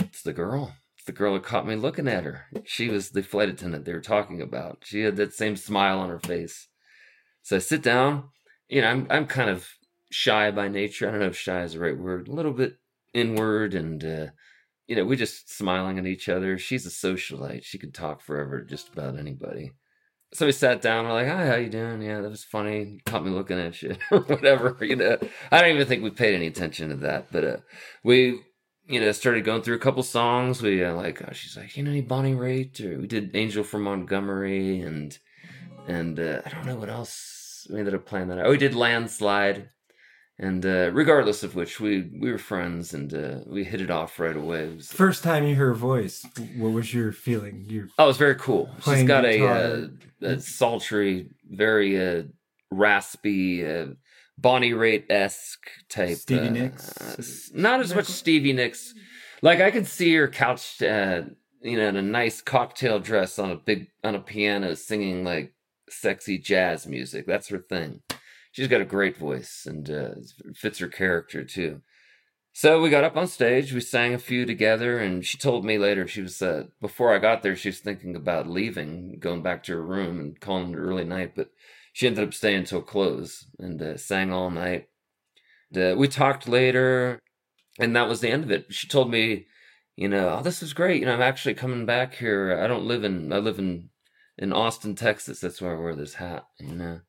it's 0.00 0.22
the 0.22 0.32
girl. 0.32 0.74
It's 0.96 1.06
the 1.06 1.12
girl 1.12 1.34
that 1.34 1.44
caught 1.44 1.64
me 1.64 1.76
looking 1.76 2.08
at 2.08 2.24
her. 2.24 2.46
She 2.64 2.88
was 2.88 3.10
the 3.10 3.22
flight 3.22 3.48
attendant 3.48 3.84
they 3.84 3.92
were 3.92 4.00
talking 4.00 4.42
about. 4.42 4.78
She 4.82 5.02
had 5.02 5.14
that 5.16 5.32
same 5.32 5.54
smile 5.54 6.00
on 6.00 6.08
her 6.08 6.18
face. 6.18 6.66
So 7.42 7.56
I 7.56 7.60
sit 7.60 7.82
down. 7.82 8.30
You 8.68 8.80
know, 8.80 8.88
I'm 8.88 9.06
I'm 9.10 9.26
kind 9.26 9.50
of 9.50 9.68
shy 10.10 10.50
by 10.50 10.66
nature. 10.66 11.06
I 11.06 11.12
don't 11.12 11.20
know 11.20 11.26
if 11.26 11.36
shy 11.36 11.62
is 11.62 11.74
the 11.74 11.80
right 11.80 11.96
word. 11.96 12.26
A 12.26 12.32
little 12.32 12.52
bit 12.52 12.78
inward 13.14 13.74
and 13.74 14.04
uh, 14.04 14.26
you 14.86 14.96
know, 14.96 15.04
we 15.04 15.16
just 15.16 15.50
smiling 15.54 15.98
at 15.98 16.06
each 16.06 16.28
other. 16.28 16.58
She's 16.58 16.86
a 16.86 16.90
socialite. 16.90 17.64
She 17.64 17.78
could 17.78 17.94
talk 17.94 18.20
forever 18.20 18.60
to 18.60 18.66
just 18.66 18.92
about 18.92 19.18
anybody. 19.18 19.72
So 20.34 20.46
we 20.46 20.52
sat 20.52 20.82
down. 20.82 21.06
We're 21.06 21.12
like, 21.12 21.28
"Hi, 21.28 21.46
how 21.46 21.54
you 21.54 21.70
doing? 21.70 22.02
Yeah, 22.02 22.20
that 22.20 22.28
was 22.30 22.44
funny. 22.44 23.00
Caught 23.06 23.24
me 23.24 23.30
looking 23.30 23.58
at 23.58 23.82
or 24.10 24.20
whatever." 24.26 24.76
You 24.80 24.96
know, 24.96 25.18
I 25.52 25.60
don't 25.60 25.74
even 25.74 25.86
think 25.86 26.02
we 26.02 26.10
paid 26.10 26.34
any 26.34 26.48
attention 26.48 26.88
to 26.90 26.96
that. 26.96 27.30
But 27.30 27.44
uh, 27.44 27.56
we, 28.02 28.40
you 28.86 29.00
know, 29.00 29.12
started 29.12 29.44
going 29.44 29.62
through 29.62 29.76
a 29.76 29.80
couple 29.80 30.02
songs. 30.02 30.60
We 30.60 30.84
uh, 30.84 30.92
like, 30.94 31.22
oh, 31.22 31.32
she's 31.32 31.56
like, 31.56 31.76
"You 31.76 31.84
know, 31.84 31.92
any 31.92 32.00
Bonnie 32.02 32.34
Raitt?" 32.34 32.84
Or 32.84 33.00
we 33.00 33.06
did 33.06 33.36
"Angel 33.36 33.62
from 33.62 33.84
Montgomery," 33.84 34.80
and 34.80 35.16
and 35.86 36.18
uh, 36.18 36.42
I 36.44 36.48
don't 36.50 36.66
know 36.66 36.76
what 36.76 36.90
else 36.90 37.68
we 37.70 37.78
ended 37.78 37.94
up 37.94 38.04
playing 38.04 38.28
that. 38.28 38.44
Oh, 38.44 38.50
we 38.50 38.58
did 38.58 38.74
"Landslide." 38.74 39.70
And 40.38 40.66
uh, 40.66 40.90
regardless 40.92 41.44
of 41.44 41.54
which, 41.54 41.78
we 41.78 42.10
we 42.20 42.32
were 42.32 42.38
friends 42.38 42.92
and 42.92 43.14
uh, 43.14 43.38
we 43.46 43.62
hit 43.62 43.80
it 43.80 43.90
off 43.90 44.18
right 44.18 44.36
away. 44.36 44.68
Was, 44.74 44.90
First 44.90 45.22
time 45.22 45.44
you 45.44 45.54
heard 45.54 45.68
her 45.68 45.74
voice, 45.74 46.26
what 46.56 46.72
was 46.72 46.92
your 46.92 47.12
feeling? 47.12 47.64
You 47.68 47.88
oh, 47.98 48.04
it 48.04 48.06
was 48.08 48.16
very 48.16 48.34
cool. 48.34 48.68
She's 48.84 49.04
got 49.04 49.24
a, 49.24 49.46
uh, 49.46 49.86
a, 50.22 50.40
sultry, 50.40 51.28
very 51.48 52.04
uh, 52.04 52.24
raspy, 52.72 53.64
uh, 53.64 53.86
Bonnie 54.36 54.72
Raitt 54.72 55.04
esque 55.08 55.70
type. 55.88 56.16
Stevie 56.16 56.50
Nicks, 56.50 57.52
not 57.54 57.78
as 57.78 57.94
much 57.94 58.06
Stevie 58.06 58.52
Nicks. 58.52 58.92
Like 59.40 59.60
I 59.60 59.70
could 59.70 59.86
see 59.86 60.12
her 60.16 60.26
couched, 60.26 60.82
uh, 60.82 61.22
you 61.60 61.76
know, 61.76 61.88
in 61.88 61.96
a 61.96 62.02
nice 62.02 62.40
cocktail 62.40 62.98
dress 62.98 63.38
on 63.38 63.52
a 63.52 63.56
big 63.56 63.86
on 64.02 64.16
a 64.16 64.20
piano, 64.20 64.74
singing 64.74 65.22
like 65.22 65.54
sexy 65.88 66.38
jazz 66.38 66.88
music. 66.88 67.24
That's 67.24 67.48
her 67.50 67.58
thing. 67.58 68.00
She's 68.54 68.68
got 68.68 68.80
a 68.80 68.84
great 68.84 69.16
voice 69.16 69.66
and 69.66 69.90
uh, 69.90 70.10
fits 70.54 70.78
her 70.78 70.86
character 70.86 71.42
too. 71.42 71.80
So 72.52 72.80
we 72.80 72.88
got 72.88 73.02
up 73.02 73.16
on 73.16 73.26
stage, 73.26 73.72
we 73.72 73.80
sang 73.80 74.14
a 74.14 74.18
few 74.18 74.46
together, 74.46 74.96
and 75.00 75.26
she 75.26 75.36
told 75.36 75.64
me 75.64 75.76
later 75.76 76.06
she 76.06 76.22
was 76.22 76.40
uh, 76.40 76.66
before 76.80 77.12
I 77.12 77.18
got 77.18 77.42
there 77.42 77.56
she 77.56 77.70
was 77.70 77.80
thinking 77.80 78.14
about 78.14 78.48
leaving, 78.48 79.18
going 79.18 79.42
back 79.42 79.64
to 79.64 79.72
her 79.72 79.82
room 79.84 80.20
and 80.20 80.38
calling 80.38 80.72
it 80.72 80.76
early 80.76 81.02
night, 81.02 81.32
but 81.34 81.50
she 81.92 82.06
ended 82.06 82.22
up 82.22 82.32
staying 82.32 82.62
till 82.66 82.80
close 82.80 83.44
and 83.58 83.82
uh, 83.82 83.96
sang 83.96 84.32
all 84.32 84.50
night. 84.52 84.86
And, 85.74 85.94
uh, 85.94 85.98
we 85.98 86.06
talked 86.06 86.46
later, 86.46 87.18
and 87.80 87.96
that 87.96 88.08
was 88.08 88.20
the 88.20 88.30
end 88.30 88.44
of 88.44 88.52
it. 88.52 88.66
She 88.72 88.86
told 88.86 89.10
me, 89.10 89.46
you 89.96 90.08
know, 90.08 90.36
oh, 90.38 90.42
this 90.44 90.62
is 90.62 90.74
great. 90.74 91.00
You 91.00 91.06
know, 91.06 91.14
I'm 91.14 91.22
actually 91.22 91.54
coming 91.54 91.86
back 91.86 92.14
here. 92.14 92.56
I 92.62 92.68
don't 92.68 92.86
live 92.86 93.02
in 93.02 93.32
I 93.32 93.38
live 93.38 93.58
in 93.58 93.90
in 94.38 94.52
Austin, 94.52 94.94
Texas. 94.94 95.40
That's 95.40 95.60
where 95.60 95.76
I 95.76 95.80
wear 95.80 95.96
this 95.96 96.14
hat. 96.14 96.46
You 96.60 96.76
know. 96.76 97.00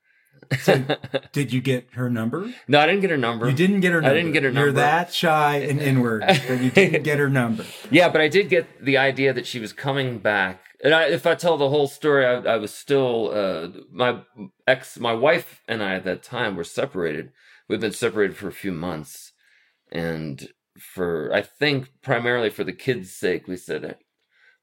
So, 0.59 0.83
did 1.31 1.53
you 1.53 1.61
get 1.61 1.87
her 1.93 2.09
number? 2.09 2.53
No, 2.67 2.79
I 2.79 2.85
didn't 2.85 3.01
get 3.01 3.09
her 3.09 3.17
number. 3.17 3.49
You 3.49 3.55
didn't 3.55 3.81
get 3.81 3.91
her 3.91 4.01
number. 4.01 4.13
I 4.13 4.17
didn't 4.17 4.33
get 4.33 4.43
her 4.43 4.51
number. 4.51 4.67
You're 4.67 4.73
that 4.73 5.13
shy 5.13 5.57
and 5.57 5.79
inward 5.79 6.23
that 6.23 6.61
you 6.61 6.71
didn't 6.71 7.03
get 7.03 7.19
her 7.19 7.29
number. 7.29 7.65
Yeah, 7.91 8.09
but 8.09 8.19
I 8.19 8.27
did 8.27 8.49
get 8.49 8.83
the 8.83 8.97
idea 8.97 9.31
that 9.33 9.45
she 9.45 9.59
was 9.59 9.71
coming 9.71 10.17
back. 10.19 10.61
And 10.83 10.93
I, 10.93 11.03
if 11.05 11.25
I 11.25 11.35
tell 11.35 11.57
the 11.57 11.69
whole 11.69 11.87
story, 11.87 12.25
I, 12.25 12.33
I 12.33 12.57
was 12.57 12.73
still 12.73 13.31
uh, 13.33 13.67
my 13.91 14.21
ex, 14.67 14.99
my 14.99 15.13
wife 15.13 15.61
and 15.67 15.83
I 15.83 15.95
at 15.95 16.03
that 16.05 16.23
time 16.23 16.55
were 16.55 16.63
separated. 16.63 17.31
We've 17.67 17.79
been 17.79 17.91
separated 17.91 18.37
for 18.37 18.47
a 18.47 18.53
few 18.53 18.71
months, 18.71 19.31
and 19.91 20.49
for 20.77 21.31
I 21.33 21.41
think 21.41 21.89
primarily 22.01 22.49
for 22.49 22.63
the 22.63 22.73
kids' 22.73 23.11
sake, 23.11 23.47
we 23.47 23.55
said, 23.55 23.97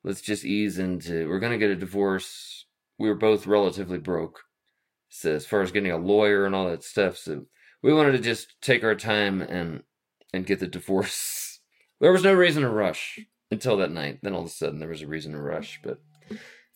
let's 0.05 0.21
just 0.21 0.45
ease 0.45 0.79
into. 0.79 1.29
We're 1.29 1.41
gonna 1.41 1.59
get 1.59 1.71
a 1.71 1.77
divorce. 1.77 2.67
We 2.99 3.09
were 3.09 3.15
both 3.17 3.47
relatively 3.47 3.99
broke 3.99 4.43
so 5.15 5.35
as 5.35 5.45
far 5.45 5.61
as 5.61 5.71
getting 5.71 5.93
a 5.93 5.99
lawyer 5.99 6.47
and 6.47 6.55
all 6.55 6.71
that 6.71 6.83
stuff. 6.83 7.19
So 7.19 7.45
we 7.83 7.93
wanted 7.93 8.13
to 8.13 8.19
just 8.19 8.55
take 8.63 8.83
our 8.83 8.95
time 8.95 9.43
and 9.43 9.83
and 10.33 10.47
get 10.47 10.59
the 10.59 10.67
divorce. 10.67 11.61
there 12.01 12.13
was 12.13 12.25
no 12.25 12.33
reason 12.33 12.63
to 12.63 12.71
rush 12.71 13.21
until 13.51 13.77
that 13.77 13.91
night. 13.91 14.21
Then 14.23 14.33
all 14.33 14.41
of 14.41 14.47
a 14.47 14.51
sudden 14.51 14.81
there 14.81 14.89
was 14.89 15.03
a 15.03 15.07
reason 15.07 15.33
to 15.33 15.39
rush. 15.39 15.81
But 15.85 16.01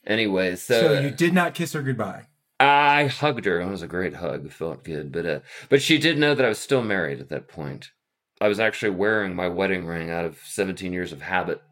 anyway, 0.07 0.57
so, 0.57 0.81
so 0.81 1.01
you 1.01 1.11
did 1.11 1.33
not 1.33 1.55
kiss 1.55 1.73
her 1.73 1.83
goodbye. 1.83 2.27
I 2.61 3.07
hugged 3.07 3.47
her. 3.47 3.61
It 3.61 3.69
was 3.69 3.83
a 3.83 3.89
great 3.89 4.15
hug. 4.15 4.45
It 4.45 4.53
felt 4.53 4.85
good. 4.85 5.13
But 5.13 5.27
uh, 5.27 5.41
but 5.71 5.81
she 5.81 5.97
did 5.97 6.19
know 6.19 6.35
that 6.35 6.45
I 6.45 6.51
was 6.51 6.59
still 6.59 6.83
married 6.83 7.21
at 7.21 7.31
that 7.31 7.49
point. 7.49 7.91
I 8.39 8.49
was 8.49 8.61
actually 8.61 8.91
wearing 8.91 9.35
my 9.35 9.49
wedding 9.49 9.87
ring 9.87 10.11
out 10.11 10.27
of 10.27 10.39
17 10.45 10.93
years 10.93 11.13
of 11.13 11.23
habit. 11.23 11.63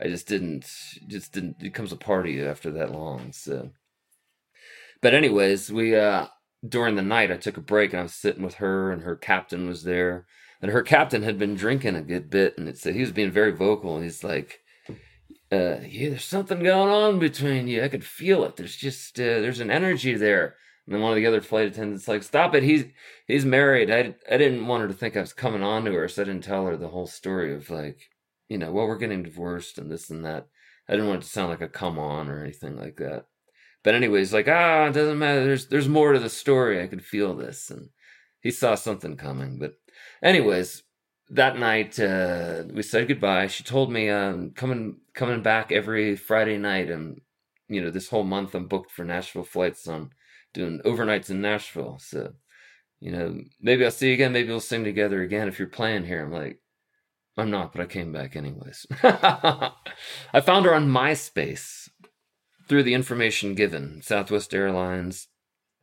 I 0.00 0.06
just 0.06 0.28
didn't 0.28 0.66
just 1.08 1.32
didn't 1.32 1.56
it 1.58 1.64
becomes 1.64 1.90
a 1.90 1.96
party 1.96 2.40
after 2.40 2.70
that 2.72 2.92
long. 2.92 3.32
So 3.32 3.70
but 5.04 5.14
anyways, 5.14 5.70
we 5.70 5.94
uh 5.94 6.28
during 6.66 6.96
the 6.96 7.02
night 7.02 7.30
I 7.30 7.36
took 7.36 7.58
a 7.58 7.60
break 7.60 7.92
and 7.92 8.00
I 8.00 8.04
was 8.04 8.14
sitting 8.14 8.42
with 8.42 8.54
her 8.54 8.90
and 8.90 9.02
her 9.02 9.16
captain 9.16 9.68
was 9.68 9.84
there. 9.84 10.26
And 10.62 10.72
her 10.72 10.82
captain 10.82 11.22
had 11.22 11.38
been 11.38 11.56
drinking 11.56 11.94
a 11.94 12.00
good 12.00 12.30
bit 12.30 12.56
and 12.56 12.68
it 12.70 12.78
said 12.78 12.94
he 12.94 13.02
was 13.02 13.12
being 13.12 13.30
very 13.30 13.52
vocal. 13.52 14.00
He's 14.00 14.24
like 14.24 14.60
uh, 15.52 15.80
yeah, 15.86 16.08
there's 16.08 16.24
something 16.24 16.62
going 16.62 16.90
on 16.90 17.18
between 17.18 17.68
you. 17.68 17.84
I 17.84 17.88
could 17.88 18.04
feel 18.04 18.44
it. 18.44 18.56
There's 18.56 18.76
just 18.76 19.20
uh, 19.20 19.40
there's 19.42 19.60
an 19.60 19.70
energy 19.70 20.14
there. 20.14 20.56
And 20.86 20.94
then 20.94 21.02
one 21.02 21.12
of 21.12 21.16
the 21.16 21.26
other 21.26 21.42
flight 21.42 21.66
attendants 21.68 22.08
like, 22.08 22.22
"Stop 22.22 22.54
it! 22.54 22.62
He's 22.62 22.86
he's 23.26 23.44
married." 23.44 23.90
I 23.90 24.14
I 24.30 24.38
didn't 24.38 24.66
want 24.66 24.82
her 24.82 24.88
to 24.88 24.94
think 24.94 25.16
I 25.16 25.20
was 25.20 25.34
coming 25.34 25.62
on 25.62 25.84
to 25.84 25.92
her, 25.92 26.08
so 26.08 26.22
I 26.22 26.24
didn't 26.24 26.44
tell 26.44 26.66
her 26.66 26.76
the 26.76 26.88
whole 26.88 27.06
story 27.06 27.54
of 27.54 27.70
like, 27.70 28.00
you 28.48 28.58
know, 28.58 28.72
well, 28.72 28.86
we're 28.88 28.98
getting 28.98 29.22
divorced 29.22 29.78
and 29.78 29.90
this 29.90 30.10
and 30.10 30.24
that. 30.24 30.48
I 30.88 30.92
didn't 30.94 31.08
want 31.08 31.22
it 31.22 31.26
to 31.26 31.32
sound 31.32 31.50
like 31.50 31.60
a 31.60 31.68
come 31.68 31.98
on 31.98 32.28
or 32.28 32.42
anything 32.42 32.76
like 32.76 32.96
that. 32.96 33.26
But 33.84 33.94
anyways, 33.94 34.32
like 34.32 34.48
ah, 34.48 34.86
it 34.86 34.94
doesn't 34.94 35.18
matter. 35.18 35.44
There's 35.44 35.66
there's 35.66 35.88
more 35.88 36.14
to 36.14 36.18
the 36.18 36.30
story. 36.30 36.82
I 36.82 36.86
could 36.88 37.04
feel 37.04 37.34
this, 37.34 37.70
and 37.70 37.90
he 38.40 38.50
saw 38.50 38.74
something 38.74 39.16
coming. 39.16 39.58
But 39.58 39.74
anyways, 40.22 40.82
that 41.30 41.58
night 41.58 42.00
uh, 42.00 42.64
we 42.72 42.82
said 42.82 43.08
goodbye. 43.08 43.46
She 43.48 43.62
told 43.62 43.92
me 43.92 44.08
um, 44.08 44.52
coming 44.52 44.96
coming 45.12 45.42
back 45.42 45.70
every 45.70 46.16
Friday 46.16 46.56
night, 46.56 46.90
and 46.90 47.20
you 47.68 47.82
know 47.82 47.90
this 47.90 48.08
whole 48.08 48.24
month 48.24 48.54
I'm 48.54 48.68
booked 48.68 48.90
for 48.90 49.04
Nashville 49.04 49.44
flights. 49.44 49.86
I'm 49.86 50.10
doing 50.54 50.80
overnights 50.86 51.28
in 51.28 51.42
Nashville, 51.42 51.98
so 52.00 52.32
you 53.00 53.12
know 53.12 53.38
maybe 53.60 53.84
I'll 53.84 53.90
see 53.90 54.08
you 54.08 54.14
again. 54.14 54.32
Maybe 54.32 54.48
we'll 54.48 54.60
sing 54.60 54.84
together 54.84 55.22
again 55.22 55.46
if 55.46 55.58
you're 55.58 55.68
playing 55.68 56.04
here. 56.04 56.24
I'm 56.24 56.32
like, 56.32 56.58
I'm 57.36 57.50
not, 57.50 57.72
but 57.72 57.82
I 57.82 57.86
came 57.86 58.12
back 58.12 58.34
anyways. 58.34 58.86
I 59.02 60.40
found 60.42 60.64
her 60.64 60.74
on 60.74 60.88
MySpace 60.88 61.90
through 62.68 62.82
the 62.82 62.94
information 62.94 63.54
given, 63.54 64.00
Southwest 64.02 64.54
Airlines, 64.54 65.28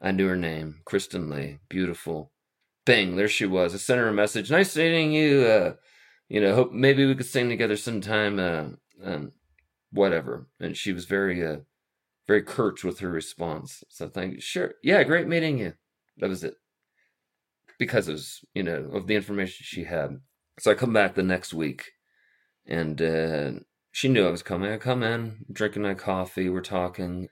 I 0.01 0.11
knew 0.11 0.27
her 0.27 0.35
name, 0.35 0.81
Kristen 0.85 1.29
Lee, 1.29 1.59
beautiful. 1.69 2.31
Bing, 2.85 3.15
there 3.15 3.27
she 3.27 3.45
was. 3.45 3.75
I 3.75 3.77
sent 3.77 3.99
her 3.99 4.07
a 4.07 4.13
message. 4.13 4.49
Nice 4.49 4.75
meeting 4.75 5.11
you. 5.11 5.45
Uh, 5.45 5.73
you 6.27 6.41
know, 6.41 6.55
hope 6.55 6.71
maybe 6.71 7.05
we 7.05 7.13
could 7.13 7.27
sing 7.27 7.49
together 7.49 7.77
sometime. 7.77 8.39
Uh, 8.39 8.63
um, 9.03 9.33
whatever. 9.91 10.47
And 10.59 10.75
she 10.75 10.93
was 10.93 11.05
very, 11.05 11.45
uh, 11.45 11.57
very 12.27 12.41
curt 12.41 12.83
with 12.83 12.99
her 12.99 13.09
response. 13.09 13.83
So 13.89 14.05
I 14.05 14.09
think, 14.09 14.41
sure, 14.41 14.73
yeah, 14.83 15.03
great 15.03 15.27
meeting 15.27 15.57
you. 15.59 15.73
That 16.17 16.29
was 16.29 16.43
it. 16.43 16.55
Because 17.77 18.07
it 18.07 18.13
was, 18.13 18.41
you 18.53 18.63
know, 18.63 18.89
of 18.93 19.07
the 19.07 19.15
information 19.15 19.63
she 19.63 19.83
had. 19.83 20.19
So 20.59 20.71
I 20.71 20.75
come 20.75 20.93
back 20.93 21.15
the 21.15 21.23
next 21.23 21.53
week, 21.53 21.91
and 22.67 23.01
uh, 23.01 23.51
she 23.91 24.07
knew 24.07 24.25
I 24.25 24.31
was 24.31 24.43
coming. 24.43 24.71
I 24.71 24.77
come 24.77 25.03
in, 25.03 25.45
drinking 25.51 25.83
my 25.83 25.93
coffee, 25.93 26.49
we're 26.49 26.61
talking. 26.61 27.27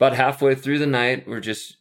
About 0.00 0.16
halfway 0.16 0.54
through 0.54 0.78
the 0.78 0.86
night, 0.86 1.28
we're 1.28 1.40
just 1.40 1.76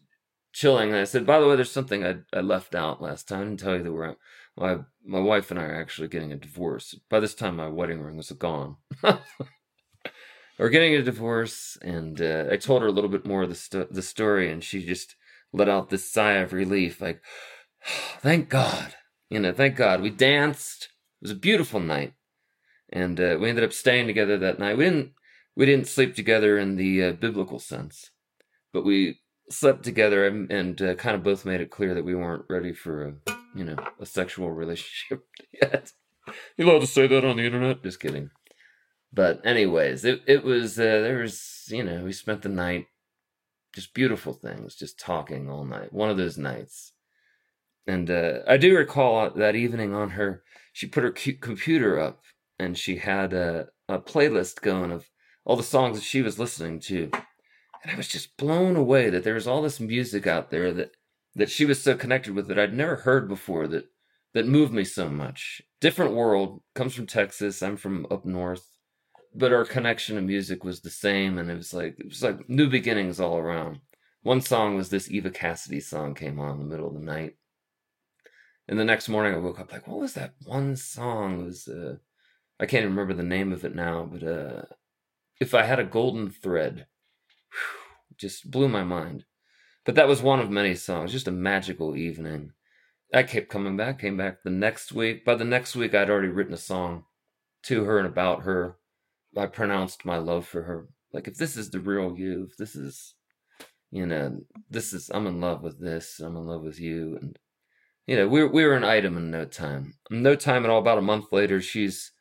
chilling. 0.52 0.90
And 0.90 0.98
I 0.98 1.06
said, 1.06 1.26
by 1.26 1.40
the 1.40 1.48
way, 1.48 1.56
there's 1.56 1.72
something 1.72 2.06
I, 2.06 2.18
I 2.34 2.42
left 2.42 2.76
out 2.76 3.02
last 3.02 3.28
time. 3.28 3.42
I 3.42 3.44
didn't 3.46 3.60
tell 3.60 3.78
you 3.78 3.84
that 3.84 3.94
we're 3.94 4.16
my 4.58 4.80
my 5.06 5.20
wife 5.20 5.52
and 5.52 5.60
I 5.60 5.64
are 5.64 5.80
actually 5.80 6.08
getting 6.08 6.32
a 6.32 6.38
divorce. 6.38 6.96
By 7.10 7.20
this 7.20 7.36
time, 7.36 7.58
my 7.58 7.68
wedding 7.68 8.02
ring 8.02 8.18
was 8.18 8.32
gone. 8.32 8.78
we're 10.60 10.70
getting 10.70 10.96
a 10.96 11.04
divorce, 11.04 11.78
and 11.82 12.20
uh, 12.20 12.46
I 12.52 12.58
told 12.58 12.82
her 12.82 12.88
a 12.88 12.92
little 12.92 13.10
bit 13.10 13.26
more 13.26 13.44
of 13.44 13.50
the 13.50 13.56
sto- 13.56 13.88
the 13.90 14.02
story, 14.02 14.52
and 14.52 14.64
she 14.64 14.84
just 14.84 15.16
let 15.54 15.70
out 15.70 15.90
this 15.90 16.12
sigh 16.12 16.34
of 16.34 16.54
relief, 16.54 17.00
like, 17.00 17.22
"Thank 18.20 18.50
God!" 18.50 18.96
You 19.30 19.40
know, 19.40 19.54
thank 19.54 19.76
God. 19.76 20.02
We 20.02 20.10
danced. 20.10 20.90
It 21.22 21.26
was 21.26 21.32
a 21.32 21.36
beautiful 21.36 21.80
night 21.80 22.14
and 22.90 23.20
uh, 23.20 23.38
we 23.40 23.50
ended 23.50 23.64
up 23.64 23.74
staying 23.74 24.08
together 24.08 24.38
that 24.38 24.60
night. 24.60 24.78
We 24.78 24.86
didn't 24.86 25.12
we 25.56 25.66
didn't 25.66 25.88
sleep 25.88 26.16
together 26.16 26.58
in 26.58 26.76
the 26.76 27.04
uh, 27.04 27.12
biblical 27.14 27.60
sense, 27.60 28.12
but 28.72 28.86
we 28.86 29.20
slept 29.50 29.84
together 29.84 30.28
and, 30.28 30.52
and 30.52 30.82
uh, 30.82 30.96
kind 30.96 31.16
of 31.16 31.24
both 31.24 31.46
made 31.46 31.62
it 31.62 31.72
clear 31.72 31.94
that 31.94 32.06
we 32.06 32.16
weren't 32.16 32.46
ready 32.50 32.74
for 32.74 33.08
a 33.08 33.14
you 33.56 33.64
know 33.64 33.78
a 34.00 34.06
sexual 34.06 34.52
relationship 34.64 35.26
yet. 35.62 35.92
You 36.58 36.66
allowed 36.66 36.82
to 36.82 36.88
say 36.88 37.08
that 37.08 37.26
on 37.26 37.38
the 37.38 37.46
internet? 37.46 37.84
Just 37.84 38.00
kidding. 38.00 38.30
But 39.14 39.46
anyways, 39.46 40.06
it 40.06 40.22
it 40.28 40.44
was 40.44 40.80
uh, 40.80 40.84
there 40.84 41.20
was 41.20 41.66
you 41.70 41.84
know 41.84 42.04
we 42.04 42.14
spent 42.14 42.42
the 42.42 42.50
night 42.50 42.88
just 43.74 43.94
beautiful 43.94 44.34
things, 44.34 44.76
just 44.76 45.00
talking 45.00 45.50
all 45.50 45.64
night. 45.64 45.94
One 45.94 46.10
of 46.10 46.18
those 46.18 46.38
nights. 46.38 46.94
And 47.86 48.10
uh, 48.10 48.40
I 48.48 48.58
do 48.58 48.76
recall 48.76 49.30
that 49.30 49.56
evening 49.56 49.94
on 49.94 50.10
her, 50.12 50.44
she 50.74 50.88
put 50.88 51.04
her 51.04 51.12
computer 51.12 52.00
up 52.00 52.22
and 52.60 52.78
she 52.78 52.98
had 52.98 53.34
a, 53.34 53.68
a 53.88 54.00
playlist 54.00 54.62
going 54.62 54.92
of 54.92 55.10
all 55.46 55.56
the 55.56 55.64
songs 55.64 55.98
that 55.98 56.04
she 56.04 56.22
was 56.22 56.40
listening 56.40 56.80
to. 56.82 57.10
And 57.84 57.92
I 57.92 57.96
was 57.96 58.08
just 58.08 58.36
blown 58.38 58.76
away 58.76 59.10
that 59.10 59.24
there 59.24 59.36
was 59.36 59.48
all 59.48 59.62
this 59.62 59.80
music 59.80 60.28
out 60.28 60.50
there 60.50 60.74
that, 60.74 60.92
that 61.36 61.50
she 61.50 61.66
was 61.66 61.82
so 61.82 61.96
connected 61.96 62.34
with 62.34 62.48
that 62.48 62.60
I'd 62.60 62.74
never 62.74 62.98
heard 62.98 63.28
before 63.28 63.68
that, 63.68 63.86
that 64.34 64.48
moved 64.48 64.74
me 64.74 64.84
so 64.84 65.10
much. 65.10 65.62
Different 65.80 66.14
world, 66.14 66.62
comes 66.76 66.94
from 66.94 67.08
Texas, 67.08 67.62
I'm 67.62 67.78
from 67.78 68.08
up 68.12 68.26
north. 68.26 68.68
But 69.36 69.54
our 69.54 69.66
connection 69.66 70.16
to 70.16 70.22
music 70.22 70.64
was 70.64 70.82
the 70.82 70.90
same 70.90 71.38
and 71.38 71.52
it 71.52 71.56
was 71.56 71.74
like 71.74 71.96
it 72.00 72.08
was 72.08 72.24
like 72.24 72.50
new 72.50 72.70
beginnings 72.70 73.20
all 73.20 73.38
around. 73.38 73.82
One 74.24 74.42
song 74.42 74.76
was 74.76 74.90
this 74.90 75.12
Eva 75.12 75.30
Cassidy 75.30 75.80
song 75.80 76.16
came 76.16 76.40
on 76.40 76.54
in 76.54 76.60
the 76.60 76.66
middle 76.66 76.88
of 76.88 76.96
the 76.96 77.00
night. 77.00 77.36
And 78.68 78.80
the 78.80 78.84
next 78.84 79.08
morning 79.08 79.34
I 79.34 79.38
woke 79.38 79.60
up 79.60 79.72
like, 79.72 79.88
what 79.88 80.00
was 80.00 80.14
that 80.14 80.34
one 80.44 80.76
song? 80.76 81.42
It 81.42 81.46
was 81.46 81.68
uh, 81.68 81.98
I 82.60 82.66
can't 82.66 82.86
remember 82.86 83.14
the 83.14 83.24
name 83.24 83.52
of 83.54 83.64
it 83.64 83.76
now, 83.76 84.10
but 84.12 84.24
uh, 84.24 84.62
if 85.40 85.54
I 85.54 85.64
had 85.64 85.80
a 85.80 85.84
golden 85.84 86.30
thread, 86.30 86.88
whew, 87.52 88.18
just 88.18 88.50
blew 88.50 88.68
my 88.68 88.84
mind. 88.84 89.26
But 89.86 89.96
that 89.96 90.08
was 90.08 90.22
one 90.22 90.40
of 90.40 90.50
many 90.50 90.76
songs, 90.76 91.12
just 91.12 91.28
a 91.28 91.32
magical 91.32 91.96
evening. 91.96 92.52
I 93.14 93.24
kept 93.24 93.50
coming 93.50 93.78
back, 93.78 94.00
came 94.00 94.18
back 94.18 94.44
the 94.44 94.50
next 94.50 94.92
week. 94.92 95.24
By 95.24 95.36
the 95.36 95.46
next 95.46 95.76
week, 95.76 95.96
I'd 95.96 96.10
already 96.10 96.28
written 96.28 96.54
a 96.54 96.58
song 96.58 97.06
to 97.64 97.86
her 97.86 97.98
and 97.98 98.08
about 98.08 98.42
her. 98.42 98.78
I 99.38 99.46
pronounced 99.46 100.04
my 100.04 100.18
love 100.18 100.46
for 100.46 100.64
her. 100.64 100.90
Like, 101.14 101.28
if 101.28 101.38
this 101.38 101.56
is 101.56 101.70
the 101.70 101.80
real 101.80 102.18
you, 102.18 102.48
if 102.50 102.58
this 102.58 102.76
is, 102.76 103.14
you 103.92 104.06
know, 104.06 104.42
this 104.70 104.92
is, 104.92 105.10
I'm 105.14 105.28
in 105.28 105.40
love 105.40 105.62
with 105.62 105.80
this, 105.80 106.20
I'm 106.20 106.36
in 106.36 106.46
love 106.46 106.64
with 106.64 106.80
you. 106.80 107.18
And, 107.22 107.40
you 108.08 108.18
know, 108.18 108.28
we, 108.28 108.44
we 108.44 108.66
were 108.66 108.76
an 108.76 108.84
item 108.84 109.16
in 109.16 109.32
no 109.32 109.46
time. 109.46 109.94
No 110.10 110.36
time 110.36 110.66
at 110.66 110.70
all, 110.70 110.80
about 110.80 110.98
a 110.98 111.02
month 111.02 111.28
later, 111.32 111.62
she's 111.62 112.12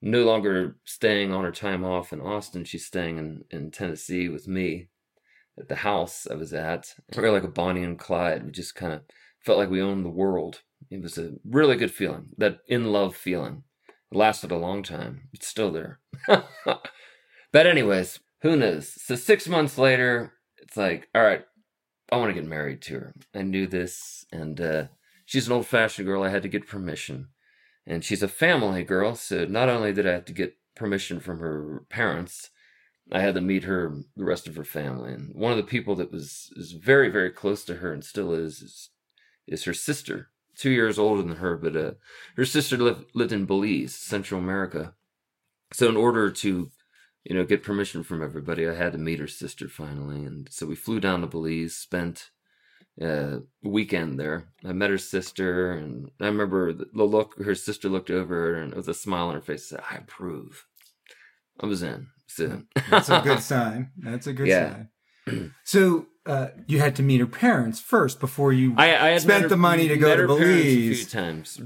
no 0.00 0.24
longer 0.24 0.76
staying 0.84 1.32
on 1.32 1.44
her 1.44 1.52
time 1.52 1.84
off 1.84 2.12
in 2.12 2.20
Austin. 2.20 2.64
She's 2.64 2.86
staying 2.86 3.18
in, 3.18 3.44
in 3.50 3.70
Tennessee 3.70 4.28
with 4.28 4.46
me 4.46 4.88
at 5.58 5.68
the 5.68 5.76
house 5.76 6.26
I 6.30 6.34
was 6.34 6.52
at. 6.52 6.94
We 7.16 7.22
were 7.22 7.32
like 7.32 7.44
a 7.44 7.48
Bonnie 7.48 7.82
and 7.82 7.98
Clyde. 7.98 8.44
We 8.44 8.52
just 8.52 8.74
kind 8.74 8.92
of 8.92 9.02
felt 9.40 9.58
like 9.58 9.70
we 9.70 9.82
owned 9.82 10.04
the 10.04 10.10
world. 10.10 10.62
It 10.90 11.02
was 11.02 11.18
a 11.18 11.32
really 11.44 11.76
good 11.76 11.90
feeling, 11.90 12.28
that 12.38 12.58
in 12.68 12.92
love 12.92 13.16
feeling. 13.16 13.64
It 14.10 14.16
lasted 14.16 14.52
a 14.52 14.56
long 14.56 14.82
time. 14.82 15.28
It's 15.32 15.46
still 15.48 15.72
there. 15.72 16.00
but, 17.52 17.66
anyways, 17.66 18.20
who 18.42 18.56
knows? 18.56 18.94
So, 19.02 19.16
six 19.16 19.48
months 19.48 19.76
later, 19.76 20.34
it's 20.58 20.76
like, 20.76 21.08
all 21.14 21.22
right, 21.22 21.44
I 22.10 22.16
want 22.16 22.30
to 22.30 22.40
get 22.40 22.48
married 22.48 22.80
to 22.82 22.94
her. 22.94 23.14
I 23.34 23.42
knew 23.42 23.66
this, 23.66 24.24
and 24.32 24.60
uh, 24.60 24.84
she's 25.26 25.46
an 25.46 25.52
old 25.52 25.66
fashioned 25.66 26.06
girl. 26.06 26.22
I 26.22 26.30
had 26.30 26.42
to 26.42 26.48
get 26.48 26.68
permission. 26.68 27.28
And 27.88 28.04
she's 28.04 28.22
a 28.22 28.28
family 28.28 28.84
girl, 28.84 29.14
so 29.14 29.46
not 29.46 29.70
only 29.70 29.94
did 29.94 30.06
I 30.06 30.12
have 30.12 30.26
to 30.26 30.34
get 30.34 30.58
permission 30.76 31.20
from 31.20 31.38
her 31.38 31.84
parents, 31.88 32.50
I 33.10 33.20
had 33.20 33.34
to 33.34 33.40
meet 33.40 33.64
her, 33.64 33.96
the 34.14 34.26
rest 34.26 34.46
of 34.46 34.56
her 34.56 34.64
family. 34.64 35.14
And 35.14 35.34
one 35.34 35.52
of 35.52 35.56
the 35.56 35.62
people 35.62 35.96
that 35.96 36.12
was 36.12 36.52
is 36.54 36.72
very, 36.72 37.08
very 37.08 37.30
close 37.30 37.64
to 37.64 37.76
her 37.76 37.90
and 37.90 38.04
still 38.04 38.34
is 38.34 38.60
is, 38.60 38.90
is 39.46 39.64
her 39.64 39.72
sister, 39.72 40.28
two 40.54 40.68
years 40.68 40.98
older 40.98 41.22
than 41.22 41.36
her, 41.36 41.56
but 41.56 41.74
uh, 41.74 41.92
her 42.36 42.44
sister 42.44 42.76
lived 42.76 43.06
lived 43.14 43.32
in 43.32 43.46
Belize, 43.46 43.94
Central 43.94 44.38
America. 44.38 44.92
So 45.72 45.88
in 45.88 45.96
order 45.96 46.30
to, 46.30 46.70
you 47.24 47.34
know, 47.34 47.46
get 47.46 47.62
permission 47.62 48.02
from 48.02 48.22
everybody, 48.22 48.68
I 48.68 48.74
had 48.74 48.92
to 48.92 48.98
meet 48.98 49.18
her 49.18 49.26
sister 49.26 49.66
finally, 49.66 50.26
and 50.26 50.46
so 50.50 50.66
we 50.66 50.74
flew 50.74 51.00
down 51.00 51.22
to 51.22 51.26
Belize, 51.26 51.74
spent 51.74 52.28
uh, 53.02 53.38
weekend 53.62 54.18
there. 54.18 54.48
I 54.64 54.72
met 54.72 54.90
her 54.90 54.98
sister, 54.98 55.72
and 55.72 56.10
I 56.20 56.26
remember 56.26 56.72
the 56.72 57.04
look. 57.04 57.42
Her 57.42 57.54
sister 57.54 57.88
looked 57.88 58.10
over 58.10 58.54
and 58.54 58.74
with 58.74 58.88
a 58.88 58.94
smile 58.94 59.28
on 59.28 59.34
her 59.34 59.40
face 59.40 59.66
said, 59.66 59.80
"I 59.90 59.96
approve." 59.96 60.66
I 61.60 61.66
was 61.66 61.82
in. 61.82 62.08
So 62.26 62.62
that's 62.90 63.08
a 63.08 63.20
good 63.20 63.40
sign. 63.40 63.90
That's 63.96 64.26
a 64.26 64.32
good 64.32 64.46
yeah. 64.46 64.84
sign. 65.26 65.54
So 65.64 66.06
uh, 66.26 66.48
you 66.66 66.78
had 66.78 66.96
to 66.96 67.02
meet 67.02 67.20
her 67.20 67.26
parents 67.26 67.80
first 67.80 68.20
before 68.20 68.52
you 68.52 68.74
I, 68.76 69.12
I 69.12 69.18
spent 69.18 69.44
her, 69.44 69.48
the 69.48 69.56
money 69.56 69.88
to 69.88 69.96
go 69.96 70.16
to 70.16 70.26
Belize. 70.26 70.42
A 70.42 70.94
few 70.94 71.04
times 71.04 71.60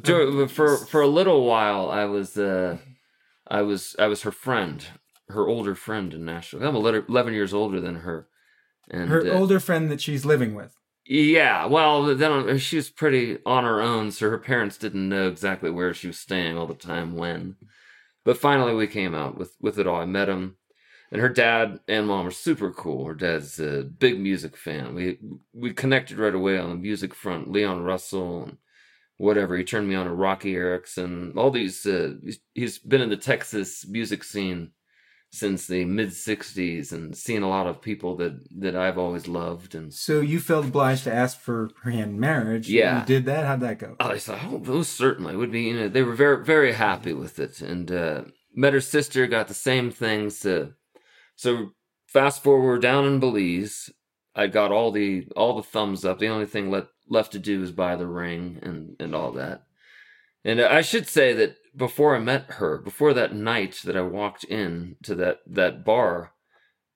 for 0.52 0.76
for 0.76 1.00
a 1.00 1.06
little 1.06 1.44
while. 1.44 1.90
I 1.90 2.04
was 2.04 2.36
uh, 2.36 2.78
I 3.48 3.62
was 3.62 3.96
I 3.98 4.06
was 4.06 4.22
her 4.22 4.32
friend, 4.32 4.84
her 5.28 5.46
older 5.48 5.74
friend 5.74 6.14
in 6.14 6.24
Nashville. 6.24 6.66
I'm 6.66 6.76
eleven 6.76 7.34
years 7.34 7.52
older 7.52 7.80
than 7.80 7.96
her. 7.96 8.28
And, 8.90 9.08
her 9.08 9.26
uh, 9.26 9.38
older 9.38 9.60
friend 9.60 9.90
that 9.90 10.00
she's 10.00 10.24
living 10.24 10.54
with. 10.54 10.76
Yeah, 11.04 11.66
well, 11.66 12.14
then 12.14 12.58
she 12.58 12.76
was 12.76 12.88
pretty 12.90 13.38
on 13.44 13.64
her 13.64 13.80
own, 13.80 14.12
so 14.12 14.30
her 14.30 14.38
parents 14.38 14.78
didn't 14.78 15.08
know 15.08 15.28
exactly 15.28 15.70
where 15.70 15.92
she 15.92 16.06
was 16.06 16.18
staying 16.18 16.56
all 16.56 16.66
the 16.66 16.74
time 16.74 17.16
when. 17.16 17.56
But 18.24 18.38
finally, 18.38 18.74
we 18.74 18.86
came 18.86 19.14
out 19.14 19.36
with 19.36 19.56
with 19.60 19.78
it 19.78 19.86
all. 19.86 20.00
I 20.00 20.06
met 20.06 20.28
him, 20.28 20.56
and 21.10 21.20
her 21.20 21.28
dad 21.28 21.80
and 21.88 22.06
mom 22.08 22.26
are 22.28 22.30
super 22.30 22.72
cool. 22.72 23.06
Her 23.06 23.14
dad's 23.14 23.58
a 23.60 23.82
big 23.84 24.20
music 24.20 24.56
fan. 24.56 24.94
We 24.94 25.18
we 25.52 25.72
connected 25.74 26.18
right 26.18 26.34
away 26.34 26.58
on 26.58 26.70
the 26.70 26.76
music 26.76 27.14
front. 27.14 27.50
Leon 27.50 27.82
Russell 27.82 28.44
and 28.44 28.58
whatever. 29.18 29.56
He 29.56 29.64
turned 29.64 29.88
me 29.88 29.96
on 29.96 30.06
to 30.06 30.12
Roky 30.14 30.54
Erickson. 30.56 31.32
All 31.36 31.50
these. 31.50 31.84
Uh, 31.86 32.14
he's 32.54 32.78
been 32.78 33.02
in 33.02 33.10
the 33.10 33.16
Texas 33.16 33.86
music 33.88 34.24
scene 34.24 34.72
since 35.32 35.66
the 35.66 35.84
mid 35.84 36.10
60s 36.10 36.92
and 36.92 37.16
seen 37.16 37.42
a 37.42 37.48
lot 37.48 37.66
of 37.66 37.80
people 37.80 38.16
that 38.16 38.38
that 38.60 38.76
I've 38.76 38.98
always 38.98 39.26
loved 39.26 39.74
and 39.74 39.92
so 39.92 40.20
you 40.20 40.38
felt 40.38 40.66
obliged 40.66 41.04
to 41.04 41.14
ask 41.14 41.40
for 41.40 41.70
her 41.82 41.90
hand 41.90 42.12
in 42.12 42.20
marriage 42.20 42.68
yeah. 42.68 43.00
you 43.00 43.06
did 43.06 43.24
that? 43.26 43.46
How'd 43.46 43.60
that 43.60 43.78
go? 43.78 43.96
Oh, 43.98 44.10
I 44.10 44.18
thought 44.18 44.40
oh 44.44 44.58
most 44.58 44.92
certainly 44.92 45.34
would 45.34 45.50
be 45.50 45.62
you 45.62 45.74
know 45.74 45.88
they 45.88 46.02
were 46.02 46.14
very 46.14 46.44
very 46.44 46.72
happy 46.72 47.12
with 47.12 47.38
it 47.38 47.60
and 47.60 47.90
uh, 47.90 48.22
met 48.54 48.74
her 48.74 48.80
sister 48.80 49.26
got 49.26 49.48
the 49.48 49.54
same 49.54 49.90
things 49.90 50.38
so 50.38 50.72
so 51.34 51.70
fast 52.06 52.42
forward 52.42 52.82
down 52.82 53.06
in 53.06 53.18
Belize 53.18 53.90
I 54.34 54.46
got 54.46 54.72
all 54.72 54.90
the 54.90 55.26
all 55.36 55.56
the 55.56 55.62
thumbs 55.62 56.04
up. 56.04 56.18
The 56.18 56.28
only 56.28 56.46
thing 56.46 56.70
left 56.70 56.88
left 57.08 57.32
to 57.32 57.38
do 57.38 57.62
is 57.62 57.70
buy 57.70 57.96
the 57.96 58.06
ring 58.06 58.58
and 58.62 58.96
and 58.98 59.14
all 59.14 59.32
that. 59.32 59.64
And 60.44 60.60
I 60.60 60.80
should 60.80 61.06
say 61.06 61.32
that 61.34 61.56
before 61.76 62.14
I 62.14 62.20
met 62.20 62.52
her, 62.52 62.78
before 62.78 63.14
that 63.14 63.34
night 63.34 63.80
that 63.84 63.96
I 63.96 64.02
walked 64.02 64.44
in 64.44 64.96
to 65.02 65.14
that, 65.16 65.40
that 65.46 65.84
bar, 65.84 66.32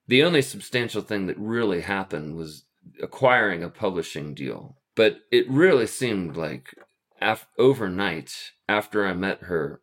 the 0.07 0.23
only 0.23 0.41
substantial 0.41 1.01
thing 1.01 1.27
that 1.27 1.37
really 1.37 1.81
happened 1.81 2.35
was 2.35 2.65
acquiring 3.01 3.63
a 3.63 3.69
publishing 3.69 4.33
deal. 4.33 4.77
But 4.95 5.19
it 5.31 5.49
really 5.49 5.87
seemed 5.87 6.37
like 6.37 6.73
af- 7.21 7.47
overnight 7.57 8.51
after 8.69 9.05
I 9.05 9.13
met 9.13 9.43
her, 9.43 9.81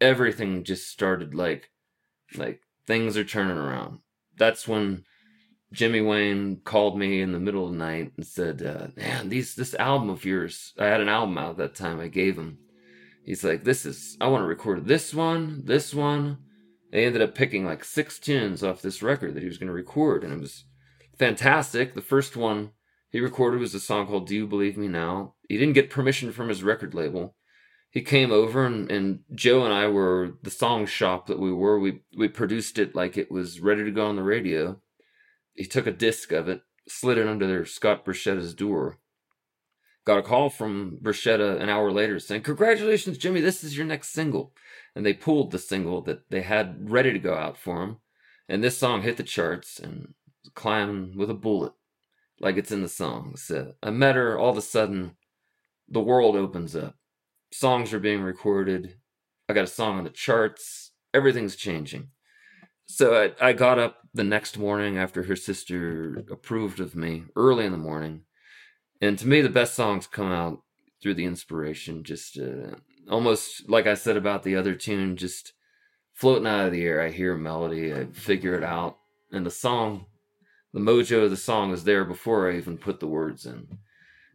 everything 0.00 0.64
just 0.64 0.88
started 0.88 1.34
like, 1.34 1.70
like 2.36 2.60
things 2.86 3.16
are 3.16 3.24
turning 3.24 3.56
around. 3.56 4.00
That's 4.36 4.66
when 4.66 5.04
Jimmy 5.72 6.00
Wayne 6.00 6.60
called 6.64 6.98
me 6.98 7.20
in 7.20 7.32
the 7.32 7.40
middle 7.40 7.66
of 7.66 7.72
the 7.72 7.78
night 7.78 8.12
and 8.16 8.26
said, 8.26 8.62
uh, 8.62 8.88
"Man, 8.96 9.30
these 9.30 9.54
this 9.54 9.74
album 9.74 10.10
of 10.10 10.24
yours. 10.24 10.74
I 10.78 10.86
had 10.86 11.00
an 11.00 11.08
album 11.08 11.38
out 11.38 11.52
at 11.52 11.56
that 11.58 11.74
time. 11.74 11.98
I 12.00 12.08
gave 12.08 12.36
him." 12.36 12.58
He's 13.24 13.44
like, 13.44 13.64
this 13.64 13.84
is, 13.86 14.16
I 14.20 14.28
want 14.28 14.42
to 14.42 14.46
record 14.46 14.86
this 14.86 15.14
one, 15.14 15.62
this 15.64 15.94
one. 15.94 16.38
They 16.90 17.06
ended 17.06 17.22
up 17.22 17.34
picking 17.34 17.64
like 17.64 17.84
six 17.84 18.18
tunes 18.18 18.62
off 18.62 18.82
this 18.82 19.02
record 19.02 19.34
that 19.34 19.42
he 19.42 19.48
was 19.48 19.58
going 19.58 19.68
to 19.68 19.72
record, 19.72 20.24
and 20.24 20.32
it 20.32 20.40
was 20.40 20.64
fantastic. 21.18 21.94
The 21.94 22.02
first 22.02 22.36
one 22.36 22.72
he 23.12 23.20
recorded 23.20 23.60
was 23.60 23.74
a 23.74 23.80
song 23.80 24.06
called 24.06 24.26
Do 24.26 24.34
You 24.34 24.46
Believe 24.46 24.76
Me 24.76 24.88
Now? 24.88 25.34
He 25.48 25.58
didn't 25.58 25.74
get 25.74 25.90
permission 25.90 26.32
from 26.32 26.48
his 26.48 26.62
record 26.62 26.94
label. 26.94 27.34
He 27.90 28.00
came 28.00 28.32
over 28.32 28.64
and, 28.64 28.90
and 28.90 29.20
Joe 29.34 29.64
and 29.64 29.74
I 29.74 29.86
were 29.86 30.38
the 30.42 30.50
song 30.50 30.86
shop 30.86 31.26
that 31.26 31.38
we 31.38 31.52
were. 31.52 31.78
We 31.78 32.00
we 32.16 32.28
produced 32.28 32.78
it 32.78 32.94
like 32.94 33.18
it 33.18 33.30
was 33.30 33.60
ready 33.60 33.84
to 33.84 33.90
go 33.90 34.06
on 34.06 34.16
the 34.16 34.22
radio. 34.22 34.80
He 35.52 35.66
took 35.66 35.86
a 35.86 35.92
disc 35.92 36.32
of 36.32 36.48
it, 36.48 36.62
slid 36.88 37.18
it 37.18 37.28
under 37.28 37.66
Scott 37.66 38.06
Borchetta's 38.06 38.54
door, 38.54 38.98
got 40.04 40.18
a 40.18 40.22
call 40.22 40.50
from 40.50 40.98
Borchetta 41.02 41.60
an 41.60 41.68
hour 41.68 41.92
later 41.92 42.18
saying, 42.18 42.42
Congratulations, 42.42 43.18
Jimmy, 43.18 43.40
this 43.40 43.62
is 43.62 43.76
your 43.76 43.86
next 43.86 44.08
single. 44.08 44.52
And 44.94 45.06
they 45.06 45.14
pulled 45.14 45.50
the 45.50 45.58
single 45.58 46.02
that 46.02 46.28
they 46.30 46.42
had 46.42 46.90
ready 46.90 47.12
to 47.12 47.18
go 47.18 47.34
out 47.34 47.56
for 47.56 47.82
him. 47.82 47.96
And 48.48 48.62
this 48.62 48.76
song 48.76 49.02
hit 49.02 49.16
the 49.16 49.22
charts 49.22 49.78
and 49.78 50.14
climbing 50.54 51.16
with 51.16 51.30
a 51.30 51.34
bullet, 51.34 51.72
like 52.40 52.56
it's 52.56 52.72
in 52.72 52.82
the 52.82 52.88
song. 52.88 53.36
So 53.36 53.74
I 53.82 53.90
met 53.90 54.16
her, 54.16 54.38
all 54.38 54.50
of 54.50 54.58
a 54.58 54.62
sudden, 54.62 55.12
the 55.88 56.00
world 56.00 56.36
opens 56.36 56.76
up. 56.76 56.96
Songs 57.52 57.92
are 57.92 58.00
being 58.00 58.22
recorded. 58.22 58.96
I 59.48 59.54
got 59.54 59.64
a 59.64 59.68
song 59.68 59.98
on 59.98 60.04
the 60.04 60.10
charts. 60.10 60.90
Everything's 61.14 61.56
changing. 61.56 62.08
So 62.86 63.32
I, 63.40 63.48
I 63.48 63.52
got 63.52 63.78
up 63.78 63.98
the 64.12 64.24
next 64.24 64.58
morning 64.58 64.98
after 64.98 65.22
her 65.22 65.36
sister 65.36 66.24
approved 66.30 66.80
of 66.80 66.94
me, 66.94 67.24
early 67.36 67.64
in 67.64 67.72
the 67.72 67.78
morning 67.78 68.22
and 69.02 69.18
to 69.18 69.26
me, 69.26 69.40
the 69.40 69.48
best 69.48 69.74
songs 69.74 70.06
come 70.06 70.30
out 70.30 70.62
through 71.02 71.14
the 71.14 71.24
inspiration, 71.24 72.04
just 72.04 72.38
uh, 72.38 72.76
almost 73.10 73.68
like 73.68 73.88
I 73.88 73.94
said 73.94 74.16
about 74.16 74.44
the 74.44 74.54
other 74.54 74.76
tune, 74.76 75.16
just 75.16 75.54
floating 76.14 76.46
out 76.46 76.66
of 76.66 76.72
the 76.72 76.84
air. 76.84 77.02
I 77.02 77.10
hear 77.10 77.34
a 77.34 77.38
melody, 77.38 77.92
I 77.92 78.06
figure 78.12 78.54
it 78.54 78.62
out, 78.62 78.98
and 79.32 79.44
the 79.44 79.50
song, 79.50 80.06
the 80.72 80.78
mojo 80.78 81.24
of 81.24 81.30
the 81.30 81.36
song 81.36 81.72
is 81.72 81.82
there 81.82 82.04
before 82.04 82.48
I 82.48 82.56
even 82.56 82.78
put 82.78 83.00
the 83.00 83.08
words 83.08 83.44
in. 83.44 83.78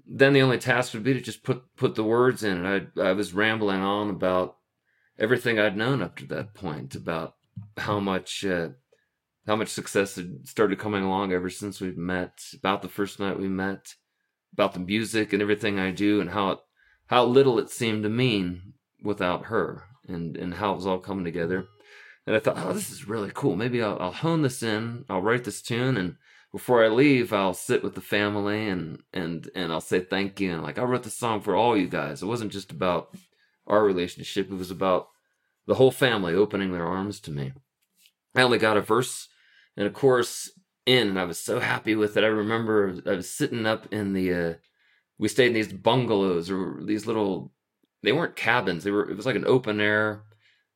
Then 0.06 0.34
the 0.34 0.42
only 0.42 0.58
task 0.58 0.94
would 0.94 1.04
be 1.04 1.14
to 1.14 1.22
just 1.22 1.44
put 1.44 1.64
put 1.78 1.96
the 1.96 2.04
words 2.04 2.44
in, 2.44 2.66
and 2.66 2.92
I 2.98 3.02
I 3.02 3.14
was 3.14 3.34
rambling 3.34 3.82
on 3.82 4.10
about 4.10 4.58
everything 5.18 5.58
I'd 5.58 5.78
known 5.78 6.02
up 6.02 6.18
to 6.18 6.26
that 6.26 6.54
point 6.54 6.94
about 6.94 7.36
how 7.78 8.02
much 8.02 8.44
uh, 8.44 8.70
how 9.46 9.56
much 9.56 9.70
success 9.70 10.18
had 10.18 10.46
started 10.46 10.78
coming 10.78 11.06
along 11.06 11.32
ever 11.32 11.50
since 11.50 11.80
we've 11.80 11.98
met, 11.98 12.44
about 12.54 12.82
the 12.82 12.90
first 12.90 13.18
night 13.18 13.40
we 13.40 13.48
met 13.48 13.96
about 14.54 14.74
the 14.74 14.80
music 14.80 15.34
and 15.34 15.42
everything 15.42 15.80
I 15.80 15.92
do 15.92 16.22
and 16.22 16.32
how 16.32 16.52
it, 16.52 16.60
how 17.08 17.26
little 17.26 17.60
it 17.60 17.70
seemed 17.70 18.04
to 18.04 18.10
mean 18.10 18.74
without 19.02 19.46
her 19.46 19.84
and, 20.08 20.36
and 20.36 20.56
how 20.56 20.74
it 20.74 20.76
was 20.76 20.88
all 20.88 21.00
coming 21.00 21.26
together. 21.26 21.68
And 22.26 22.36
I 22.36 22.40
thought, 22.40 22.58
oh, 22.58 22.74
this 22.74 22.92
is 22.92 23.08
really 23.08 23.32
cool. 23.34 23.56
Maybe 23.56 23.82
I'll, 23.82 23.98
I'll 24.00 24.12
hone 24.12 24.42
this 24.42 24.62
in. 24.62 25.06
I'll 25.10 25.22
write 25.22 25.46
this 25.46 25.62
tune, 25.62 25.96
and 25.96 26.18
before 26.52 26.84
I 26.84 26.90
leave, 26.90 27.32
I'll 27.32 27.54
sit 27.54 27.84
with 27.84 27.96
the 27.96 28.02
family 28.02 28.68
and 28.68 29.02
and 29.14 29.50
and 29.56 29.72
I'll 29.72 29.80
say 29.80 30.02
thank 30.02 30.40
you. 30.42 30.52
And 30.54 30.64
like, 30.64 30.78
I 30.78 30.84
wrote 30.84 31.04
this 31.04 31.18
song 31.18 31.40
for 31.40 31.56
all 31.56 31.78
you 31.78 31.88
guys. 31.88 32.22
It 32.22 32.26
wasn't 32.26 32.52
just 32.52 32.72
about 32.72 33.16
our 33.66 33.84
relationship. 33.84 34.52
It 34.52 34.56
was 34.56 34.72
about 34.72 35.08
the 35.68 35.76
whole 35.76 35.92
family 35.92 36.34
opening 36.34 36.72
their 36.72 36.86
arms 36.86 37.20
to 37.22 37.32
me. 37.32 37.54
I 38.36 38.42
only 38.42 38.58
got 38.58 38.78
a 38.78 38.82
verse 38.82 39.30
and 39.76 39.88
a 39.88 39.90
chorus 39.92 40.52
in 40.88 41.10
and 41.10 41.20
I 41.20 41.26
was 41.26 41.40
so 41.40 41.60
happy 41.60 41.96
with 41.96 42.18
it. 42.18 42.24
I 42.24 42.28
remember 42.28 42.96
I 43.08 43.16
was 43.16 43.30
sitting 43.30 43.66
up 43.66 43.92
in 43.94 44.14
the 44.14 44.34
uh 44.34 44.54
we 45.20 45.28
stayed 45.28 45.48
in 45.48 45.54
these 45.54 45.74
bungalows 45.74 46.52
or 46.52 46.82
these 46.86 47.06
little 47.08 47.54
they 48.04 48.12
weren't 48.12 48.36
cabins. 48.36 48.84
They 48.84 48.92
were 48.92 49.10
it 49.10 49.18
was 49.18 49.26
like 49.26 49.36
an 49.36 49.46
open 49.48 49.80
air. 49.82 50.24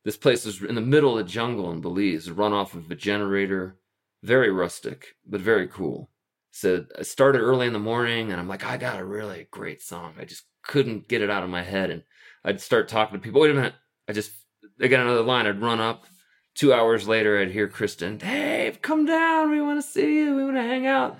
This 0.04 0.16
place 0.16 0.44
was 0.44 0.62
in 0.62 0.74
the 0.74 0.80
middle 0.80 1.18
of 1.18 1.24
the 1.26 1.32
jungle 1.32 1.70
in 1.70 1.80
Belize, 1.80 2.30
run 2.30 2.52
off 2.52 2.74
of 2.74 2.90
a 2.90 2.94
generator. 2.94 3.78
Very 4.22 4.50
rustic, 4.50 5.16
but 5.26 5.40
very 5.40 5.68
cool. 5.68 6.10
So 6.52 6.84
I 6.98 7.02
started 7.02 7.40
early 7.40 7.66
in 7.66 7.72
the 7.72 7.78
morning 7.78 8.30
and 8.30 8.40
I'm 8.40 8.48
like, 8.48 8.64
I 8.64 8.76
got 8.76 9.00
a 9.00 9.04
really 9.04 9.48
great 9.50 9.82
song. 9.82 10.14
I 10.18 10.24
just 10.24 10.44
couldn't 10.62 11.08
get 11.08 11.22
it 11.22 11.30
out 11.30 11.42
of 11.44 11.50
my 11.50 11.62
head. 11.62 11.90
And 11.90 12.02
I'd 12.44 12.60
start 12.60 12.88
talking 12.88 13.18
to 13.18 13.22
people. 13.22 13.40
Wait 13.40 13.50
a 13.50 13.54
minute. 13.54 13.74
I 14.08 14.12
just 14.12 14.32
I 14.80 14.88
got 14.88 15.00
another 15.00 15.22
line. 15.22 15.46
I'd 15.46 15.62
run 15.62 15.80
up. 15.80 16.06
Two 16.54 16.72
hours 16.72 17.08
later, 17.08 17.40
I'd 17.40 17.50
hear 17.50 17.68
Kristen, 17.68 18.18
Dave, 18.18 18.82
come 18.82 19.06
down. 19.06 19.50
We 19.50 19.60
want 19.60 19.82
to 19.82 19.88
see 19.88 20.18
you. 20.18 20.36
We 20.36 20.44
want 20.44 20.56
to 20.56 20.62
hang 20.62 20.86
out. 20.86 21.18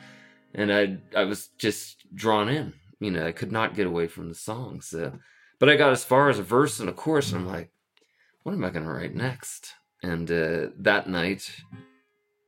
And 0.55 0.73
I, 0.73 0.99
I 1.17 1.25
was 1.25 1.49
just 1.59 2.05
drawn 2.15 2.49
in. 2.49 2.75
You 3.01 3.11
know, 3.11 3.27
I 3.27 3.33
could 3.33 3.51
not 3.51 3.75
get 3.75 3.87
away 3.87 4.07
from 4.09 4.29
the 4.29 4.35
songs. 4.35 4.87
So. 4.87 5.19
But 5.59 5.71
I 5.71 5.77
got 5.77 5.93
as 5.93 6.05
far 6.05 6.29
as 6.29 6.39
a 6.39 6.43
verse 6.43 6.81
and 6.81 6.89
a 6.89 6.93
chorus, 6.93 7.33
and 7.33 7.41
I'm 7.41 7.47
like, 7.47 7.71
what 8.43 8.53
am 8.53 8.65
I 8.65 8.71
going 8.71 8.85
to 8.85 8.93
write 8.93 9.15
next? 9.15 9.75
And 10.03 10.31
uh, 10.31 10.67
that 10.79 11.09
night, 11.09 11.51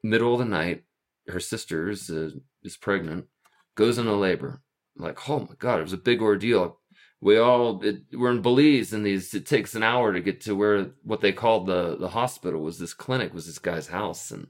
middle 0.03 0.33
of 0.33 0.41
the 0.41 0.45
night, 0.45 0.83
her 1.29 1.41
sister 1.41 1.89
is, 1.89 2.11
uh, 2.11 2.31
is 2.63 2.77
pregnant, 2.77 3.27
goes 3.77 3.99
into 3.99 4.13
labor. 4.15 4.63
I'm 4.99 5.05
like, 5.05 5.29
oh 5.29 5.41
my 5.41 5.55
God, 5.59 5.79
it 5.79 5.85
was 5.85 5.93
a 5.93 5.97
big 5.97 6.21
ordeal 6.21 6.81
we 7.25 7.39
all 7.39 7.83
it, 7.83 8.03
we're 8.13 8.31
in 8.31 8.43
Belize, 8.43 8.93
and 8.93 9.05
these 9.05 9.33
it 9.33 9.47
takes 9.47 9.75
an 9.75 9.83
hour 9.83 10.13
to 10.13 10.21
get 10.21 10.43
to 10.43 10.55
where 10.55 10.91
what 11.03 11.23
they 11.23 11.33
called 11.33 11.67
the 11.67 11.97
the 11.99 12.11
hospital 12.11 12.61
was. 12.61 12.79
This 12.79 12.93
clinic 12.93 13.33
was 13.33 13.47
this 13.47 13.59
guy's 13.59 13.89
house, 13.89 14.31
and 14.31 14.49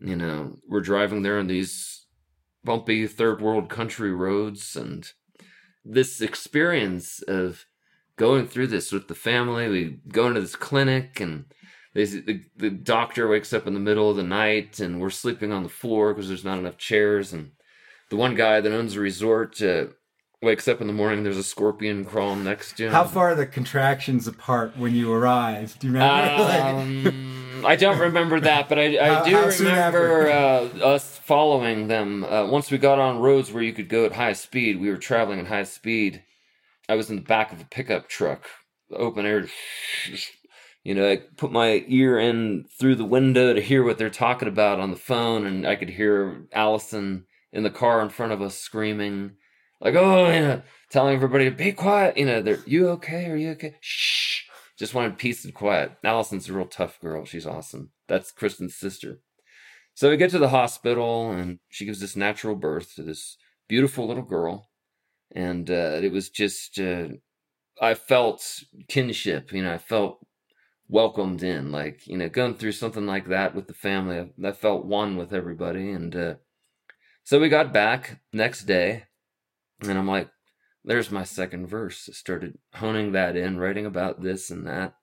you 0.00 0.16
know 0.16 0.56
we're 0.68 0.80
driving 0.80 1.22
there 1.22 1.38
on 1.38 1.46
these 1.46 2.06
bumpy 2.64 3.06
third 3.06 3.40
world 3.40 3.68
country 3.68 4.12
roads, 4.12 4.74
and 4.74 5.12
this 5.84 6.20
experience 6.20 7.22
of 7.22 7.66
going 8.16 8.48
through 8.48 8.66
this 8.66 8.90
with 8.90 9.06
the 9.06 9.14
family. 9.14 9.68
We 9.68 10.00
go 10.08 10.26
into 10.26 10.40
this 10.40 10.56
clinic, 10.56 11.20
and 11.20 11.44
they, 11.94 12.04
the 12.06 12.42
the 12.56 12.70
doctor 12.70 13.28
wakes 13.28 13.52
up 13.52 13.68
in 13.68 13.74
the 13.74 13.80
middle 13.80 14.10
of 14.10 14.16
the 14.16 14.24
night, 14.24 14.80
and 14.80 15.00
we're 15.00 15.10
sleeping 15.10 15.52
on 15.52 15.62
the 15.62 15.68
floor 15.68 16.12
because 16.12 16.26
there's 16.26 16.44
not 16.44 16.58
enough 16.58 16.78
chairs, 16.78 17.32
and 17.32 17.52
the 18.10 18.16
one 18.16 18.34
guy 18.34 18.60
that 18.60 18.72
owns 18.72 18.94
the 18.94 19.00
resort. 19.00 19.62
Uh, 19.62 19.84
wakes 20.42 20.66
up 20.66 20.80
in 20.80 20.88
the 20.88 20.92
morning, 20.92 21.22
there's 21.22 21.38
a 21.38 21.44
scorpion 21.44 22.04
crawling 22.04 22.44
next 22.44 22.76
to 22.76 22.86
him. 22.86 22.92
How 22.92 23.04
far 23.04 23.30
are 23.30 23.34
the 23.34 23.46
contractions 23.46 24.26
apart 24.26 24.76
when 24.76 24.94
you 24.94 25.12
arrive? 25.12 25.78
Do 25.78 25.86
you 25.86 25.92
remember? 25.92 27.12
Um, 27.22 27.64
I 27.64 27.76
don't 27.76 27.98
remember 27.98 28.40
that, 28.40 28.68
but 28.68 28.78
I, 28.78 28.98
I 28.98 29.14
how, 29.14 29.24
do 29.24 29.36
how 29.36 29.46
remember 29.46 30.28
uh, 30.28 30.64
us 30.84 31.18
following 31.18 31.86
them. 31.86 32.24
Uh, 32.24 32.46
once 32.46 32.70
we 32.70 32.78
got 32.78 32.98
on 32.98 33.20
roads 33.20 33.52
where 33.52 33.62
you 33.62 33.72
could 33.72 33.88
go 33.88 34.04
at 34.04 34.12
high 34.12 34.32
speed, 34.32 34.80
we 34.80 34.90
were 34.90 34.96
traveling 34.96 35.40
at 35.40 35.46
high 35.46 35.62
speed. 35.62 36.24
I 36.88 36.96
was 36.96 37.08
in 37.08 37.16
the 37.16 37.22
back 37.22 37.52
of 37.52 37.60
a 37.60 37.64
pickup 37.64 38.08
truck, 38.08 38.46
open 38.92 39.24
air. 39.24 39.46
You 40.82 40.94
know, 40.94 41.08
I 41.08 41.20
put 41.36 41.52
my 41.52 41.84
ear 41.86 42.18
in 42.18 42.64
through 42.78 42.96
the 42.96 43.04
window 43.04 43.54
to 43.54 43.60
hear 43.60 43.84
what 43.84 43.98
they're 43.98 44.10
talking 44.10 44.48
about 44.48 44.80
on 44.80 44.90
the 44.90 44.96
phone, 44.96 45.46
and 45.46 45.66
I 45.66 45.76
could 45.76 45.90
hear 45.90 46.46
Allison 46.52 47.26
in 47.52 47.62
the 47.62 47.70
car 47.70 48.02
in 48.02 48.08
front 48.08 48.32
of 48.32 48.42
us 48.42 48.58
screaming 48.58 49.36
like, 49.82 49.94
oh, 49.96 50.32
you 50.32 50.40
know, 50.40 50.62
telling 50.90 51.14
everybody 51.14 51.46
to 51.46 51.50
be 51.50 51.72
quiet. 51.72 52.16
You 52.16 52.26
know, 52.26 52.40
they're, 52.40 52.60
you 52.66 52.88
okay? 52.90 53.26
Are 53.26 53.36
you 53.36 53.50
okay? 53.50 53.74
Shh. 53.80 54.42
Just 54.78 54.94
wanted 54.94 55.18
peace 55.18 55.44
and 55.44 55.52
quiet. 55.52 55.92
Allison's 56.04 56.48
a 56.48 56.52
real 56.52 56.66
tough 56.66 57.00
girl. 57.00 57.24
She's 57.24 57.46
awesome. 57.46 57.90
That's 58.08 58.30
Kristen's 58.30 58.76
sister. 58.76 59.20
So 59.94 60.08
we 60.08 60.16
get 60.16 60.30
to 60.30 60.38
the 60.38 60.48
hospital, 60.48 61.32
and 61.32 61.58
she 61.68 61.84
gives 61.84 62.00
this 62.00 62.16
natural 62.16 62.54
birth 62.54 62.94
to 62.94 63.02
this 63.02 63.36
beautiful 63.68 64.06
little 64.06 64.22
girl. 64.22 64.70
And 65.34 65.68
uh, 65.68 65.98
it 66.02 66.12
was 66.12 66.30
just, 66.30 66.78
uh, 66.78 67.08
I 67.80 67.94
felt 67.94 68.62
kinship. 68.88 69.52
You 69.52 69.64
know, 69.64 69.74
I 69.74 69.78
felt 69.78 70.24
welcomed 70.88 71.42
in. 71.42 71.72
Like, 71.72 72.06
you 72.06 72.16
know, 72.16 72.28
going 72.28 72.54
through 72.54 72.72
something 72.72 73.06
like 73.06 73.28
that 73.28 73.54
with 73.54 73.66
the 73.66 73.74
family, 73.74 74.18
I, 74.18 74.48
I 74.48 74.52
felt 74.52 74.86
one 74.86 75.16
with 75.16 75.32
everybody. 75.32 75.90
And 75.90 76.14
uh, 76.14 76.34
so 77.24 77.40
we 77.40 77.48
got 77.48 77.72
back 77.72 78.20
next 78.32 78.64
day 78.64 79.04
and 79.88 79.98
I'm 79.98 80.08
like, 80.08 80.28
there's 80.84 81.10
my 81.10 81.24
second 81.24 81.66
verse. 81.66 82.08
I 82.10 82.12
started 82.12 82.58
honing 82.74 83.12
that 83.12 83.36
in, 83.36 83.58
writing 83.58 83.86
about 83.86 84.22
this 84.22 84.50
and 84.50 84.66
that. 84.66 84.94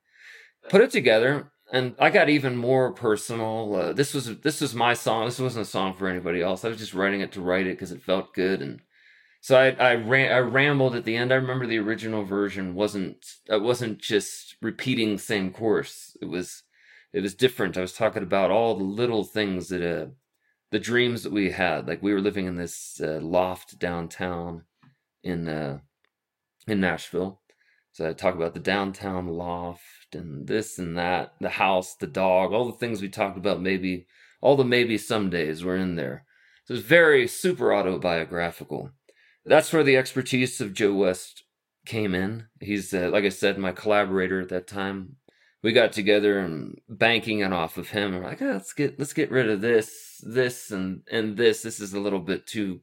Put 0.69 0.81
it 0.81 0.91
together, 0.91 1.51
and 1.71 1.95
I 1.99 2.09
got 2.09 2.29
even 2.29 2.57
more 2.57 2.91
personal. 2.91 3.75
Uh, 3.75 3.93
this 3.93 4.13
was 4.13 4.39
this 4.39 4.59
was 4.61 4.75
my 4.75 4.93
song. 4.93 5.25
This 5.25 5.39
wasn't 5.39 5.67
a 5.67 5.69
song 5.69 5.93
for 5.93 6.07
anybody 6.07 6.41
else. 6.41 6.65
I 6.65 6.69
was 6.69 6.77
just 6.77 6.93
writing 6.93 7.21
it 7.21 7.31
to 7.33 7.41
write 7.41 7.65
it 7.65 7.77
because 7.77 7.91
it 7.91 8.03
felt 8.03 8.33
good, 8.33 8.61
and 8.61 8.81
so 9.41 9.57
I 9.57 9.69
I, 9.69 9.95
ran, 9.95 10.31
I 10.31 10.39
rambled 10.39 10.95
at 10.95 11.05
the 11.05 11.15
end. 11.15 11.31
I 11.31 11.35
remember 11.35 11.65
the 11.65 11.79
original 11.79 12.25
version 12.25 12.75
wasn't 12.75 13.25
it 13.47 13.61
wasn't 13.61 13.99
just 13.99 14.55
repeating 14.61 15.13
the 15.13 15.21
same 15.21 15.51
course. 15.51 16.17
It 16.21 16.25
was 16.25 16.63
it 17.13 17.21
was 17.21 17.35
different. 17.35 17.77
I 17.77 17.81
was 17.81 17.93
talking 17.93 18.23
about 18.23 18.51
all 18.51 18.75
the 18.75 18.83
little 18.83 19.23
things 19.23 19.69
that 19.69 19.81
uh 19.81 20.07
the 20.71 20.79
dreams 20.79 21.23
that 21.23 21.31
we 21.31 21.51
had. 21.51 21.87
Like 21.87 22.03
we 22.03 22.13
were 22.13 22.21
living 22.21 22.45
in 22.45 22.55
this 22.57 22.99
uh, 23.01 23.19
loft 23.21 23.79
downtown 23.79 24.63
in 25.23 25.47
uh, 25.47 25.79
in 26.67 26.79
Nashville. 26.79 27.41
So 27.91 28.09
I 28.09 28.13
talk 28.13 28.35
about 28.35 28.53
the 28.53 28.59
downtown 28.59 29.27
loft 29.27 30.13
and 30.13 30.47
this 30.47 30.77
and 30.77 30.97
that, 30.97 31.33
the 31.41 31.49
house, 31.49 31.95
the 31.95 32.07
dog, 32.07 32.53
all 32.53 32.65
the 32.65 32.77
things 32.77 33.01
we 33.01 33.09
talked 33.09 33.37
about. 33.37 33.61
Maybe 33.61 34.05
all 34.41 34.55
the 34.55 34.63
maybe 34.63 34.97
some 34.97 35.29
days 35.29 35.63
were 35.63 35.75
in 35.75 35.95
there. 35.95 36.25
So 36.65 36.75
it's 36.75 36.83
very 36.83 37.27
super 37.27 37.73
autobiographical. 37.73 38.91
That's 39.45 39.73
where 39.73 39.83
the 39.83 39.97
expertise 39.97 40.61
of 40.61 40.73
Joe 40.73 40.93
West 40.93 41.43
came 41.85 42.13
in. 42.13 42.45
He's 42.61 42.93
uh, 42.93 43.09
like 43.11 43.23
I 43.23 43.29
said, 43.29 43.57
my 43.57 43.71
collaborator 43.71 44.39
at 44.39 44.49
that 44.49 44.67
time. 44.67 45.15
We 45.61 45.73
got 45.73 45.91
together 45.91 46.39
and 46.39 46.79
banking 46.87 47.39
it 47.39 47.51
off 47.51 47.77
of 47.77 47.89
him. 47.89 48.13
We're 48.13 48.23
like, 48.23 48.41
oh, 48.41 48.51
let's 48.51 48.71
get 48.71 48.97
let's 48.97 49.13
get 49.13 49.31
rid 49.31 49.49
of 49.49 49.59
this, 49.59 50.21
this, 50.23 50.71
and 50.71 51.01
and 51.11 51.35
this. 51.35 51.63
This 51.63 51.79
is 51.81 51.93
a 51.93 51.99
little 51.99 52.19
bit 52.19 52.47
too 52.47 52.81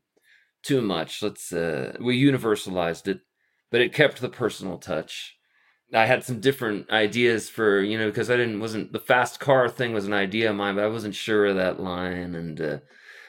too 0.67 0.83
much. 0.83 1.23
Let's 1.23 1.53
uh, 1.53 1.97
we 2.01 2.21
universalized 2.21 3.07
it, 3.09 3.21
but 3.71 3.81
it 3.81 3.93
kept 3.93 4.21
the 4.21 4.29
personal 4.29 4.79
touch. 4.79 5.37
I 5.95 6.07
had 6.07 6.25
some 6.25 6.41
different 6.41 6.91
ideas 6.91 7.49
for 7.49 7.81
you 7.81 7.97
know 7.99 8.07
because 8.07 8.31
I 8.31 8.37
didn't 8.37 8.61
wasn't 8.61 8.93
the 8.93 8.99
fast 8.99 9.39
car 9.39 9.69
thing 9.69 9.93
was 9.93 10.07
an 10.07 10.13
idea 10.13 10.51
of 10.51 10.57
mine, 10.57 10.75
but 10.75 10.85
I 10.85 10.89
wasn't 10.89 11.15
sure 11.15 11.47
of 11.47 11.57
that 11.57 11.81
line. 11.81 12.35
And 12.35 12.61
uh, 12.61 12.79